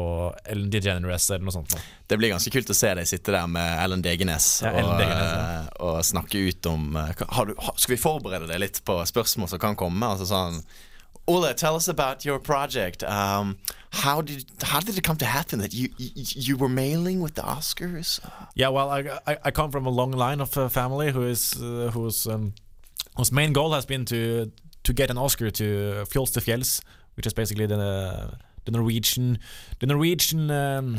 Ellen 0.55 0.71
DeGeneres 0.73 1.29
eller 1.35 1.45
noe 1.51 1.57
sånt. 1.59 1.77
Det 2.09 2.21
blir 2.21 2.33
ganske 2.33 2.55
kult 2.55 2.71
å 2.71 2.79
se 2.79 2.95
deg 3.01 3.11
sitte 3.11 3.35
der 3.35 3.51
med 3.51 3.83
Ellen 3.83 4.07
Degenes, 4.07 4.49
Ja, 4.65 4.73
og, 4.73 4.81
Ellen 4.81 5.03
Degenes, 5.03 5.35
ja. 5.35 5.45
eh, 5.59 5.69
og 5.91 6.01
snakke 6.15 6.47
ut 6.49 6.71
om 6.71 6.89
eh, 7.01 7.13
har 7.39 7.51
du, 7.51 7.55
har, 7.59 7.79
Skal 7.81 7.97
vi 7.97 8.01
forberede 8.01 8.49
deg 8.53 8.63
litt 8.63 8.81
på 8.87 9.01
spørsmål 9.11 9.51
som 9.53 9.63
kan 9.63 9.79
komme? 9.79 10.15
Altså 10.15 10.31
sånn 10.31 10.63
Ole, 11.27 11.55
tell 11.55 11.75
us 11.77 11.89
about 11.89 12.27
your 12.27 12.39
project. 12.39 13.03
Um, 13.03 13.57
how 13.95 14.23
did 14.23 14.45
how 14.63 14.81
did 14.81 14.99
it 14.99 15.05
come 15.05 15.17
to 15.17 15.25
happen 15.25 15.59
that 15.61 15.73
you 15.73 15.89
you, 15.97 16.25
you 16.49 16.57
were 16.57 16.69
mailing 16.69 17.23
with 17.23 17.35
the 17.35 17.43
Oscars? 17.43 18.21
Yeah, 18.55 18.69
well, 18.71 18.91
I, 18.91 19.19
I, 19.27 19.39
I 19.45 19.51
come 19.51 19.71
from 19.71 19.87
a 19.87 19.91
long 19.91 20.13
line 20.13 20.41
of 20.41 20.57
uh, 20.57 20.69
family 20.69 21.13
who 21.13 21.23
is 21.23 21.55
uh, 21.63 21.91
whose 21.95 22.27
um, 22.27 22.53
whose 23.17 23.33
main 23.33 23.53
goal 23.53 23.73
has 23.73 23.87
been 23.87 24.05
to 24.05 24.51
to 24.83 24.93
get 24.93 25.11
an 25.11 25.19
Oscar 25.19 25.51
to 25.51 25.65
Fjols 26.11 26.33
til 26.33 26.43
fjells, 26.43 26.81
which 27.17 27.27
is 27.27 27.35
basically 27.35 27.67
the 27.67 27.77
the 28.65 28.71
Norwegian 28.71 29.39
the 29.79 29.87
Norwegian. 29.87 30.51
Um, 30.51 30.97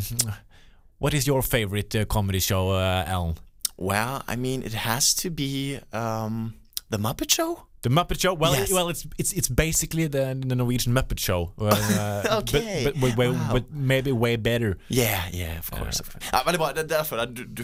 what 0.98 1.14
is 1.14 1.28
your 1.28 1.42
favorite 1.42 1.94
uh, 1.96 2.06
comedy 2.06 2.40
show, 2.40 2.72
uh, 2.72 3.04
Ellen? 3.06 3.36
Well, 3.78 4.24
I 4.28 4.36
mean, 4.38 4.64
it 4.64 4.74
has 4.74 5.14
to 5.16 5.30
be 5.30 5.80
um, 5.92 6.54
the 6.90 6.98
Muppet 6.98 7.30
Show. 7.30 7.68
The 7.86 7.90
Muppet 7.98 8.20
Show. 8.20 8.34
Well, 8.34 8.54
Yes. 8.56 8.72
well, 8.74 8.90
it's 8.90 9.04
it's 9.22 9.32
it's 9.40 9.50
basically 9.50 10.08
the, 10.16 10.24
the 10.50 10.56
Norwegian 10.56 10.94
Muppet 10.98 11.20
Show. 11.20 11.52
Uh, 11.58 12.24
Okay. 12.42 12.84
but, 12.86 12.94
but, 13.02 13.18
way- 13.18 13.30
Wow. 13.30 13.50
but 13.54 13.64
maybe 13.92 14.12
way 14.12 14.36
better. 14.38 14.72
Yeah, 14.90 15.22
yeah, 15.34 15.60
of 15.60 15.70
course. 15.72 16.00
Uh. 16.02 16.20
Ja, 16.34 16.42
veldig 16.46 16.60
bra. 16.60 16.72
Det 16.74 16.84
er 16.84 16.88
derfor 16.98 17.16
det, 17.22 17.28
du, 17.38 17.44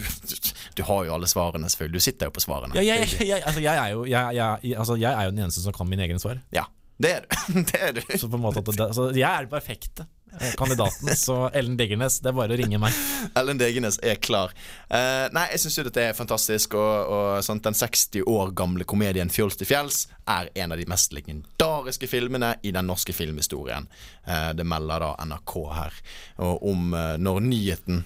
du 0.78 0.82
har 0.82 1.04
jo 1.04 1.14
alle 1.14 1.26
svarene, 1.26 1.68
selvfølgelig. 1.70 1.94
Du 1.94 2.00
sitter 2.00 2.26
jo 2.26 2.30
på 2.30 2.40
svarene. 2.40 2.74
Ja, 2.78 2.82
jeg, 2.82 3.08
jeg, 3.20 3.28
jeg, 3.28 3.42
altså, 3.46 3.60
jeg 3.60 3.76
er 3.76 3.88
jo 3.92 4.04
altså, 4.78 4.94
jeg 4.94 5.12
er 5.12 5.24
jo 5.24 5.30
den 5.30 5.38
eneste 5.38 5.62
som 5.62 5.72
kan 5.72 5.88
mine 5.90 6.02
egne 6.06 6.18
svar. 6.22 6.38
Ja, 6.52 6.64
det 6.96 7.12
er 7.12 7.22
du. 7.24 7.36
det 7.70 7.78
er 7.80 7.94
du. 7.96 8.02
Så 8.18 8.28
på 8.28 8.36
en 8.38 8.42
måte 8.42 8.62
det, 8.66 8.88
så 8.94 9.08
jeg 9.10 9.26
er 9.26 9.46
den 9.46 9.50
perfekte 9.52 10.06
eh, 10.38 10.52
kandidaten. 10.58 11.10
Så 11.24 11.36
Ellen 11.54 11.76
Degernes, 11.78 12.20
det 12.22 12.30
er 12.30 12.36
bare 12.36 12.54
å 12.54 12.58
ringe 12.60 12.80
meg. 12.82 12.96
Ellen 13.38 13.60
Degenes 13.60 13.98
er 14.04 14.20
klar. 14.22 14.54
Uh, 14.86 15.26
nei, 15.34 15.48
jeg 15.54 15.64
syns 15.64 15.78
jo 15.80 15.86
dette 15.88 16.06
er 16.10 16.16
fantastisk. 16.18 16.76
Og, 16.78 17.12
og 17.16 17.44
sånt, 17.46 17.64
Den 17.66 17.78
60 17.78 18.26
år 18.28 18.54
gamle 18.58 18.86
komedien 18.88 19.32
'Fjols 19.32 19.58
til 19.58 19.70
fjells' 19.70 20.06
er 20.30 20.50
en 20.54 20.74
av 20.74 20.78
de 20.78 20.86
mest 20.90 21.14
legendariske 21.16 22.06
filmene 22.06 22.54
i 22.62 22.74
den 22.74 22.86
norske 22.86 23.14
filmhistorien. 23.16 23.88
Uh, 24.28 24.52
det 24.56 24.66
melder 24.68 25.06
da 25.06 25.12
NRK 25.26 25.54
her 25.74 26.02
og 26.42 26.66
om 26.70 26.92
uh, 26.94 27.16
når 27.18 27.44
nyheten 27.48 28.04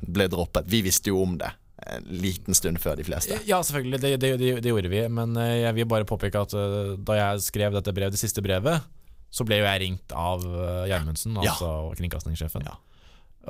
ble 0.00 0.28
droppet. 0.32 0.68
Vi 0.68 0.84
visste 0.86 1.12
jo 1.12 1.22
om 1.22 1.36
det 1.40 1.52
en 1.94 2.08
liten 2.22 2.56
stund 2.56 2.80
før 2.82 2.98
de 2.98 3.06
fleste. 3.06 3.38
Ja, 3.48 3.60
selvfølgelig, 3.64 4.00
det, 4.02 4.12
det, 4.22 4.30
det, 4.40 4.50
det 4.64 4.72
gjorde 4.72 4.90
vi. 4.92 5.02
Men 5.12 5.36
eh, 5.40 5.62
jeg 5.64 5.76
vil 5.78 5.88
bare 5.90 6.08
påpeke 6.08 6.42
at 6.44 6.54
eh, 6.56 6.94
da 6.98 7.16
jeg 7.18 7.46
skrev 7.48 7.76
dette 7.76 7.94
brevet, 7.96 8.16
det 8.16 8.20
siste 8.20 8.44
brevet, 8.44 8.84
så 9.30 9.44
ble 9.44 9.58
jo 9.60 9.66
jeg 9.66 9.80
ringt 9.82 10.12
av 10.16 10.44
uh, 10.44 10.84
Gjermundsen, 10.88 11.34
Ja. 11.44 11.52
altså 11.52 11.92
kringkastingssjefen. 11.98 12.64
Ja. 12.64 12.78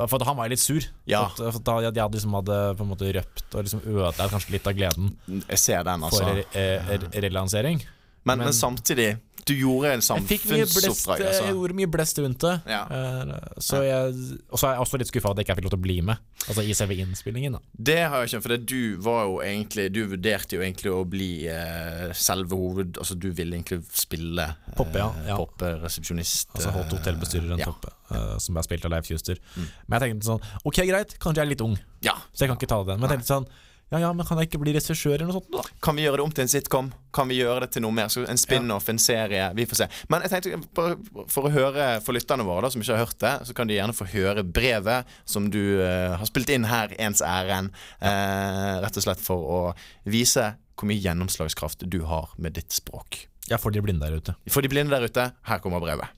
For 0.07 0.23
han 0.27 0.37
var 0.39 0.47
jo 0.47 0.55
litt 0.55 0.63
sur. 0.63 0.85
Ja. 1.11 1.25
For, 1.35 1.59
da, 1.65 1.77
de 1.91 2.03
hadde 2.03 2.19
liksom 2.19 2.35
hadde 2.39 2.57
på 2.79 2.85
en 2.85 2.91
måte 2.91 3.11
røpt 3.15 3.55
og 3.55 3.67
liksom 3.67 3.83
ødelagt 3.87 4.35
kanskje 4.35 4.55
litt 4.55 4.67
av 4.71 4.77
gleden 4.79 5.09
Jeg 5.49 5.59
ser 5.59 5.87
den, 5.87 6.05
for 6.07 6.23
altså. 6.23 6.35
re, 6.39 6.45
eh, 6.59 6.91
re, 6.93 7.23
relansering. 7.27 7.83
Men, 8.25 8.39
men 8.39 8.53
samtidig 8.53 9.17
Du 9.49 9.55
gjorde 9.57 9.95
en 9.95 10.03
samfunnsoppdrag. 10.05 11.23
Altså. 11.25 11.45
jeg 11.47 11.55
gjorde 11.55 11.77
mye 11.79 11.89
blest 11.89 12.19
rundt 12.21 12.43
det. 12.45 12.51
Ja. 12.69 12.83
Eh, 12.93 13.31
Så 13.65 13.79
jeg, 13.81 14.17
og 14.51 14.59
så 14.61 14.69
er 14.69 14.75
jeg 14.75 14.83
også 14.85 14.99
litt 15.01 15.09
skuffa 15.09 15.31
at 15.33 15.39
jeg 15.41 15.47
ikke 15.47 15.55
fikk 15.57 15.65
lov 15.69 15.73
til 15.73 15.79
å 15.79 15.85
bli 15.87 15.95
med. 16.05 16.21
Altså 16.49 16.65
i 16.69 16.75
selve 16.77 16.99
innspillingen. 17.01 17.57
da 17.57 17.61
Det 17.89 17.97
har 18.03 18.21
jeg 18.21 18.29
ikke, 18.29 18.43
for 18.45 18.53
det, 18.55 18.59
du 18.69 18.99
var 19.05 19.23
jo 19.25 19.39
egentlig 19.45 19.87
Du 19.95 20.03
vurderte 20.11 20.59
jo 20.59 20.65
egentlig 20.67 20.93
å 20.93 21.01
bli 21.09 21.31
eh, 21.49 22.11
selve 22.13 22.59
hoved... 22.61 22.99
Altså 23.01 23.17
du 23.17 23.31
ville 23.33 23.57
egentlig 23.57 23.81
spille 23.97 24.51
eh, 24.51 24.75
Poppe, 24.77 25.01
ja, 25.01 25.09
ja. 25.31 25.39
Popperesepsjonist. 25.41 26.53
Altså 26.53 26.75
Hot 26.77 26.93
eh, 26.99 27.49
ja. 27.57 27.71
Toppe, 27.71 27.95
eh, 28.13 28.35
som 28.45 28.61
er 28.61 28.69
spilt 28.69 28.85
av 28.85 28.93
Leif 28.99 29.09
Juster. 29.15 29.41
Men 29.57 29.97
jeg 29.97 30.11
tenkte 30.11 30.29
sånn 30.29 30.45
Ok, 30.69 30.83
greit, 30.91 31.17
kanskje 31.23 31.41
jeg 31.41 31.47
er 31.49 31.53
litt 31.55 31.65
ung, 31.65 31.79
Ja. 32.05 32.19
så 32.35 32.45
jeg 32.45 32.53
kan 32.53 32.61
ikke 32.61 32.71
ta 32.75 32.83
den. 32.85 33.01
Men 33.01 33.09
jeg 33.09 33.23
tenkte 33.23 33.33
sånn 33.33 33.49
Ja 33.89 34.03
ja, 34.03 34.09
men 34.13 34.27
kan 34.29 34.37
jeg 34.37 34.51
ikke 34.51 34.61
bli 34.61 34.75
regissør 34.77 35.15
eller 35.15 35.31
noe 35.31 35.39
sånt, 35.39 35.49
da? 35.55 35.63
Kan 35.81 35.97
vi 35.97 36.03
gjøre 36.05 36.19
det 36.21 36.25
om 36.27 36.33
til 36.37 36.45
en 36.45 36.51
sitcom? 36.53 36.91
Kan 37.17 37.31
vi 37.31 37.39
gjøre 37.39 37.63
det 37.65 37.71
til 37.73 37.83
noe 37.87 37.97
mer? 37.97 38.11
Så 38.13 38.27
en 38.29 38.41
spin-off, 38.41 38.91
en 38.93 39.01
serie? 39.01 39.47
Vi 39.57 39.65
får 39.69 39.81
se. 39.81 39.87
Men 40.13 40.27
jeg 40.27 40.45
tenkte 40.45 40.59
bare 40.77 41.25
for 41.33 41.49
å 41.49 41.53
høre 41.55 41.87
for 42.05 42.17
lytterne 42.17 42.45
våre 42.45 42.67
da 42.67 42.71
som 42.75 42.85
ikke 42.85 42.99
har 42.99 43.07
hørt 43.07 43.21
det, 43.25 43.33
så 43.49 43.57
kan 43.57 43.71
de 43.71 43.79
gjerne 43.79 43.97
få 43.97 44.05
høre 44.13 44.45
brevet 44.45 45.09
som 45.25 45.47
du 45.49 45.81
uh, 45.81 46.19
har 46.21 46.29
spilt 46.29 46.53
inn 46.53 46.69
her, 46.69 46.93
ens 47.01 47.25
ærend. 47.25 47.73
Uh, 48.03 48.77
rett 48.85 49.01
og 49.01 49.07
slett 49.07 49.25
for 49.25 49.49
å 49.57 49.61
vise 50.05 50.51
hvor 50.79 50.91
mye 50.91 51.01
gjennomslagskraft 51.01 51.87
du 51.89 52.03
har 52.11 52.35
med 52.37 52.59
ditt 52.61 52.77
språk. 52.77 53.25
Ja, 53.49 53.57
for 53.57 53.73
de 53.73 53.81
blinde 53.81 54.05
der 54.05 54.21
ute. 54.21 54.37
For 54.53 54.61
de 54.61 54.69
blinde 54.69 54.93
der 54.93 55.09
ute, 55.09 55.31
her 55.49 55.65
kommer 55.65 55.81
brevet. 55.81 56.13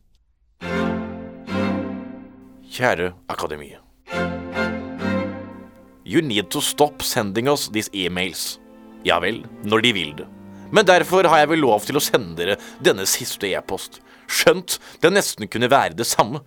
Kjære 2.71 3.13
Akademiet. 3.31 3.80
You 6.11 6.23
need 6.23 6.51
to 6.51 6.61
stop 6.61 7.03
sending 7.03 7.49
us 7.49 7.69
these 7.69 7.91
emails. 7.95 8.59
Ja 9.07 9.21
vel, 9.23 9.45
når 9.63 9.85
de 9.85 9.93
vil 9.95 10.17
det. 10.19 10.25
Men 10.75 10.87
derfor 10.87 11.29
har 11.31 11.45
jeg 11.45 11.51
vel 11.53 11.63
lov 11.63 11.85
til 11.87 12.01
å 12.01 12.03
sende 12.03 12.35
dere 12.41 12.57
denne 12.83 13.07
siste 13.07 13.47
e-post. 13.47 14.01
Skjønt 14.27 14.81
det 15.03 15.13
nesten 15.15 15.47
kunne 15.47 15.71
være 15.71 15.95
det 15.95 16.09
samme. 16.11 16.43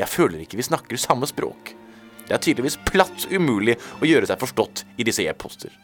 Jeg 0.00 0.08
føler 0.08 0.40
ikke 0.40 0.56
vi 0.56 0.64
snakker 0.64 1.00
samme 1.00 1.28
språk. 1.28 1.74
Det 2.24 2.38
er 2.38 2.40
tydeligvis 2.40 2.80
platt 2.88 3.28
umulig 3.28 3.76
å 4.00 4.08
gjøre 4.08 4.32
seg 4.32 4.40
forstått 4.40 4.86
i 4.96 5.04
disse 5.04 5.28
e-poster. 5.28 5.76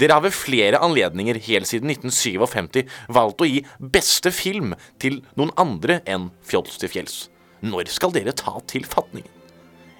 Dere 0.00 0.16
har 0.16 0.24
ved 0.24 0.36
flere 0.36 0.80
anledninger 0.80 1.36
helt 1.50 1.68
siden 1.68 1.92
1957 1.92 2.88
valgt 3.12 3.44
å 3.44 3.48
gi 3.50 3.60
beste 3.76 4.32
film 4.32 4.72
til 4.96 5.20
noen 5.36 5.52
andre 5.60 6.00
enn 6.08 6.30
Fjols 6.48 6.80
til 6.80 6.96
fjells. 6.96 7.26
Når 7.60 7.92
skal 7.92 8.16
dere 8.16 8.32
ta 8.32 8.56
til 8.64 8.88
fatningen? 8.88 9.37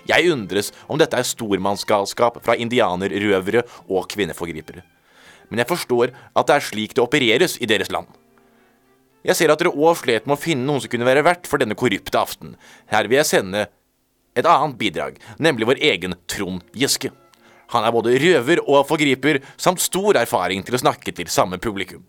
Jeg 0.08 0.32
undres 0.32 0.72
om 0.88 1.00
dette 1.00 1.18
er 1.18 1.26
stormannsgalskap 1.26 2.40
fra 2.44 2.56
indianerrøvere 2.56 3.64
og 3.88 4.08
kvinneforgripere. 4.12 4.84
Men 5.48 5.62
jeg 5.62 5.68
forstår 5.68 6.12
at 6.12 6.48
det 6.48 6.56
er 6.56 6.64
slik 6.64 6.96
det 6.96 7.04
opereres 7.04 7.56
i 7.60 7.68
deres 7.68 7.92
land. 7.92 8.08
Jeg 9.26 9.36
ser 9.36 9.52
at 9.52 9.60
dere 9.60 9.74
òg 9.74 9.98
slet 10.00 10.28
med 10.28 10.36
å 10.36 10.40
finne 10.40 10.64
noen 10.64 10.80
som 10.80 10.92
kunne 10.92 11.08
være 11.08 11.24
verdt 11.26 11.48
for 11.50 11.60
denne 11.60 11.76
korrupte 11.76 12.20
aften. 12.20 12.54
Her 12.88 13.08
vil 13.08 13.18
jeg 13.20 13.30
sende 13.32 13.66
et 14.38 14.46
annet 14.46 14.78
bidrag, 14.78 15.18
nemlig 15.42 15.66
vår 15.68 15.82
egen 15.90 16.14
Trond 16.30 16.62
Giske. 16.76 17.10
Han 17.74 17.84
er 17.84 17.92
både 17.92 18.16
røver 18.22 18.62
og 18.64 18.86
forgriper, 18.88 19.42
samt 19.60 19.82
stor 19.84 20.16
erfaring 20.16 20.62
til 20.64 20.78
å 20.78 20.80
snakke 20.80 21.12
til 21.12 21.28
samme 21.28 21.58
publikum. 21.60 22.06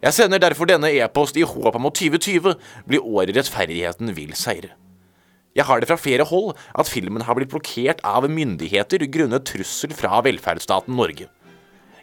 Jeg 0.00 0.14
sender 0.14 0.40
derfor 0.40 0.68
denne 0.70 0.92
e-post 0.94 1.36
i 1.36 1.44
håp 1.44 1.74
om 1.74 1.88
at 1.90 1.98
2020 1.98 2.54
blir 2.86 3.02
året 3.02 3.34
rettferdigheten 3.36 4.14
vil 4.16 4.36
seire. 4.38 4.70
Jeg 5.58 5.66
har 5.66 5.80
det 5.82 5.88
fra 5.90 5.98
flere 5.98 6.26
hold 6.28 6.52
at 6.78 6.90
filmen 6.90 7.24
har 7.26 7.34
blitt 7.34 7.50
blokkert 7.50 8.02
av 8.06 8.28
myndigheter 8.30 9.02
grunnet 9.10 9.46
trussel 9.48 9.94
fra 9.96 10.20
velferdsstaten 10.22 10.94
Norge. 10.94 11.26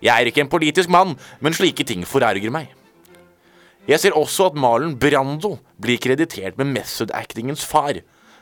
Jeg 0.03 0.11
er 0.11 0.27
ikke 0.27 0.43
en 0.43 0.51
politisk 0.51 0.91
mann, 0.91 1.15
men 1.39 1.55
slike 1.55 1.85
ting 1.87 2.03
forarger 2.07 2.51
meg. 2.51 2.67
Jeg 3.87 4.01
ser 4.01 4.17
også 4.17 4.49
at 4.49 4.59
Marlon 4.59 4.97
Brando 4.99 5.55
blir 5.81 6.01
kreditert 6.01 6.57
med 6.59 6.73
method-actingens 6.73 7.63
far. 7.69 8.01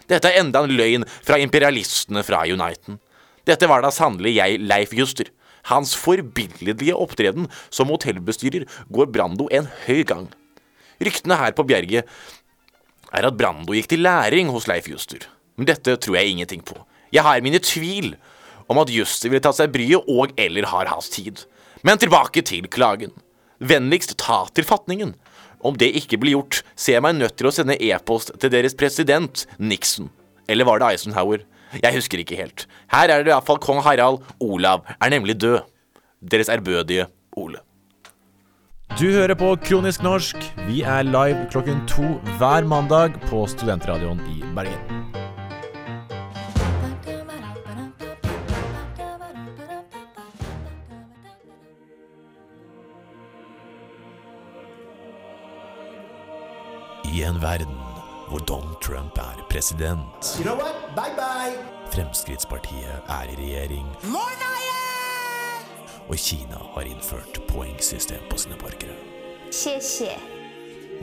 Dette 0.10 0.30
er 0.32 0.40
enda 0.42 0.64
en 0.64 0.74
løgn 0.74 1.06
fra 1.22 1.38
imperialistene 1.44 2.24
fra 2.26 2.42
Uniten. 2.50 2.98
Dette 3.46 3.68
var 3.70 3.84
da 3.84 3.92
sannelig 3.94 4.38
jeg, 4.38 4.62
Leif 4.64 4.96
Juster. 4.96 5.30
Hans 5.70 5.94
forbilledlige 6.00 6.96
opptreden 6.96 7.50
som 7.72 7.92
hotellbestyrer 7.92 8.66
går 8.92 9.12
Brando 9.14 9.50
en 9.52 9.70
høy 9.86 10.02
gang. 10.08 10.32
Ryktene 11.04 11.38
her 11.40 11.54
på 11.56 11.66
Bjerget 11.68 12.08
er 13.14 13.28
at 13.28 13.38
Brando 13.38 13.76
gikk 13.76 13.92
til 13.92 14.04
læring 14.06 14.50
hos 14.54 14.68
Leif 14.70 14.90
Juster. 14.90 15.28
Men 15.58 15.70
dette 15.70 15.96
tror 16.02 16.18
jeg 16.18 16.34
ingenting 16.34 16.64
på. 16.66 16.78
Jeg 17.14 17.26
har 17.26 17.42
mine 17.46 17.62
tvil 17.62 18.16
om 18.72 18.80
at 18.82 18.92
Juster 18.94 19.30
ville 19.30 19.44
tatt 19.44 19.60
seg 19.60 19.74
bryet 19.74 20.10
og 20.10 20.34
eller 20.40 20.68
har 20.72 20.90
hans 20.90 21.12
tid. 21.14 21.46
Men 21.86 22.02
tilbake 22.02 22.42
til 22.48 22.70
klagen. 22.72 23.14
Vennligst 23.64 24.16
ta 24.22 24.44
til 24.56 24.66
fatningen. 24.68 25.14
Om 25.64 25.78
det 25.80 25.94
ikke 25.96 26.20
blir 26.20 26.36
gjort, 26.36 26.62
ser 26.76 26.98
jeg 26.98 27.06
meg 27.06 27.16
nødt 27.20 27.38
til 27.40 27.48
å 27.48 27.54
sende 27.56 27.78
e-post 27.80 28.34
til 28.42 28.52
deres 28.52 28.76
president, 28.76 29.46
Nixon. 29.60 30.10
Eller 30.52 30.68
var 30.68 30.82
det 30.82 30.90
Eisenhower? 30.92 31.44
Jeg 31.80 31.96
husker 31.96 32.22
ikke 32.22 32.38
helt. 32.38 32.66
Her 32.92 33.10
er 33.10 33.24
det 33.24 33.32
iallfall 33.32 33.62
kong 33.64 33.80
Harald. 33.86 34.26
Olav 34.44 34.84
er 35.00 35.14
nemlig 35.14 35.38
død. 35.42 35.64
Deres 36.24 36.52
ærbødige 36.52 37.08
Ole. 37.40 37.62
Du 39.00 39.12
hører 39.12 39.34
på 39.34 39.56
Kronisk 39.56 40.04
norsk. 40.06 40.36
Vi 40.68 40.82
er 40.82 41.02
live 41.02 41.48
klokken 41.52 41.80
to 41.90 42.04
hver 42.38 42.62
mandag 42.70 43.16
på 43.26 43.48
Studentradioen 43.50 44.20
i 44.30 44.44
Bergen. 44.56 44.80
I 57.14 57.24
en 57.24 57.42
verden 57.42 57.82
hvor 58.30 58.40
Donald 58.40 58.78
Trump 58.82 59.18
er 59.18 59.46
president, 59.50 60.38
You 60.38 60.44
know? 60.44 60.58
Bye 60.96 61.18
bye. 61.18 61.58
Fremskrittspartiet 61.92 63.10
er 63.10 63.24
i 63.24 63.36
regjering, 63.42 63.88
og 66.08 66.18
Kina 66.20 66.60
har 66.76 66.88
innført 66.88 67.40
poengsystem 67.48 68.24
på 68.30 68.38
sine 68.38 68.58
borgere. 68.60 68.96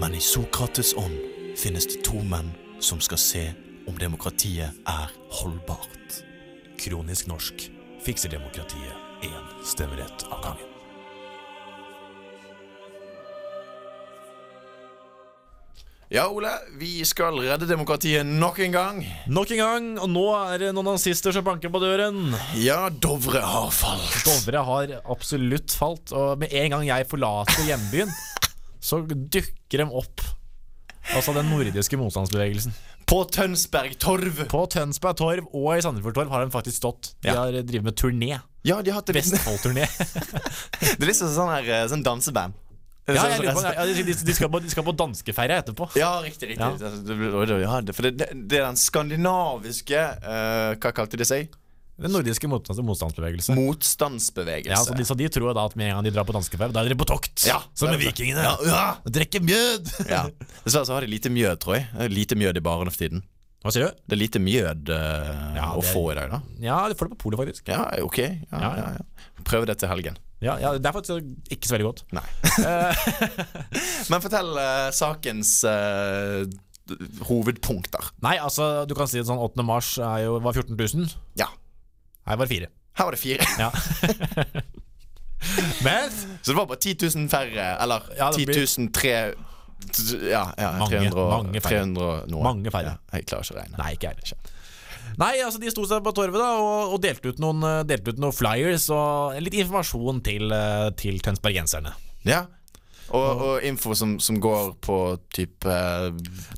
Men 0.00 0.14
i 0.14 0.20
Sokrates 0.20 0.94
ånd 0.96 1.18
finnes 1.58 1.86
det 1.90 2.02
to 2.06 2.22
menn 2.24 2.52
som 2.80 3.00
skal 3.04 3.20
se 3.20 3.44
om 3.88 3.98
demokratiet 4.00 4.76
er 4.88 5.14
holdbart. 5.40 6.20
Kronisk 6.80 7.28
norsk 7.28 7.70
fikser 8.04 8.32
demokratiet 8.32 9.26
én 9.26 9.64
stemmerett 9.66 10.24
av 10.30 10.42
gangen. 10.44 10.69
Ja, 16.10 16.24
Ole, 16.26 16.50
vi 16.74 17.04
skal 17.06 17.36
redde 17.38 17.68
demokratiet 17.70 18.26
nok 18.26 18.56
en 18.64 18.72
gang. 18.74 18.96
Nok 19.30 19.52
en 19.54 19.60
gang, 19.60 19.84
og 20.02 20.08
nå 20.10 20.24
er 20.34 20.56
det 20.58 20.70
noen 20.74 20.88
nazister 20.96 21.30
som 21.30 21.44
banker 21.46 21.70
på 21.70 21.78
døren. 21.78 22.32
Ja, 22.58 22.88
Dovre 22.90 23.38
har 23.46 23.68
falt. 23.70 24.16
Dovre 24.26 24.64
har 24.66 24.94
absolutt 25.04 25.70
falt, 25.70 26.10
og 26.10 26.40
med 26.42 26.50
en 26.50 26.72
gang 26.74 26.88
jeg 26.88 27.06
forlater 27.12 27.62
hjembyen, 27.62 28.10
så 28.82 28.98
dukker 29.06 29.84
de 29.84 29.86
opp. 30.00 30.24
Altså 31.14 31.30
den 31.36 31.46
nordiske 31.46 32.00
motstandsbevegelsen. 32.00 32.74
På 33.06 33.20
Tønsberg 33.30 33.94
Torv. 34.02 34.40
På 34.50 34.64
Tønsberg 34.66 35.14
Torv 35.20 35.46
og 35.54 35.68
i 35.76 35.84
Sandefjord 35.86 36.18
Torv 36.18 36.34
har 36.34 36.42
de 36.42 36.50
faktisk 36.56 36.80
stått. 36.82 37.12
De 37.22 37.30
har 37.30 37.54
drevet 37.54 37.86
med 37.86 37.94
turné. 37.94 38.32
Ja, 38.66 38.80
de 38.82 38.90
har 38.90 38.98
hatt 38.98 39.14
Vestfold-turné. 39.14 39.86
Det 40.82 40.98
er 40.98 41.06
liksom 41.06 41.30
sånn, 41.30 41.38
sånn, 41.38 41.54
her, 41.54 41.70
eh, 41.70 41.86
sånn 41.94 42.02
danseband. 42.02 42.58
Ja, 43.16 43.24
jeg 43.32 43.42
lurer 43.42 43.56
på, 43.56 43.62
ja, 43.66 43.86
de, 43.86 44.14
de, 44.28 44.34
skal 44.36 44.50
på, 44.52 44.60
de 44.64 44.72
skal 44.72 44.86
på 44.86 44.94
danskeferie 44.98 45.60
etterpå. 45.62 45.88
Ja, 45.98 46.12
riktig. 46.24 46.52
riktig 46.52 46.60
Ja. 46.60 46.72
Altså, 46.74 47.94
For 47.96 48.08
det, 48.08 48.28
det, 48.34 48.60
er 48.60 48.66
den 48.68 48.78
skandinaviske 48.80 50.04
uh, 50.24 50.76
Hva 50.80 50.92
kalte 50.96 51.20
de 51.20 51.26
seg? 51.28 51.50
Den 52.00 52.14
nordiske 52.16 52.48
motstandsbevegelse. 52.48 53.52
Motstandsbevegelse. 53.58 54.72
Ja, 54.72 54.80
så 54.86 54.96
de, 54.96 55.04
så 55.04 55.16
de 55.18 55.26
tror 55.28 55.52
da 55.56 55.66
at 55.68 55.74
med 55.76 55.90
en 55.90 55.98
gang 55.98 56.06
de 56.08 56.12
drar 56.14 56.24
på 56.28 56.32
danskeferie, 56.32 56.72
da 56.72 56.84
er 56.84 56.94
de 56.94 56.96
på 56.96 57.08
tokt. 57.08 57.44
Ja, 57.44 57.58
som 57.76 57.92
med 57.92 58.00
vikingene. 58.00 58.40
Ja, 58.46 58.54
ja. 58.64 58.86
Drikker 59.04 59.44
mjød. 59.44 59.92
ja. 60.08 60.22
Dessverre 60.64 60.88
så 60.88 60.96
har 60.96 61.04
de 61.04 61.12
lite 61.12 61.32
mjød, 61.32 61.60
tror 61.60 61.76
jeg. 61.76 61.90
Er 62.00 62.14
Lite 62.14 62.40
mjød 62.40 62.56
i 62.56 62.64
barene 62.64 62.94
for 62.94 63.04
tiden. 63.04 63.20
Hva 63.60 63.74
sier 63.74 63.90
du? 63.90 64.00
Det 64.08 64.16
er 64.16 64.22
lite 64.22 64.40
mjød 64.40 64.88
uh, 64.88 65.44
Ja, 65.58 65.68
å 65.76 65.84
få 65.84 66.06
i 66.14 66.16
dag, 66.16 66.32
da. 66.32 66.40
Ja, 66.64 66.80
du 66.88 66.96
får 66.96 67.10
det 67.10 67.18
på 67.18 67.26
polet, 67.26 67.42
faktisk. 67.42 67.68
Ja, 67.68 67.84
ok. 68.00 68.22
Ja, 68.24 68.32
Ja, 68.48 68.72
ja, 68.80 68.88
ja. 68.96 69.04
ja. 69.04 69.44
Prøv 69.44 69.68
det 69.68 69.76
til 69.82 69.92
helgen. 69.92 70.16
Ja, 70.40 70.54
ja, 70.60 70.72
Det 70.78 70.88
er 70.88 70.94
faktisk 70.96 71.52
ikke 71.52 71.68
så 71.68 71.74
veldig 71.76 71.88
godt. 71.90 72.02
Nei. 72.16 72.24
Men 74.10 74.22
fortell 74.24 74.50
uh, 74.56 74.88
sakens 74.96 75.58
uh, 75.68 76.44
hovedpunkter. 77.28 78.08
Nei, 78.24 78.36
altså, 78.40 78.70
du 78.88 78.94
kan 78.98 79.08
si 79.10 79.20
at 79.20 79.28
sånn 79.28 79.40
8. 79.42 79.64
mars 79.66 79.92
jo, 80.00 80.38
var 80.42 80.56
14 80.56 80.76
000. 80.80 81.12
Ja. 81.40 81.50
Her 82.28 82.40
var 82.40 82.48
det 82.48 82.54
fire. 82.54 82.70
Her 82.98 83.08
var 83.10 83.16
det 83.16 83.22
fire. 83.22 83.46
Ja. 83.60 83.70
Men 85.86 86.10
Så 86.12 86.50
det 86.50 86.56
var 86.58 86.66
bare 86.68 86.80
10 86.80 86.96
000 87.16 87.28
færre, 87.32 87.68
eller 87.80 88.00
Ja, 88.18 88.28
10 88.32 88.44
000 88.78 88.90
tre, 88.92 89.12
ja, 90.28 90.42
ja, 90.60 90.70
Mange, 90.76 90.98
300, 91.00 91.16
og- 91.16 91.30
mange 91.32 91.60
færre. 91.64 91.84
300 91.84 92.26
noe. 92.32 92.42
Mange 92.44 92.72
færre. 92.74 92.96
Jeg 93.12 93.24
klarer 93.30 93.44
ikke 93.46 93.56
å 93.56 93.60
regne. 93.60 93.78
Nei, 93.80 93.92
ikke 93.96 94.10
jeg. 94.12 94.36
Nei, 95.18 95.34
altså 95.42 95.60
de 95.62 95.72
sto 95.72 95.84
seg 95.88 96.04
på 96.04 96.12
torvet 96.16 96.40
da 96.40 96.52
og, 96.60 96.94
og 96.94 97.02
delte, 97.02 97.32
ut 97.32 97.42
noen, 97.42 97.64
eh, 97.66 97.82
delte 97.88 98.14
ut 98.14 98.22
noen 98.22 98.36
flyers 98.36 98.86
og 98.94 99.36
litt 99.42 99.56
informasjon 99.58 100.22
til, 100.26 100.52
eh, 100.54 100.88
til 101.00 101.20
tønsbergenserne. 101.24 101.94
Ja. 102.28 102.44
Og, 103.10 103.42
og 103.42 103.64
info 103.66 103.96
som, 103.98 104.18
som 104.22 104.36
går 104.38 104.76
på 104.86 104.96
type 105.34 105.78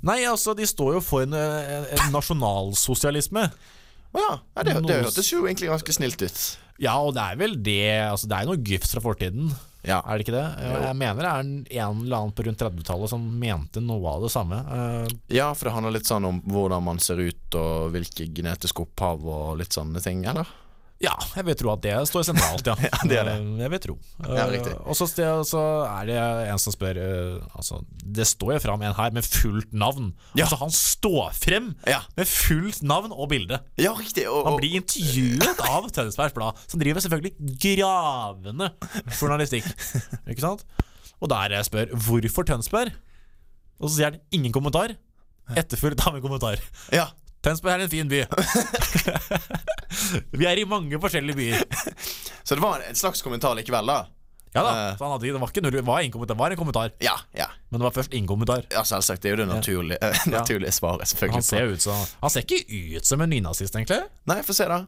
Nei, 0.04 0.18
altså, 0.28 0.52
de 0.52 0.66
står 0.68 0.98
jo 0.98 1.00
for 1.00 1.24
en, 1.24 1.32
en, 1.32 2.02
nasjonalsosialisme. 2.12 3.46
ja, 4.12 4.32
ja, 4.36 4.66
det, 4.68 4.76
det 4.84 4.98
hørtes 5.06 5.32
jo 5.32 5.46
egentlig 5.46 5.72
ganske 5.72 5.96
snilt 5.96 6.20
ut. 6.20 6.42
Ja, 6.82 6.98
og 7.00 7.14
det 7.16 7.24
er 7.24 7.38
vel 7.40 7.56
det 7.64 7.82
Altså, 8.04 8.28
det 8.28 8.36
er 8.36 8.50
noe 8.50 8.60
gufs 8.60 8.92
fra 8.92 9.04
fortiden. 9.04 9.52
Ja. 9.82 9.98
Er 10.06 10.18
det 10.18 10.26
ikke 10.26 10.36
det? 10.36 10.46
Jeg 10.62 10.96
mener 10.98 11.18
det 11.18 11.30
er 11.30 11.42
en, 11.42 12.02
eller 12.04 12.18
annen 12.18 12.34
på 12.36 12.46
rundt 12.46 12.62
30-tallet 12.62 13.10
som 13.10 13.24
mente 13.38 13.82
noe 13.82 14.14
av 14.14 14.26
det 14.26 14.30
samme. 14.34 14.60
Eh, 14.62 15.14
ja, 15.34 15.50
for 15.58 15.68
det 15.68 15.74
handler 15.74 15.96
litt 15.98 16.10
sånn 16.10 16.28
om 16.28 16.38
hvordan 16.46 16.86
man 16.86 17.02
ser 17.02 17.22
ut, 17.22 17.58
og 17.58 17.90
hvilke 17.94 18.28
genetiske 18.30 18.86
opphav 18.86 19.26
og 19.26 19.56
litt 19.60 19.74
sånne 19.74 20.02
ting, 20.04 20.22
eller? 20.30 20.48
Ja, 21.02 21.12
jeg 21.36 21.44
vil 21.48 21.56
tro 21.58 21.70
at 21.72 21.80
det 21.82 21.94
står 22.08 22.24
sentralt, 22.28 22.68
ja. 22.70 22.74
Ja, 22.86 22.98
det 23.10 23.16
er 23.18 23.26
det. 23.28 23.34
Eh, 23.40 23.60
Jeg 23.64 23.70
vil 23.72 23.80
tro. 23.82 23.94
Ja. 24.22 24.44
Eh, 24.46 24.72
Og 24.86 24.94
så 24.96 25.06
er 25.88 26.06
det 26.08 26.16
en 26.52 26.60
som 26.62 26.74
spør 26.74 27.00
eh, 27.02 27.40
Altså, 27.58 27.80
det 28.18 28.26
står 28.30 28.52
jo 28.54 28.60
fram 28.64 28.84
en 28.86 28.94
her 28.94 29.10
med 29.16 29.26
fullt 29.26 29.72
navn. 29.74 30.12
Ja. 30.38 30.44
Altså, 30.46 30.60
han 30.62 30.70
står 30.74 31.32
frem 31.34 31.72
med 32.16 32.26
fullt 32.30 32.82
navn 32.86 33.10
og 33.12 33.28
bilde. 33.34 33.58
Ja, 33.82 33.92
riktig. 33.98 34.28
Og, 34.30 34.46
Han 34.46 34.58
blir 34.62 34.78
intervjuet 34.80 35.62
av 35.68 35.90
Tønsbergs 35.96 36.36
Blad, 36.36 36.60
som 36.70 36.80
driver 36.82 37.02
selvfølgelig 37.04 37.56
gravende 37.66 38.70
journalistikk. 39.18 39.66
Ikke 40.30 40.44
sant? 40.44 40.62
Og 41.22 41.30
der 41.30 41.54
jeg 41.58 41.66
spør 41.68 41.92
hvorfor 42.06 42.46
Tønsberg, 42.48 42.94
og 43.82 43.90
så 43.90 43.96
sier 43.96 44.12
han 44.12 44.20
ingen 44.34 44.54
kommentar. 44.54 44.94
Etterfulgt 45.58 46.06
av 46.06 46.14
en 46.18 46.22
kommentar. 46.24 46.62
ja. 46.94 47.08
Tønsberg 47.42 47.72
er 47.74 47.80
en 47.82 47.90
fin 47.90 48.06
by. 48.06 48.20
Vi 50.38 50.46
er 50.48 50.60
i 50.62 50.64
mange 50.68 50.98
forskjellige 51.02 51.36
byer. 51.38 51.62
Så 52.46 52.56
det 52.58 52.62
var 52.64 52.82
en 52.88 52.98
slags 52.98 53.22
kommentar 53.22 53.54
likevel, 53.58 53.86
da? 53.86 54.00
Ja 54.52 54.62
da, 54.66 54.70
Eh. 54.76 54.96
så 54.98 55.04
han 55.06 55.12
hadde, 55.14 55.30
det 55.32 55.40
var 55.40 55.48
ikke 55.48 55.62
null, 55.64 55.72
det 55.72 55.84
var 55.86 56.02
en 56.04 56.10
kommentar, 56.12 56.34
det 56.34 56.40
var 56.42 56.50
en 56.52 56.58
kommentar. 56.60 56.90
Ja. 57.00 57.14
ja. 57.32 57.46
Men 57.70 57.80
det 57.80 57.86
var 57.86 57.94
først 57.96 58.12
ingen 58.12 58.26
kommentar. 58.28 58.66
Ja, 58.74 58.82
selvsagt. 58.84 59.22
Det 59.22 59.30
er 59.30 59.36
jo 59.38 59.38
det 59.40 59.46
naturlige, 59.48 59.96
ja. 60.02 60.12
naturlige 60.28 60.72
svaret, 60.76 61.08
selvfølgelig. 61.08 61.40
Han 61.40 61.46
ser, 61.46 61.70
ut 61.72 61.86
som, 61.86 62.02
han 62.20 62.34
ser 62.34 62.44
ikke 62.44 62.98
ut 62.98 63.08
som 63.08 63.24
en 63.24 63.32
nynazist, 63.32 63.78
egentlig. 63.78 64.02
Nei, 64.28 64.42
få 64.44 64.52
se, 64.56 64.66
da. 64.68 64.82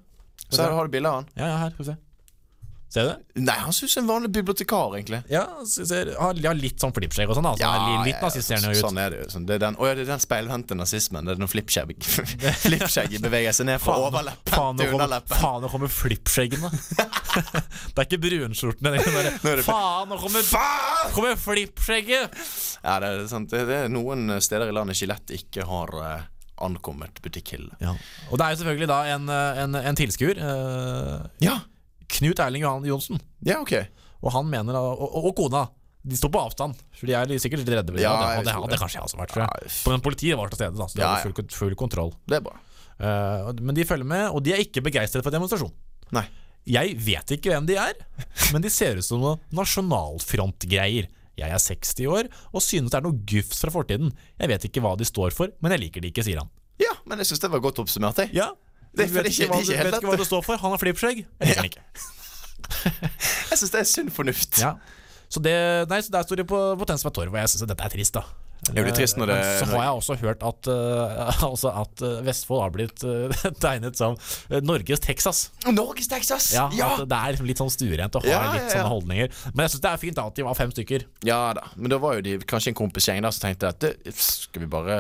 Så 0.51 0.61
her 0.67 0.75
har 0.77 0.85
du 0.85 0.93
bilde 0.93 1.09
av 1.09 1.23
han. 1.23 1.31
Ja, 1.41 1.49
ja, 1.49 1.57
her, 1.63 1.73
vi 1.79 1.87
se. 1.89 1.97
Ser 2.95 3.09
du 3.09 3.09
det? 3.11 3.43
Nei, 3.43 3.55
han 3.59 3.75
er 3.75 3.89
en 3.99 4.07
vanlig 4.07 4.29
bibliotekar, 4.37 4.93
egentlig. 4.95 5.19
Ja, 5.33 5.41
ser, 5.67 6.13
har 6.15 6.37
litt 6.55 6.79
sånn 6.79 6.93
flippskjegg 6.95 7.33
og 7.33 7.35
sånn. 7.41 7.49
Altså, 7.51 7.65
Ja, 7.67 7.89
li- 7.89 8.13
litt 8.13 8.21
nazisterende 8.23 8.71
ut. 8.71 8.79
Sånn 8.79 9.01
er 9.03 9.11
det 9.11 9.19
jo. 9.19 9.25
Sånn, 9.33 9.47
det 9.49 9.57
er 9.57 9.63
den, 9.65 9.79
å, 9.83 9.89
ja, 9.89 9.97
det 9.99 10.05
er 10.05 10.11
den 10.13 10.23
speilvendte 10.23 10.77
nazismen. 10.79 11.27
Det 11.27 11.35
er 11.35 11.41
når 11.43 11.51
flippskjegg 11.51 12.07
Flippskjegget 12.69 13.25
beveger 13.25 13.57
seg 13.59 13.67
ned 13.73 13.83
fra 13.83 13.97
overleppen 14.05 14.55
faen, 14.55 14.79
til 14.79 14.93
kommer, 14.93 15.09
underleppen. 15.09 15.43
faen, 15.43 15.67
nå 15.67 15.73
kommer 15.75 15.91
flippskjeggene. 15.97 16.71
det 17.99 17.99
er 17.99 18.07
ikke 18.07 18.23
brunskjortene. 18.29 18.95
Er 18.95 19.35
Nå 19.43 19.57
er 19.57 19.65
faen, 19.67 20.15
kommer, 20.23 20.55
kommer 21.19 21.37
flippskjegget! 21.49 22.39
Ja, 22.85 23.01
det 23.03 23.11
er, 23.11 23.27
sant. 23.35 23.51
Det, 23.51 23.67
det 23.75 23.81
er 23.89 23.93
noen 23.93 24.37
steder 24.39 24.71
i 24.71 24.79
landet 24.79 25.03
Skjelett 25.03 25.35
ikke 25.35 25.67
har 25.67 25.91
eh, 25.99 26.27
ankommet 26.63 27.19
butikkhyllene. 27.27 27.75
Ja. 27.83 27.99
Og 28.31 28.39
det 28.39 28.47
er 28.47 28.55
jo 28.55 28.63
selvfølgelig 28.63 28.91
da 28.95 29.03
en, 29.19 29.31
eh, 29.35 29.63
en, 29.67 29.81
en 29.83 29.99
tilskuer, 30.05 30.39
Uh, 30.39 31.25
Ja. 31.43 31.59
Knut 32.19 32.43
Erling 32.45 32.65
Johan 32.67 32.85
Johnsen, 32.89 33.21
ja, 33.47 33.61
ok. 33.63 33.73
og 34.23 34.35
han 34.37 34.47
mener 34.51 34.77
og, 34.79 35.01
og, 35.01 35.31
og 35.31 35.35
kona 35.39 35.65
de 36.05 36.19
står 36.19 36.31
på 36.35 36.41
avstand, 36.43 36.81
for 36.93 37.09
de 37.09 37.15
er 37.17 37.31
sikkert 37.41 37.63
litt 37.63 37.71
redde. 37.73 37.97
Ja, 37.97 38.13
det 38.21 38.45
hadde, 38.45 38.55
hadde 38.61 38.79
kanskje 38.81 38.99
jeg 38.99 39.07
også 39.07 39.19
vært. 39.23 39.33
Tror 39.33 39.47
jeg. 39.47 39.71
Men 39.89 40.03
politiet 40.05 40.37
var 40.37 40.51
til 40.53 40.61
stede, 40.61 40.77
da, 40.77 40.89
så 40.91 40.99
de 40.99 41.05
hadde 41.07 41.23
full, 41.25 41.47
full 41.57 41.77
kontroll. 41.81 42.13
Det 42.29 42.37
er 42.37 42.45
bra. 42.45 42.59
uh, 43.01 43.49
men 43.65 43.77
de 43.79 43.87
følger 43.89 44.09
med, 44.11 44.27
og 44.29 44.45
de 44.45 44.53
er 44.53 44.61
ikke 44.67 44.83
begeistret 44.85 45.25
for 45.25 45.33
demonstrasjon. 45.33 45.73
Nei. 46.13 46.27
Jeg 46.69 46.97
vet 47.05 47.35
ikke 47.37 47.53
hvem 47.53 47.69
de 47.69 47.79
er, 47.81 47.97
men 48.53 48.65
de 48.65 48.73
ser 48.73 49.01
ut 49.01 49.07
som 49.07 49.21
noe 49.21 49.39
nasjonalfrontgreier. 49.57 51.09
Jeg 51.41 51.51
er 51.51 51.59
60 51.59 52.07
år 52.13 52.29
og 52.53 52.63
synes 52.63 52.93
det 52.93 53.01
er 53.01 53.07
noe 53.09 53.25
gufs 53.27 53.65
fra 53.65 53.73
fortiden. 53.75 54.13
Jeg 54.39 54.53
vet 54.53 54.69
ikke 54.69 54.85
hva 54.85 54.93
de 55.01 55.09
står 55.09 55.35
for, 55.35 55.57
men 55.65 55.75
jeg 55.75 55.87
liker 55.87 56.05
de 56.05 56.13
ikke, 56.13 56.25
sier 56.27 56.41
han. 56.41 56.53
Ja, 56.81 56.93
men 57.09 57.21
jeg 57.21 57.31
syns 57.31 57.43
det 57.43 57.51
var 57.53 57.65
godt 57.65 57.81
oppsummert, 57.83 58.21
jeg. 58.23 58.37
Ja, 58.37 58.53
Det- 58.97 59.09
vet 59.11 59.27
ikke- 59.31 59.49
hva, 59.51 59.61
det 59.61 59.79
vet 59.85 59.95
ikke 59.99 60.11
hva 60.11 60.19
det 60.21 60.27
står 60.29 60.43
for. 60.47 60.57
Han 60.63 60.71
har 60.75 60.79
flippskjegg. 60.83 61.25
Jeg 61.41 61.49
liker 61.49 61.65
ikke. 61.65 61.83
Jeg 63.51 63.59
syns 63.61 63.71
det 63.75 63.81
er 63.81 63.89
sunn 63.89 64.11
fornuft. 64.15 64.59
Ja. 64.61 64.75
Så, 65.29 65.41
det, 65.43 65.55
nei, 65.91 65.99
så 66.05 66.13
der 66.15 66.23
står 66.27 66.37
det 66.43 66.47
på, 66.47 66.59
på 66.79 66.87
Tønsberg 66.87 67.15
Torv, 67.17 67.33
og 67.35 67.39
jeg 67.41 67.51
syns 67.51 67.65
dette 67.67 67.85
er 67.85 67.93
trist, 67.93 68.15
da. 68.15 68.23
Det 68.65 68.81
blir 68.81 68.95
trist 68.97 69.19
når 69.21 69.29
det- 69.29 69.59
Så 69.61 69.67
har 69.69 69.83
jeg 69.85 69.97
også 69.99 70.17
hørt 70.23 70.43
at, 70.43 70.69
uh, 70.69 71.43
altså 71.51 71.73
at 71.83 72.03
eh, 72.03 72.23
Vestfold 72.25 72.63
har 72.63 72.71
blitt 72.73 73.05
uh, 73.05 73.29
tegnet 73.65 73.97
som 73.99 74.17
Norges 74.65 75.01
Texas. 75.05 75.51
Norges 75.69 76.09
Texas! 76.09 76.53
Ja, 76.55 76.71
ja! 76.73 76.97
Det 77.05 77.13
er 77.19 77.35
liksom 77.35 77.49
litt 77.51 77.61
sånn 77.61 77.73
stuerent 77.73 78.17
og 78.17 78.25
har 78.25 78.33
Ja, 78.33 78.53
litt 78.57 78.73
sånne 78.73 78.89
holdninger. 78.89 79.29
Men 79.53 79.67
jeg 79.67 79.75
syns 79.75 79.85
det 79.85 79.91
er 79.93 80.01
fint 80.01 80.21
at 80.23 80.39
de 80.39 80.47
var 80.47 80.57
fem 80.59 80.73
stykker. 80.73 81.05
Ja 81.29 81.41
da, 81.57 81.67
men 81.77 81.93
da 81.93 81.99
var 82.01 82.17
jo 82.19 82.25
de 82.25 82.39
kanskje 82.49 82.73
en 82.73 82.79
kompisgjeng 82.79 83.21
som 83.25 83.45
tenkte 83.45 83.69
at 83.69 83.85
skal 84.17 84.65
vi 84.65 84.71
bare 84.71 84.97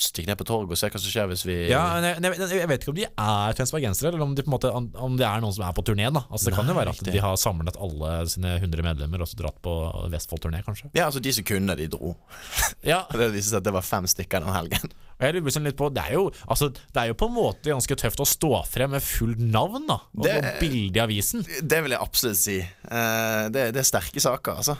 stikke 0.00 0.28
ned 0.30 0.38
på 0.40 0.46
torget 0.48 0.76
og 0.76 0.80
se 0.80 0.90
hva 0.92 1.00
som 1.00 1.12
skjer 1.12 1.30
hvis 1.32 1.44
vi 1.48 1.56
Ja, 1.70 1.82
jeg, 2.04 2.20
jeg, 2.20 2.68
vet 2.68 2.84
ikke 2.84 2.92
om 2.92 2.98
de 3.00 3.08
er 3.08 3.56
tønsbergensere, 3.58 4.12
eller 4.12 4.26
om, 4.26 4.36
de 4.36 4.44
måte, 4.50 4.70
om, 4.72 5.16
det 5.16 5.26
er 5.28 5.42
noen 5.44 5.54
som 5.56 5.64
er 5.66 5.74
på 5.76 5.84
turné. 5.86 6.10
da 6.12 6.24
Altså 6.28 6.50
Det 6.50 6.56
kan 6.58 6.68
jo 6.68 6.76
være 6.76 6.94
at 6.94 7.02
de 7.06 7.24
har 7.24 7.40
samlet 7.40 7.80
alle 7.80 8.12
sine 8.32 8.56
100 8.60 8.84
medlemmer 8.86 9.24
og 9.24 9.30
så 9.30 9.40
dratt 9.40 9.58
på 9.64 9.74
Vestfold-turné, 10.12 10.62
kanskje. 10.66 10.90
Ja, 10.96 11.08
altså 11.08 11.22
de 11.24 11.32
som 11.32 11.46
kunne, 11.48 11.76
de 11.78 11.88
dro. 11.92 12.14
Ja, 12.86 12.95
Det 13.12 13.28
viste 13.34 13.50
seg 13.52 13.60
at 13.62 13.66
det 13.68 13.74
var 13.76 13.84
fem 13.86 14.06
stykker 14.10 14.44
den 14.44 14.54
helgen. 14.54 14.92
jeg 15.20 15.32
lurer 15.36 15.46
liksom 15.48 15.64
litt 15.68 15.76
på 15.78 15.88
det 15.96 16.02
er, 16.04 16.12
jo, 16.18 16.26
altså, 16.46 16.68
det 16.74 17.02
er 17.02 17.10
jo 17.12 17.16
på 17.22 17.28
en 17.30 17.36
måte 17.36 17.72
ganske 17.72 17.96
tøft 18.02 18.20
å 18.20 18.26
stå 18.28 18.52
frem 18.68 18.92
med 18.96 19.04
fullt 19.04 19.40
navn 19.40 19.86
da 19.88 19.98
og, 20.02 20.22
Det- 20.26 20.36
og 20.40 20.60
bilde 20.60 21.00
i 21.00 21.04
avisen. 21.06 21.44
Det 21.62 21.82
vil 21.84 21.94
jeg 21.96 22.02
absolutt 22.04 22.40
si. 22.42 22.58
Uh, 22.84 23.48
det, 23.54 23.70
det 23.76 23.80
er 23.82 23.88
sterke 23.88 24.20
saker, 24.22 24.60
altså. 24.62 24.76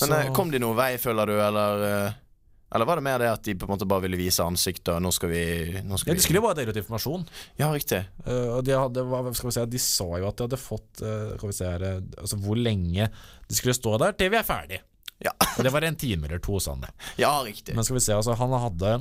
Men 0.00 0.08
Så- 0.12 0.18
eh, 0.22 0.32
kom 0.36 0.50
de 0.52 0.60
noen 0.62 0.76
vei, 0.78 0.94
føler 1.02 1.26
du, 1.32 1.36
eller 1.40 1.84
Uh... 1.88 2.24
Eller 2.68 2.84
var 2.84 2.98
det 3.00 3.04
mer 3.06 3.16
det 3.22 3.28
at 3.32 3.46
de 3.46 3.54
på 3.56 3.64
en 3.64 3.70
måte 3.72 3.86
bare 3.88 4.02
ville 4.04 4.18
vise 4.20 4.44
ansiktet, 4.44 4.90
og 4.92 5.00
nå 5.00 5.08
skal 5.16 5.30
vi 5.32 5.80
nå 5.88 5.96
skal 5.96 6.12
Ja, 6.12 6.18
de 6.18 6.20
skulle 6.20 6.36
jo 6.42 6.44
bare 6.44 6.58
dele 6.58 6.74
ut 6.74 6.76
informasjon. 6.82 7.22
Ja, 7.56 7.70
riktig. 7.72 8.02
uh, 8.26 8.58
og 8.58 8.66
de, 8.66 8.74
hadde, 8.76 9.04
si, 9.40 9.64
de 9.72 9.80
sa 9.80 10.04
jo 10.20 10.28
at 10.28 10.36
de 10.36 10.44
hadde 10.44 10.58
fått 10.60 11.00
uh, 11.00 11.30
Skal 11.38 11.48
vi 11.48 11.56
se 11.56 11.64
her 11.70 11.86
Altså 12.20 12.36
hvor 12.44 12.60
lenge 12.60 13.08
de 13.48 13.56
skulle 13.56 13.72
stå 13.72 13.94
der 14.04 14.12
til 14.20 14.28
vi 14.34 14.36
er 14.36 14.44
ferdig. 14.44 14.82
Ja, 15.24 15.32
Og 15.56 15.62
det 15.66 15.72
var 15.74 15.86
en 15.86 15.98
time 15.98 16.28
eller 16.28 16.42
to, 16.42 16.58
sa 16.62 16.76
han 16.76 16.84
det. 16.86 16.92
ja 17.18 17.32
riktig. 17.46 17.74
Men 17.76 17.86
skal 17.86 17.98
vi 17.98 18.04
se, 18.04 18.14
altså 18.14 18.36
han 18.38 18.54
hadde 18.54 18.92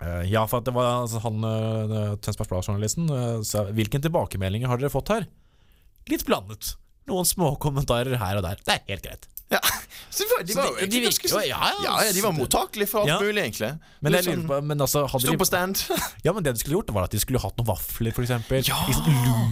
uh, 0.00 0.22
Ja, 0.30 0.44
for 0.46 0.60
at 0.60 0.68
det 0.68 0.74
var 0.76 0.90
altså, 1.02 1.22
han 1.24 1.42
uh, 1.42 2.14
Tønsbergs 2.22 2.52
Blad-journalisten 2.52 3.10
uh, 3.10 3.42
sa 3.46 3.66
Hvilken 3.74 4.04
tilbakemeldinger 4.04 4.70
har 4.70 4.80
dere 4.80 4.92
fått 4.94 5.12
her? 5.14 5.28
Litt 6.10 6.26
blandet. 6.28 6.74
Noen 7.10 7.26
små 7.28 7.54
kommentarer 7.60 8.18
her 8.20 8.38
og 8.38 8.46
der. 8.46 8.60
Det 8.62 8.76
er 8.76 8.84
helt 8.92 9.06
greit. 9.06 9.28
Ja. 9.52 9.58
De 10.14 10.24
var, 10.30 10.42
de 10.46 10.54
var 10.54 10.68
de- 10.80 10.86
de 10.86 11.00
ganske 11.02 11.22
virker 11.26 11.28
jo- 11.28 11.48
ja, 11.48 11.70
ja, 11.84 12.12
de 12.12 12.20
var 12.22 12.32
mottakelige 12.32 12.88
for 12.88 13.00
alt 13.02 13.08
Ja. 13.08 13.18
mulig, 13.20 13.42
egentlig. 13.42 13.78
Men, 14.00 14.12
jeg 14.12 14.24
lurer 14.26 14.46
på, 14.46 14.58
men 14.64 14.78
altså 14.80 15.08
Sto 15.10 15.34
på 15.36 15.44
stand. 15.46 15.76
Ja, 16.24 16.32
men 16.32 16.42
det 16.44 16.54
de 16.54 16.60
skulle 16.60 16.76
gjort, 16.78 16.92
var 16.94 17.04
at 17.04 17.10
de 17.10 17.18
skulle 17.18 17.40
hatt 17.42 17.56
noen 17.58 17.66
vafler, 17.66 18.12
f.eks. 18.14 18.30
Ja. 18.68 18.76
Liksom 18.86 19.08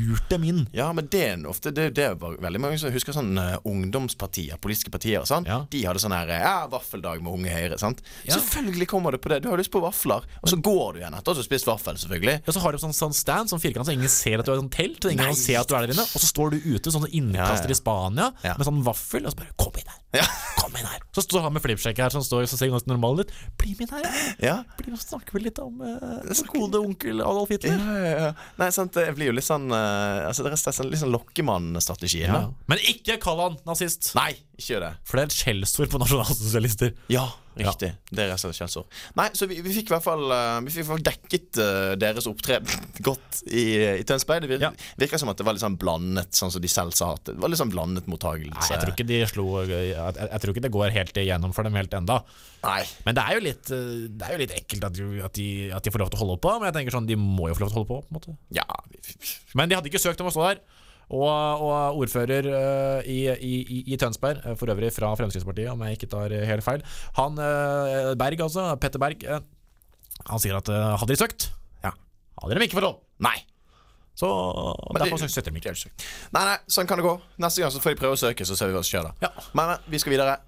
lurt 0.09 0.29
dem 0.31 0.45
inn. 0.45 0.69
Ja, 0.73 0.93
men 0.93 1.07
det 1.11 1.23
er 1.33 1.43
ofte 1.51 1.73
Det, 1.75 1.95
det 1.95 2.07
var 2.21 2.37
veldig 2.41 2.61
mange 2.63 2.79
som 2.79 2.93
husker 2.95 3.13
sånn 3.13 3.37
uh, 3.39 3.59
ungdomspartier, 3.69 4.57
politiske 4.63 4.91
partier 4.95 5.21
og 5.21 5.27
sånn. 5.27 5.47
Ja. 5.51 5.67
De 5.71 5.83
hadde 5.85 5.99
sånn 6.03 6.15
her 6.15 6.31
eh, 6.31 6.41
ja, 6.41 6.67
vaffeldag 6.73 7.21
med 7.23 7.33
Unge 7.33 7.51
Høyre. 7.53 7.79
sant? 7.79 8.01
Selvfølgelig 8.27 8.87
kommer 8.89 9.13
det 9.13 9.21
på 9.21 9.29
det. 9.35 9.43
Du 9.43 9.51
har 9.51 9.59
lyst 9.59 9.71
på 9.75 9.83
vafler, 9.83 10.23
og 10.43 10.49
så 10.49 10.57
går 10.63 10.95
du 10.95 11.03
igjen 11.03 11.15
etter 11.19 11.35
at 11.35 11.37
du 11.39 11.43
har 11.43 11.49
spist 11.49 11.67
vaffel, 11.69 11.99
selvfølgelig. 12.01 12.39
Ja, 12.47 12.53
så 12.55 12.61
har 12.63 12.73
du 12.73 12.79
sånn, 12.79 12.95
sånn 12.97 13.15
stand, 13.17 13.51
sånn 13.53 13.61
firkant, 13.63 13.87
så 13.91 13.93
ingen 13.97 14.09
ser 14.13 14.39
at 14.39 14.47
du 14.47 14.53
har 14.55 14.61
sånn 14.63 14.71
telt. 14.73 15.03
Og 15.05 15.11
ingen 15.13 15.27
Nei. 15.27 15.35
kan 15.35 15.61
at 15.63 15.69
du 15.69 15.75
er 15.77 15.87
der 15.87 15.95
inne 15.97 16.07
Og 16.07 16.21
så 16.23 16.29
står 16.31 16.55
du 16.55 16.59
ute, 16.71 16.91
sånn 16.95 17.09
innkaster 17.11 17.71
i 17.71 17.75
Spania, 17.77 18.31
med 18.43 18.67
sånn 18.67 18.83
vaffel, 18.87 19.27
og 19.27 19.33
så 19.35 19.43
bare 19.43 19.53
'Kom 19.59 19.73
inn 19.83 19.93
her! 19.93 20.01
Ja. 20.23 20.27
Kom 20.59 20.77
inn 20.79 20.89
her!' 20.89 21.03
Så 21.13 21.25
står 21.27 21.45
han 21.47 21.55
med 21.57 21.65
flipsjekk 21.65 22.01
her, 22.01 22.15
som 22.15 22.25
står 22.25 22.47
som 22.49 22.61
ser 22.61 22.71
ganske 22.73 22.91
normal 22.91 23.23
ut. 23.23 23.33
'Bli 23.61 23.75
med 23.77 23.87
inn 23.87 23.95
her, 23.99 24.21
ja!' 24.43 24.57
Bli, 24.79 24.95
med, 24.95 25.03
snakker 25.03 25.37
vi 25.37 25.45
litt 25.49 25.61
om 25.63 25.83
uh, 25.85 26.43
kode 26.53 26.81
onkel 26.81 27.23
Adolf 27.25 27.53
Hitler. 27.53 27.77
ja, 27.77 28.15
ja. 28.15 28.31
Nei, 28.61 28.71
sant, 28.75 28.95
det 28.97 29.11
blir 29.19 29.33
jo 29.33 29.37
litt 29.37 29.49
sånn 29.49 29.69
uh, 29.73 30.29
Altså, 30.29 30.47
det 30.47 30.55
er 30.55 30.91
litt 30.91 31.03
sånn 31.03 31.15
lokkemannstrategi. 31.15 32.25
Ja. 32.25 32.45
Men 32.71 32.83
ikke 32.89 33.19
kall 33.23 33.43
han 33.43 33.61
nazist! 33.69 34.15
Nei, 34.19 34.33
ikke 34.57 34.77
gjør 34.77 34.87
det. 34.87 34.93
For 35.09 35.19
det 35.19 35.25
er 35.25 35.33
et 35.33 35.39
skjellsord 35.39 35.93
på 35.93 36.03
nasjonalsosialister. 36.03 36.97
Ja, 37.13 37.27
riktig. 37.59 37.91
Det 38.11 38.23
er 38.25 38.29
rett 38.31 38.39
og 38.39 38.43
slett 38.47 38.57
skjellsord. 38.59 38.87
Nei, 39.19 39.27
så 39.37 39.47
vi, 39.51 39.59
vi 39.65 39.73
fikk 39.77 39.91
i 39.91 39.95
hvert 39.95 40.05
fall 40.07 40.23
eh, 40.33 40.61
Vi 40.65 40.71
fikk 40.73 40.81
i 40.81 40.87
hvert 40.87 40.93
fall 40.93 41.05
dekket 41.09 41.59
eh, 41.61 41.91
deres 42.01 42.29
opptreden 42.31 42.87
godt 43.09 43.43
i, 43.51 43.65
i 44.01 44.05
Tønsberg. 44.09 44.45
Det 44.47 44.51
vir 44.55 44.65
Ja. 44.67 44.71
virka 45.01 45.19
som 45.21 45.29
at 45.33 45.37
det 45.41 45.45
var 45.49 45.57
litt 45.59 45.65
sånn 45.65 45.77
blandet, 45.81 46.33
sånn 46.39 46.53
som 46.55 46.63
de 46.65 46.71
selv 46.73 46.95
sa. 46.97 47.13
At 47.19 47.29
det 47.29 47.37
var 47.43 47.53
litt 47.53 47.61
sånn 47.61 47.73
blandet 47.75 48.09
mottakelse. 48.09 48.55
Nei, 48.57 48.71
jeg 48.73 48.83
tror 48.85 48.95
ikke 48.95 49.09
de 49.13 49.21
slo 49.33 49.47
jeg, 49.69 49.91
jeg, 49.93 50.17
jeg 50.33 50.43
tror 50.45 50.55
ikke 50.57 50.65
det 50.69 50.73
går 50.79 50.97
helt 50.97 51.23
igjennom 51.25 51.53
for 51.57 51.69
dem 51.69 51.77
helt 51.81 51.95
enda 51.99 52.23
Nei. 52.63 52.83
Men 53.05 53.17
det 53.19 53.23
er 53.27 53.35
jo 53.37 53.41
litt, 53.49 53.71
eh, 53.75 53.95
det 54.09 54.27
er 54.29 54.37
jo 54.37 54.43
litt 54.45 54.53
ekkelt 54.57 54.85
at, 54.87 54.95
de- 54.95 55.23
at, 55.27 55.33
de, 55.35 55.47
at 55.75 55.83
de 55.83 55.91
får 55.93 56.05
lov 56.05 56.13
til 56.15 56.21
å 56.21 56.25
holde 56.27 56.39
på. 56.45 56.53
Men 56.63 56.69
jeg 56.71 56.77
tenker 56.81 56.95
sånn, 56.95 57.09
de 57.11 57.17
må 57.19 57.49
jo 57.51 57.57
få 57.59 57.65
lov 57.67 57.73
til 57.73 57.81
å 57.81 57.83
holde 57.83 57.91
på. 57.91 57.99
på 58.07 58.13
en 58.13 58.21
måte 58.21 58.37
Ja 58.55 58.69
Men 59.59 59.69
de 59.69 59.77
hadde 59.81 59.91
ikke 59.91 60.01
søkt 60.03 60.21
om 60.23 60.31
å 60.31 60.35
stå 60.35 60.45
der. 60.53 60.61
Og, 61.11 61.27
og 61.27 61.99
ordfører 62.01 62.47
uh, 62.49 63.01
i, 63.05 63.27
i, 63.29 63.83
i- 63.93 63.97
Tønsberg, 64.01 64.39
eh, 64.47 64.55
for 64.57 64.71
øvrig 64.73 64.93
fra 64.95 65.11
Fremskrittspartiet, 65.19 65.69
om 65.73 65.83
jeg 65.85 65.99
ikke 65.99 66.09
tar 66.15 66.33
eh, 66.33 66.47
helt 66.49 66.65
feil, 66.65 66.83
han 67.19 67.37
uh, 67.39 68.15
Berg, 68.17 68.41
altså, 68.41 68.77
Petter 68.81 68.99
Berg, 69.03 69.25
uh, 69.29 69.41
han 70.31 70.39
sier 70.41 70.57
at 70.57 70.69
hadde 70.71 71.13
de 71.13 71.19
søkt, 71.21 71.51
Ja. 71.85 71.91
hadde 72.43 72.55
de 72.57 72.65
ikke 72.69 72.79
fått 72.79 72.87
lov. 72.87 73.01
Nei. 73.21 73.37
Så 74.15 74.29
Men 74.29 75.03
derfor 75.03 75.19
det- 75.19 75.45
de 75.53 75.57
ikke. 75.59 75.91
Nei, 76.33 76.45
nei, 76.45 76.57
sånn 76.69 76.87
kan 76.87 76.99
det 77.01 77.05
gå. 77.05 77.15
Neste 77.41 77.61
gang 77.65 77.71
så 77.73 77.81
får 77.81 77.95
de 77.95 78.01
prøve 78.01 78.13
å 78.17 78.21
søke, 78.21 78.45
så 78.47 78.57
ser 78.57 78.69
vi 78.69 78.75
hva 78.77 78.85
som 78.85 78.91
skjer 78.93 79.09
da. 79.09 79.13
Ja. 79.25 79.31
Men 79.57 79.77
vi 79.89 79.99
skal 79.99 80.13
videre. 80.13 80.39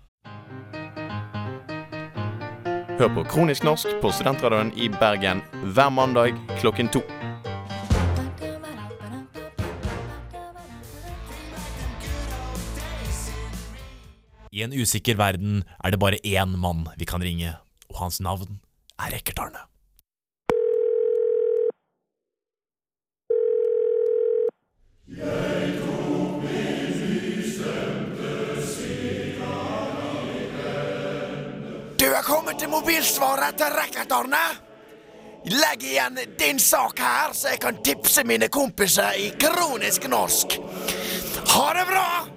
Hør 2.99 3.11
på 3.17 3.25
Kronisk 3.27 3.65
norsk 3.67 3.89
på 4.01 4.13
Studentradioen 4.15 4.71
i 4.79 4.89
Bergen 4.89 5.43
hver 5.75 5.91
mandag 5.91 6.37
klokken 6.61 6.93
to. 6.95 7.01
I 14.65 14.67
en 14.67 14.81
usikker 14.81 15.19
verden 15.21 15.59
er 15.85 15.93
det 15.93 15.99
bare 16.01 16.17
én 16.25 16.57
mann 16.57 16.87
vi 16.97 17.05
kan 17.05 17.21
ringe, 17.21 17.51
og 17.91 17.99
hans 18.01 18.21
navn 18.25 18.63
er 18.97 19.13
Rekkertarne. 19.13 19.61
Du 32.01 32.09
er 32.09 32.25
kommet 32.25 32.57
til 32.59 32.73
mobilsvaret 32.73 33.61
til 33.61 33.77
Rekketarne. 33.77 34.45
Legg 35.53 35.85
igjen 35.85 36.17
din 36.41 36.59
sak 36.59 37.05
her, 37.05 37.37
så 37.37 37.53
jeg 37.53 37.61
kan 37.61 37.83
tipse 37.85 38.25
mine 38.25 38.49
kompiser 38.49 39.13
i 39.21 39.29
kronisk 39.37 40.09
norsk. 40.09 40.57
Ha 41.53 41.67
det 41.77 41.85
bra! 41.93 42.34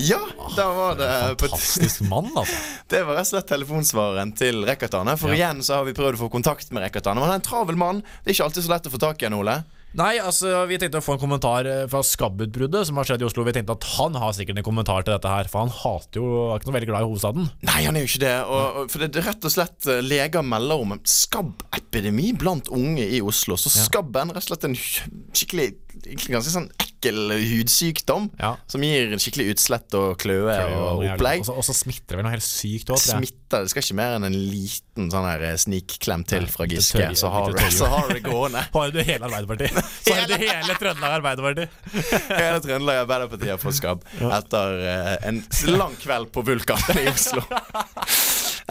Ja, 0.00 0.20
da 0.56 0.68
var 0.72 0.94
det 0.96 1.08
Fantastisk 1.42 2.00
mann, 2.08 2.30
altså. 2.34 2.56
Det 2.90 3.02
var 3.06 3.18
rett 3.20 3.28
og 3.28 3.34
slett 3.34 3.50
telefonsvareren 3.50 4.32
til 4.38 4.62
Rekatane. 4.66 5.16
For 5.20 5.34
Ja. 5.34 5.36
igjen 5.50 5.60
så 5.66 5.80
har 5.80 5.84
vi 5.88 5.92
prøvd 5.96 6.16
å 6.16 6.24
få 6.24 6.30
kontakt 6.32 6.72
med 6.72 6.86
Rekatane. 6.86 7.20
Han 7.20 7.34
er 7.34 7.40
en 7.42 7.44
travel 7.44 7.76
mann. 7.78 8.00
Det 8.24 8.32
er 8.32 8.38
ikke 8.38 8.48
alltid 8.48 8.66
så 8.66 8.72
lett 8.72 8.88
å 8.88 8.94
få 8.94 9.02
tak 9.02 9.20
i 9.22 9.28
han, 9.28 9.36
Ole. 9.36 9.60
Nei, 9.98 10.20
altså, 10.22 10.52
vi 10.70 10.76
tenkte 10.78 11.00
å 11.00 11.02
få 11.02 11.16
en 11.16 11.22
kommentar 11.22 11.66
eh, 11.66 11.80
fra 11.90 11.98
skabbutbruddet 12.06 12.86
som 12.86 12.98
har 13.00 13.08
skjedd 13.08 13.24
i 13.24 13.26
Oslo. 13.26 13.42
Vi 13.42 13.54
tenkte 13.56 13.74
at 13.74 13.86
han 13.96 14.14
har 14.22 14.36
sikkert 14.36 14.60
en 14.60 14.66
kommentar 14.66 15.02
til 15.02 15.16
dette 15.16 15.32
her, 15.32 15.48
for 15.50 15.64
han 15.64 15.72
hater 15.74 16.20
jo 16.22 16.28
er 16.44 16.60
ikke 16.60 16.70
noe 16.70 16.76
veldig 16.76 16.90
glad 16.92 17.02
i 17.02 17.08
hovedstaden. 17.08 17.48
Nei, 17.66 17.80
han 17.88 17.98
er 17.98 18.04
jo 18.06 18.10
ikke 18.12 18.22
det. 18.22 18.36
Og, 18.46 18.78
og, 18.84 18.92
for 18.92 19.02
det 19.02 19.18
er 19.18 19.26
rett 19.32 19.48
og 19.50 19.54
slett 19.56 19.90
eh, 19.90 19.98
leger 20.06 20.46
melder 20.46 20.84
om 20.84 20.94
en 20.94 21.02
skabbepidemi 21.10 22.30
blant 22.38 22.70
unge 22.70 23.02
i 23.02 23.18
Oslo. 23.18 23.58
Så 23.58 23.72
skabben 23.74 24.30
rett 24.30 24.46
og 24.46 24.52
slett 24.52 24.68
en 24.70 24.78
skikkelig 24.78 25.72
egentlig 26.06 26.34
ganske 26.36 26.52
sånn 26.54 26.70
ekkel 26.80 27.32
hudsykdom. 27.32 28.26
Ja. 28.40 28.54
Som 28.68 28.82
gir 28.84 29.12
en 29.14 29.20
skikkelig 29.22 29.54
utslett 29.54 29.94
og 29.96 30.18
kløe 30.20 30.56
og 30.76 31.04
opplegg. 31.06 31.46
Og 31.48 31.64
så- 31.64 31.74
smitter 31.80 32.12
det 32.12 32.18
vel 32.20 32.26
noe 32.28 32.34
helt 32.34 32.44
sykt 32.44 32.90
òg. 32.92 32.98
Smitter. 33.00 33.64
Det 33.64 33.70
skal 33.72 33.82
ikke 33.82 33.96
mer 33.98 34.14
enn 34.18 34.24
en 34.28 34.36
liten 34.50 35.08
sånn 35.10 35.24
her 35.26 35.42
eh, 35.42 35.56
snikklem 35.58 36.22
til 36.28 36.44
fra 36.46 36.66
Giske, 36.70 37.00
tørre- 37.00 37.16
så 37.18 37.30
har, 37.32 37.48
det 37.50 37.64
du, 37.64 37.76
så 37.76 37.88
har 37.90 38.08
du 38.08 38.14
det 38.14 38.22
gående. 38.22 38.62
Har 38.76 38.90
du 38.94 39.00
hele 39.02 39.24
Arbeiderpartiet? 39.26 39.80
Så 40.04 40.14
har 40.14 40.26
du 40.28 40.34
hele 40.36 40.76
Trøndelag 40.78 41.16
Arbeiderparti. 41.18 41.66
Hele 42.40 42.60
Trøndelag 42.62 43.00
Arbeiderparti 43.02 43.50
har 43.50 43.58
fått 43.58 43.74
skabb 43.80 44.04
etter 44.20 44.76
eh, 44.92 45.16
en 45.28 45.42
lang 45.78 45.96
kveld 46.00 46.30
på 46.32 46.44
Vulkan 46.46 46.78
i 47.00 47.08
Oslo. 47.10 47.42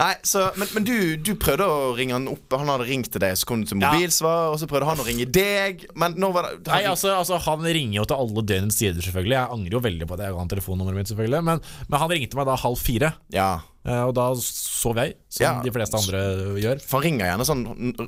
Nei, 0.00 0.14
så, 0.24 0.46
Men, 0.56 0.70
men 0.74 0.86
du, 0.88 0.94
du 1.20 1.34
prøvde 1.40 1.66
å 1.68 1.90
ringe 1.98 2.14
han 2.16 2.28
opp. 2.32 2.54
Han 2.56 2.70
hadde 2.72 2.86
ringt 2.88 3.10
til 3.12 3.20
deg, 3.20 3.36
så 3.36 3.46
kom 3.50 3.60
du 3.62 3.68
til 3.68 3.82
Ja. 3.82 3.90
mobilsvar, 3.92 4.50
og 4.54 4.58
så 4.62 4.68
prøvde 4.70 4.88
han 4.88 5.02
å 5.02 5.06
ringe 5.06 5.26
deg. 5.28 5.84
Men 6.00 6.16
nå 6.20 6.32
var 6.32 6.48
det 6.48 6.70
Nei, 6.70 6.82
altså, 6.88 7.12
altså 7.18 7.36
Han 7.44 7.66
ringer 7.66 8.00
jo 8.00 8.06
til 8.08 8.16
alle 8.24 8.46
døgnets 8.48 8.80
tider, 8.80 9.04
selvfølgelig. 9.04 9.36
Jeg 9.36 9.54
angrer 9.58 9.76
jo 9.76 9.82
veldig 9.84 10.08
på 10.08 10.16
at 10.16 10.24
jeg 10.24 10.32
ga 10.34 10.40
han 10.40 10.52
telefonnummeret 10.54 10.96
mitt, 11.02 11.12
selvfølgelig. 11.12 11.42
Men, 11.50 11.60
men 11.90 12.00
han 12.04 12.14
ringte 12.16 12.40
meg 12.40 12.48
da 12.48 12.56
halv 12.64 12.80
fire, 12.80 13.12
Ja. 13.36 13.50
Eh, 13.86 14.02
og 14.04 14.14
da 14.14 14.28
sov 14.40 14.96
jeg, 15.00 15.14
som 15.30 15.44
Ja. 15.44 15.52
de 15.62 15.70
fleste 15.70 15.96
andre 15.96 16.20
gjør. 16.60 16.80
For 16.82 17.00
han 17.00 17.04
ringer 17.06 17.26
gjerne 17.30 17.46
sånn 17.46 17.62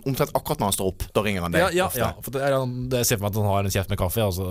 omtrent 0.05 0.33
akkurat 0.35 0.59
når 0.61 0.71
han 0.71 0.77
står 0.77 0.91
opp. 0.93 1.03
Da 1.15 1.23
ringer 1.23 1.43
han 1.47 1.53
deg. 1.53 1.75
Ja, 1.77 1.89
ja, 1.95 2.13
for 2.23 2.31
det 2.35 2.43
det 2.93 3.07
ser 3.07 3.17
for 3.19 3.29
meg 3.29 3.33
at 3.33 3.41
han 3.43 3.51
har 3.53 3.65
en 3.65 3.71
kjeft 3.75 3.91
med 3.93 3.99
kaffe, 4.01 4.25
og 4.27 4.35
så 4.37 4.47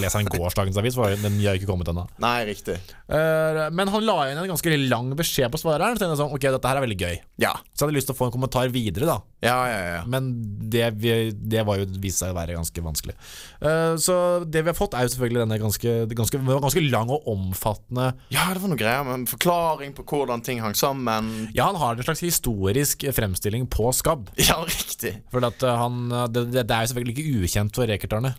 leser 0.00 0.20
han 0.20 0.30
gårsdagens 0.30 0.76
avis, 0.80 0.94
for 0.94 1.10
den 1.16 1.40
har 1.44 1.58
ikke 1.58 1.66
kommet 1.68 1.88
ennå. 1.92 2.06
Nei, 2.22 2.44
riktig. 2.48 2.78
Eh, 3.08 3.70
Men 3.70 3.88
han 3.88 4.04
la 4.06 4.30
inn 4.30 4.38
en 4.38 4.48
ganske 4.48 4.88
lang 4.88 5.10
beskjed 5.16 5.50
på 5.52 5.58
svareren. 5.60 5.96
Så 5.98 6.06
jeg 6.06 6.18
sånn, 6.18 6.32
ok, 6.32 6.40
dette 6.56 6.68
her 6.68 6.76
er 6.76 6.86
veldig 6.86 6.98
gøy 7.00 7.18
Ja. 7.38 7.52
Så 7.74 7.84
jeg 7.84 7.88
hadde 7.88 7.96
lyst 7.98 8.06
til 8.10 8.14
å 8.14 8.18
få 8.18 8.26
en 8.30 8.32
kommentar 8.36 8.68
videre, 8.72 9.06
da. 9.06 9.18
Ja, 9.42 9.56
ja, 9.68 9.80
ja. 9.96 10.04
Men 10.08 10.30
det, 10.70 10.86
det 11.00 11.64
var 11.66 11.76
jo 11.78 11.84
viste 12.00 12.24
seg 12.24 12.32
å 12.32 12.38
være 12.38 12.56
ganske 12.56 12.82
vanskelig. 12.82 13.14
Eh, 13.60 13.96
så 14.00 14.44
det 14.48 14.62
vi 14.64 14.70
har 14.72 14.78
fått, 14.78 14.94
er 14.96 15.06
jo 15.06 15.12
selvfølgelig 15.14 15.42
denne 15.44 15.58
ganske, 15.60 15.92
ganske, 16.16 16.40
ganske 16.64 16.82
lang 16.90 17.10
og 17.12 17.26
omfattende 17.30 18.14
Ja, 18.32 18.46
det 18.54 18.62
var 18.62 18.72
noe 18.72 18.80
greier 18.80 19.04
med 19.06 19.14
en 19.20 19.26
forklaring 19.30 19.94
på 19.96 20.04
hvordan 20.06 20.42
ting 20.46 20.62
hang 20.62 20.76
sammen. 20.78 21.32
Ja, 21.56 21.68
han 21.68 21.80
har 21.80 21.96
en 21.96 22.06
slags 22.06 22.22
historisk 22.24 23.04
fremstilling 23.16 23.66
på 23.72 23.90
skabb. 23.96 24.30
Ja, 24.46 24.60
riktig. 24.62 25.16
For 25.32 25.42
eh, 25.42 25.76
han, 25.82 26.06
det, 26.30 26.46
det, 26.54 26.64
det 26.64 26.72
er 26.76 26.86
jo 26.86 26.92
selvfølgelig 26.92 27.16
ikke 27.16 27.44
ukjent 27.44 27.78
for 27.78 27.90
Rekert-Arne. 27.90 28.36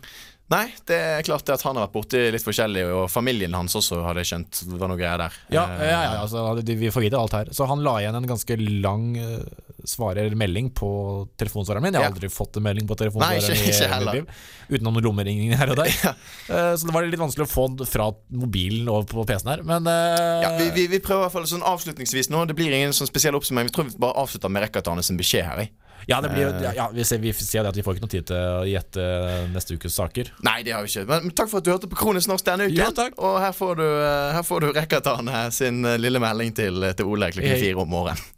Nei, 0.48 0.64
det 0.88 0.96
er 0.96 1.26
klart 1.26 1.44
det 1.44 1.58
at 1.58 1.64
han 1.66 1.76
har 1.76 1.84
vært 1.84 1.96
borti 1.98 2.20
litt 2.32 2.44
forskjellig, 2.44 2.86
og 2.96 3.02
familien 3.12 3.52
hans 3.52 3.76
også, 3.76 4.00
hadde 4.06 4.24
skjønt. 4.24 4.62
Det 4.64 4.78
var 4.80 4.88
noe 4.88 4.96
greier 4.96 5.20
der. 5.20 5.34
Ja, 5.52 5.66
ja, 5.76 5.88
ja, 5.90 5.98
ja 6.06 6.22
altså, 6.22 6.46
vi 6.64 6.88
får 6.92 7.04
vite 7.04 7.20
alt 7.20 7.36
her. 7.36 7.50
Så 7.52 7.68
han 7.68 7.84
la 7.84 7.98
igjen 8.00 8.16
en 8.16 8.30
ganske 8.30 8.56
lang 8.56 9.10
svarer 9.86 10.34
melding 10.38 10.70
på 10.74 10.88
telefonsvareren 11.38 11.82
min. 11.84 11.94
Jeg 11.94 12.02
har 12.02 12.10
aldri 12.12 12.30
fått 12.32 12.56
en 12.58 12.64
melding 12.66 12.88
på 12.88 12.96
Nei, 12.96 13.02
telefonsvareren 13.04 13.58
ikke- 13.58 14.12
i 14.12 14.16
liv. 14.18 14.26
Utenom 14.68 14.94
noen 14.96 15.04
lommeringninger 15.06 15.56
her 15.56 15.70
og 15.70 15.76
der. 15.80 15.92
ja. 16.04 16.14
så 16.76 16.86
det 16.88 16.94
var 16.94 17.06
litt 17.06 17.20
vanskelig 17.20 17.46
å 17.46 17.50
få 17.52 17.66
den 17.76 17.86
fra 17.88 18.10
mobilen 18.30 18.88
over 18.88 19.06
på 19.08 19.24
PC-en 19.28 19.52
her. 19.54 19.62
Men 19.62 19.86
eh, 19.86 20.42
Ja, 20.44 20.54
vi, 20.58 20.70
vi, 20.74 20.86
vi 20.96 20.98
prøver 21.04 21.22
i 21.22 21.26
hvert 21.28 21.36
fall 21.38 21.46
sånn 21.50 21.62
avslutningsvis 21.66 22.30
nå. 22.34 22.46
Det 22.50 22.56
blir 22.58 22.74
ingen 22.74 22.92
sånn 22.96 23.08
spesiell 23.10 23.38
oppsummering. 23.38 23.70
Vi 23.70 23.76
tror 23.78 23.88
vi 23.90 23.98
bare 24.02 24.18
avslutter 24.24 24.52
med 24.52 24.66
Rekatane 24.66 25.04
sin 25.06 25.16
beskjed 25.20 25.44
her. 25.46 25.62
jeg. 25.64 25.72
ja, 26.08 26.20
det 26.24 26.30
blir, 26.32 26.46
Eh. 26.48 26.74
ja, 26.76 26.88
vi, 26.92 27.04
ser, 27.04 27.18
vi 27.18 27.32
ser 27.32 27.62
det 27.62 27.68
at 27.72 27.76
vi 27.76 27.82
får 27.82 27.96
ikke 27.98 28.06
noe 28.06 28.12
tid 28.14 28.26
til 28.30 28.36
å 28.36 28.64
gjette 28.68 29.04
neste 29.52 29.74
ukes 29.76 29.94
saker. 29.98 30.30
Nei, 30.46 30.62
det 30.62 30.72
har 30.72 30.82
vi 30.86 30.88
ikke. 30.92 31.06
Men, 31.10 31.30
takk 31.36 31.50
for 31.50 31.58
at 31.58 31.64
du 31.66 31.70
hørte 31.72 31.90
på 31.90 31.98
Kronisk 32.00 32.28
norsk 32.30 32.44
denne 32.46 32.68
uken. 32.70 32.80
Ja. 32.80 33.08
Og 33.18 33.38
her 33.42 33.52
får 33.52 33.76
du, 33.76 33.84
eh, 33.84 34.32
her 34.38 34.42
får 34.46 34.60
du 34.60 35.52
sin 35.52 35.84
eh, 35.84 35.98
lille 35.98 36.18
melding 36.22 36.54
til, 36.54 36.80
til 36.96 37.06
Ole 37.06 37.30
klokken 37.32 37.60
fire 37.60 37.76
om 37.82 37.88
morgenen. 37.90 38.37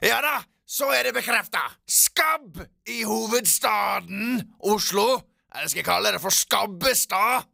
Ja 0.00 0.22
da, 0.24 0.38
så 0.64 0.88
er 0.96 1.04
det 1.04 1.12
bekrefta. 1.12 1.60
Skabb 1.84 2.62
i 2.88 3.02
hovedstaden 3.04 4.40
Oslo. 4.60 5.20
Eller 5.52 5.68
skal 5.68 5.82
jeg 5.82 5.88
kalle 5.90 6.12
det 6.14 6.22
for 6.22 6.32
Skabbestad? 6.32 7.48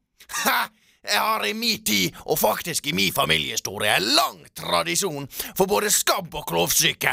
Ha! 0.44 0.59
Jeg 1.07 1.20
har 1.22 1.44
i 1.47 1.53
min 1.55 1.84
tid, 1.86 2.14
og 2.26 2.38
faktisk 2.38 2.86
i 2.86 2.92
min 2.92 3.12
familiehistorie, 3.14 3.99
lang 4.01 4.40
tradisjon 4.59 5.28
for 5.55 5.70
både 5.70 5.90
skabb 5.94 6.34
og 6.34 6.47
klovsyke. 6.51 7.12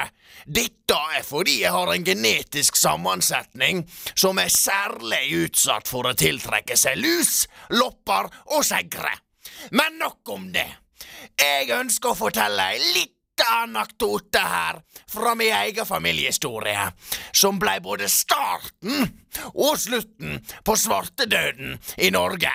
Dette 0.49 0.97
er 1.17 1.25
fordi 1.25 1.59
jeg 1.61 1.71
har 1.75 1.93
en 1.93 2.05
genetisk 2.05 2.77
sammensetning 2.77 3.83
som 4.15 4.41
er 4.41 4.49
særlig 4.49 5.21
utsatt 5.43 5.89
for 5.89 6.09
å 6.09 6.17
tiltrekke 6.17 6.77
seg 6.77 6.97
lus, 7.01 7.43
lopper 7.77 8.31
og 8.57 8.65
segre. 8.65 9.13
Men 9.77 10.01
nok 10.01 10.33
om 10.33 10.49
det. 10.53 10.69
Jeg 11.37 11.69
ønsker 11.73 12.13
å 12.13 12.17
fortelle 12.17 12.71
ei 12.73 12.81
lita 12.81 13.12
anekdote 13.41 14.39
her 14.39 14.81
fra 15.09 15.35
min 15.35 15.53
egen 15.53 15.85
familiehistorie, 15.85 16.91
som 17.31 17.59
blei 17.59 17.79
både 17.79 18.09
starten 18.09 19.07
og 19.53 19.79
slutten 19.79 20.39
på 20.65 20.75
svartedøden 20.77 21.79
i 21.97 22.11
Norge. 22.13 22.51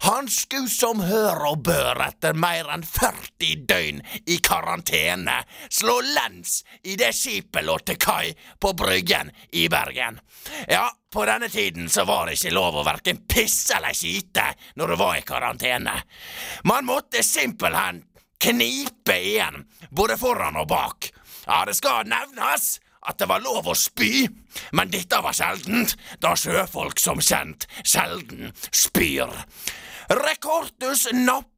Han 0.00 0.28
skulle 0.28 0.68
som 0.68 1.00
hør 1.00 1.46
og 1.52 1.58
bør 1.68 2.00
etter 2.08 2.32
mer 2.34 2.66
enn 2.74 2.82
40 2.82 3.66
døgn 3.70 4.02
i 4.26 4.36
karantene 4.42 5.44
slå 5.70 6.00
lens 6.08 6.64
i 6.82 6.96
det 6.98 7.14
skipet 7.14 7.62
lå 7.68 7.78
til 7.86 7.98
kai 8.02 8.34
på 8.58 8.72
Bryggen 8.74 9.30
i 9.52 9.68
Bergen. 9.70 10.18
Ja, 10.66 10.90
på 10.90 11.24
denne 11.30 11.48
tiden 11.54 11.86
så 11.86 12.02
var 12.08 12.26
det 12.26 12.34
ikke 12.40 12.56
lov 12.58 12.82
å 12.82 12.88
verken 12.90 13.22
pisse 13.30 13.78
eller 13.78 13.94
skite 13.94 14.58
når 14.74 14.86
du 14.90 14.96
var 15.06 15.14
i 15.20 15.28
karantene. 15.30 15.94
Man 16.66 16.82
måtte 16.90 17.22
simpelthen 17.22 18.02
knipe 18.42 19.14
igjen, 19.22 19.70
både 19.94 20.18
foran 20.18 20.58
og 20.58 20.66
bak. 20.74 21.21
Ja, 21.46 21.64
det 21.66 21.76
skal 21.78 22.06
nevnes 22.10 22.76
at 23.02 23.18
det 23.18 23.26
var 23.26 23.42
lov 23.42 23.66
å 23.66 23.74
spy, 23.74 24.28
men 24.78 24.90
dette 24.92 25.18
var 25.24 25.34
sjeldent, 25.34 25.96
da 26.22 26.36
sjøfolk 26.38 27.02
som 27.02 27.18
kjent 27.18 27.66
sjelden 27.82 28.52
spyr. 28.70 29.32
Rekortus 30.12 31.08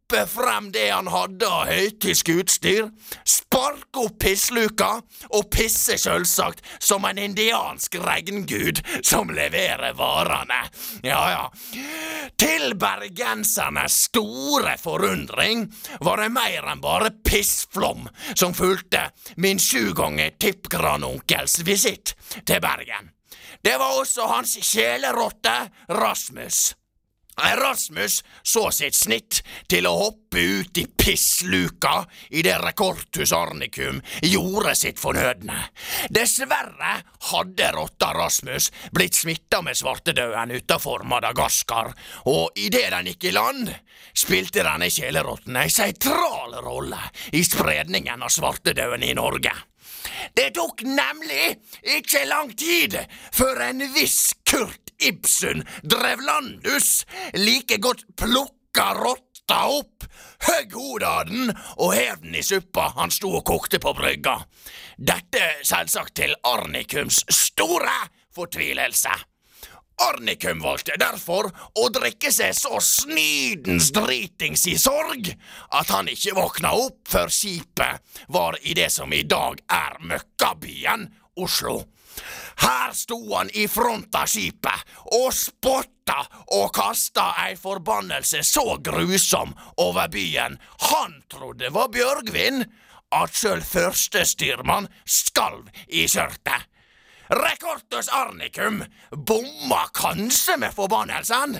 napper 0.04 0.26
frem 0.26 0.72
det 0.72 0.90
han 0.90 1.06
hadde 1.06 1.46
av 1.48 1.68
høytysk 1.68 2.28
utstyr, 2.28 2.90
sparke 3.24 4.04
opp 4.04 4.18
pissluka 4.20 5.00
og 5.30 5.48
pisse 5.50 5.96
sjølsagt 5.98 6.62
som 6.78 7.04
en 7.04 7.18
indiansk 7.18 7.96
regngud 7.96 8.82
som 9.02 9.30
leverer 9.30 9.94
varene. 9.94 10.68
Ja, 11.02 11.30
ja. 11.30 11.50
Til 12.36 12.74
bergensernes 12.76 14.04
store 14.10 14.76
forundring 14.78 15.66
var 16.00 16.20
det 16.20 16.30
mer 16.32 16.68
enn 16.72 16.84
bare 16.84 17.10
pissflom 17.24 18.08
som 18.34 18.54
fulgte 18.54 19.10
min 19.36 19.58
sju 19.58 19.92
ganger 19.94 20.36
tippgrandonkels 20.38 21.62
visitt 21.64 22.16
til 22.44 22.60
Bergen. 22.60 23.10
Det 23.64 23.78
var 23.78 24.00
også 24.00 24.26
hans 24.28 24.58
kjælerotte 24.60 25.54
Rasmus. 25.88 26.74
Rasmus 27.36 28.24
så 28.42 28.70
sitt 28.70 28.94
snitt 28.94 29.40
til 29.70 29.88
å 29.88 29.94
hoppe 29.98 30.38
ut 30.38 30.78
i 30.78 30.84
pissluka 30.86 32.04
idet 32.30 32.60
Rekordhus 32.62 33.32
Arnikum 33.34 34.00
gjorde 34.22 34.74
sitt 34.78 35.00
fornødne. 35.02 35.56
Dessverre 36.14 36.94
hadde 37.30 37.70
rotta 37.74 38.12
Rasmus 38.14 38.70
blitt 38.94 39.18
smitta 39.18 39.62
med 39.62 39.78
svartedauden 39.78 40.54
utafor 40.54 41.04
Madagaskar, 41.10 41.92
og 42.30 42.54
idet 42.58 42.90
den 42.94 43.10
gikk 43.12 43.30
i 43.30 43.34
land, 43.34 43.70
spilte 44.14 44.62
denne 44.62 44.90
kjælerotten 44.92 45.58
ei 45.58 45.70
sentral 45.72 46.54
rolle 46.62 47.00
i 47.34 47.42
spredningen 47.46 48.22
av 48.22 48.32
svartedauden 48.32 49.06
i 49.06 49.14
Norge. 49.18 49.54
Det 50.34 50.50
tok 50.54 50.82
nemlig 50.86 51.54
ikke 51.96 52.24
lang 52.28 52.52
tid 52.58 52.96
før 53.32 53.62
en 53.70 53.84
viss 53.94 54.34
Kurt 54.44 54.83
Ibsen 55.02 55.64
drev 55.82 56.22
landus, 56.24 57.04
like 57.34 57.78
godt 57.82 58.04
plukka 58.16 58.92
rotta 58.98 59.60
opp, 59.74 60.06
høgg 60.46 60.74
hodet 60.78 61.10
av 61.10 61.28
den 61.28 61.52
og 61.76 61.94
hev 61.96 62.22
den 62.22 62.38
i 62.38 62.42
suppa 62.46 62.90
han 62.98 63.12
sto 63.14 63.34
og 63.40 63.44
kokte 63.48 63.80
på 63.82 63.94
brygga. 63.96 64.38
Dette 64.96 65.44
selvsagt 65.66 66.16
til 66.20 66.34
Arnikums 66.46 67.24
store 67.32 67.94
fortvilelse. 68.34 69.14
Arnikum 70.02 70.58
valgte 70.58 70.96
derfor 70.98 71.46
å 71.78 71.84
drikke 71.94 72.32
seg 72.34 72.54
så 72.58 72.80
snydens 72.82 73.92
dritings 73.94 74.66
i 74.66 74.74
sorg 74.80 75.28
at 75.78 75.92
han 75.94 76.10
ikke 76.10 76.34
våkna 76.34 76.72
opp 76.74 77.06
før 77.10 77.30
skipet 77.30 78.18
var 78.34 78.58
i 78.62 78.74
det 78.74 78.90
som 78.90 79.12
i 79.14 79.22
dag 79.22 79.60
er 79.70 80.00
møkkabyen 80.02 81.06
Oslo. 81.38 81.84
Her 82.62 82.92
sto 82.94 83.18
han 83.34 83.50
i 83.54 83.66
front 83.68 84.14
av 84.14 84.28
skipet 84.30 84.94
og 85.18 85.32
spotta 85.34 86.20
og 86.56 86.70
kasta 86.76 87.30
ei 87.46 87.56
forbannelse 87.58 88.42
så 88.46 88.78
grusom 88.84 89.54
over 89.82 90.10
byen 90.12 90.58
han 90.90 91.18
trodde 91.32 91.72
var 91.74 91.90
Bjørgvin, 91.94 92.64
at 93.14 93.34
sjøl 93.36 93.62
førstestyrmann 93.62 94.88
skalv 95.06 95.68
i 95.88 96.06
skjørtet. 96.10 96.70
Rekortus 97.34 98.10
arnicum 98.12 98.82
bomma 99.10 99.86
kanskje 99.96 100.58
med 100.60 100.74
forbannelsen, 100.76 101.56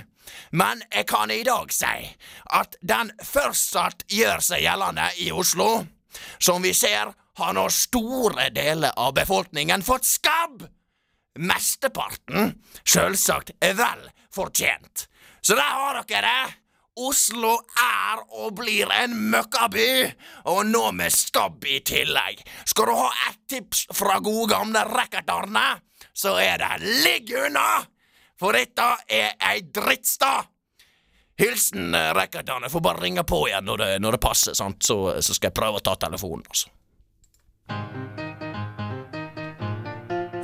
men 0.52 0.82
jeg 0.92 1.06
kan 1.08 1.30
i 1.30 1.42
dag 1.46 1.72
si 1.72 2.10
at 2.58 2.76
den 2.82 3.12
fortsatt 3.24 4.04
gjør 4.12 4.44
seg 4.44 4.64
gjeldende 4.66 5.08
i 5.24 5.30
Oslo. 5.32 5.86
Som 6.38 6.62
vi 6.62 6.74
ser, 6.76 7.10
har 7.38 7.54
nå 7.56 7.68
store 7.72 8.48
deler 8.54 8.94
av 8.96 9.14
befolkningen 9.16 9.82
fått 9.82 10.06
skabb. 10.06 10.66
Mesteparten 11.38 12.52
sjølsagt 12.84 13.54
vel 13.58 14.04
fortjent. 14.34 15.08
Så 15.42 15.56
der 15.58 15.74
har 15.78 16.04
dere 16.04 16.28
det. 16.28 16.60
Oslo 16.94 17.56
er 17.74 18.20
og 18.38 18.52
blir 18.60 18.90
en 18.94 19.16
møkkaby, 19.32 20.12
og 20.46 20.60
nå 20.68 20.92
med 20.94 21.10
skabb 21.10 21.66
i 21.66 21.80
tillegg. 21.82 22.44
Skal 22.70 22.86
du 22.86 22.94
ha 22.94 23.08
ett 23.30 23.40
tips 23.50 23.88
fra 23.98 24.20
gode 24.22 24.52
gamle 24.52 24.84
Rackert-Arne, 24.86 25.80
så 26.14 26.36
er 26.38 26.62
det 26.62 26.92
ligg 27.02 27.34
unna! 27.34 27.82
For 28.38 28.54
dette 28.54 28.86
er 29.10 29.34
ei 29.42 29.64
drittstad! 29.74 30.46
Hilsen 31.38 31.94
eh, 31.98 32.12
Rackert-Arne. 32.14 32.70
Får 32.70 32.80
bare 32.80 33.02
ringe 33.02 33.26
på 33.26 33.42
igjen 33.48 33.66
når 33.66 33.82
det, 33.82 33.90
når 33.98 34.14
det 34.14 34.22
passer, 34.22 34.54
sant? 34.54 34.86
Så, 34.86 34.98
så 35.18 35.34
skal 35.34 35.50
jeg 35.50 35.58
prøve 35.58 35.82
å 35.82 35.84
ta 35.84 35.96
telefonen, 36.06 36.46
altså. 36.46 36.70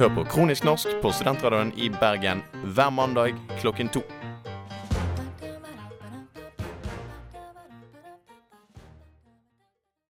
Hør 0.01 0.15
på 0.15 0.25
Kronisk 0.25 0.65
norsk 0.65 0.89
på 1.03 1.13
Studentradioen 1.13 1.73
i 1.77 1.91
Bergen 1.93 2.41
hver 2.65 2.91
mandag 2.91 3.35
klokken 3.61 3.89
to. 3.89 4.01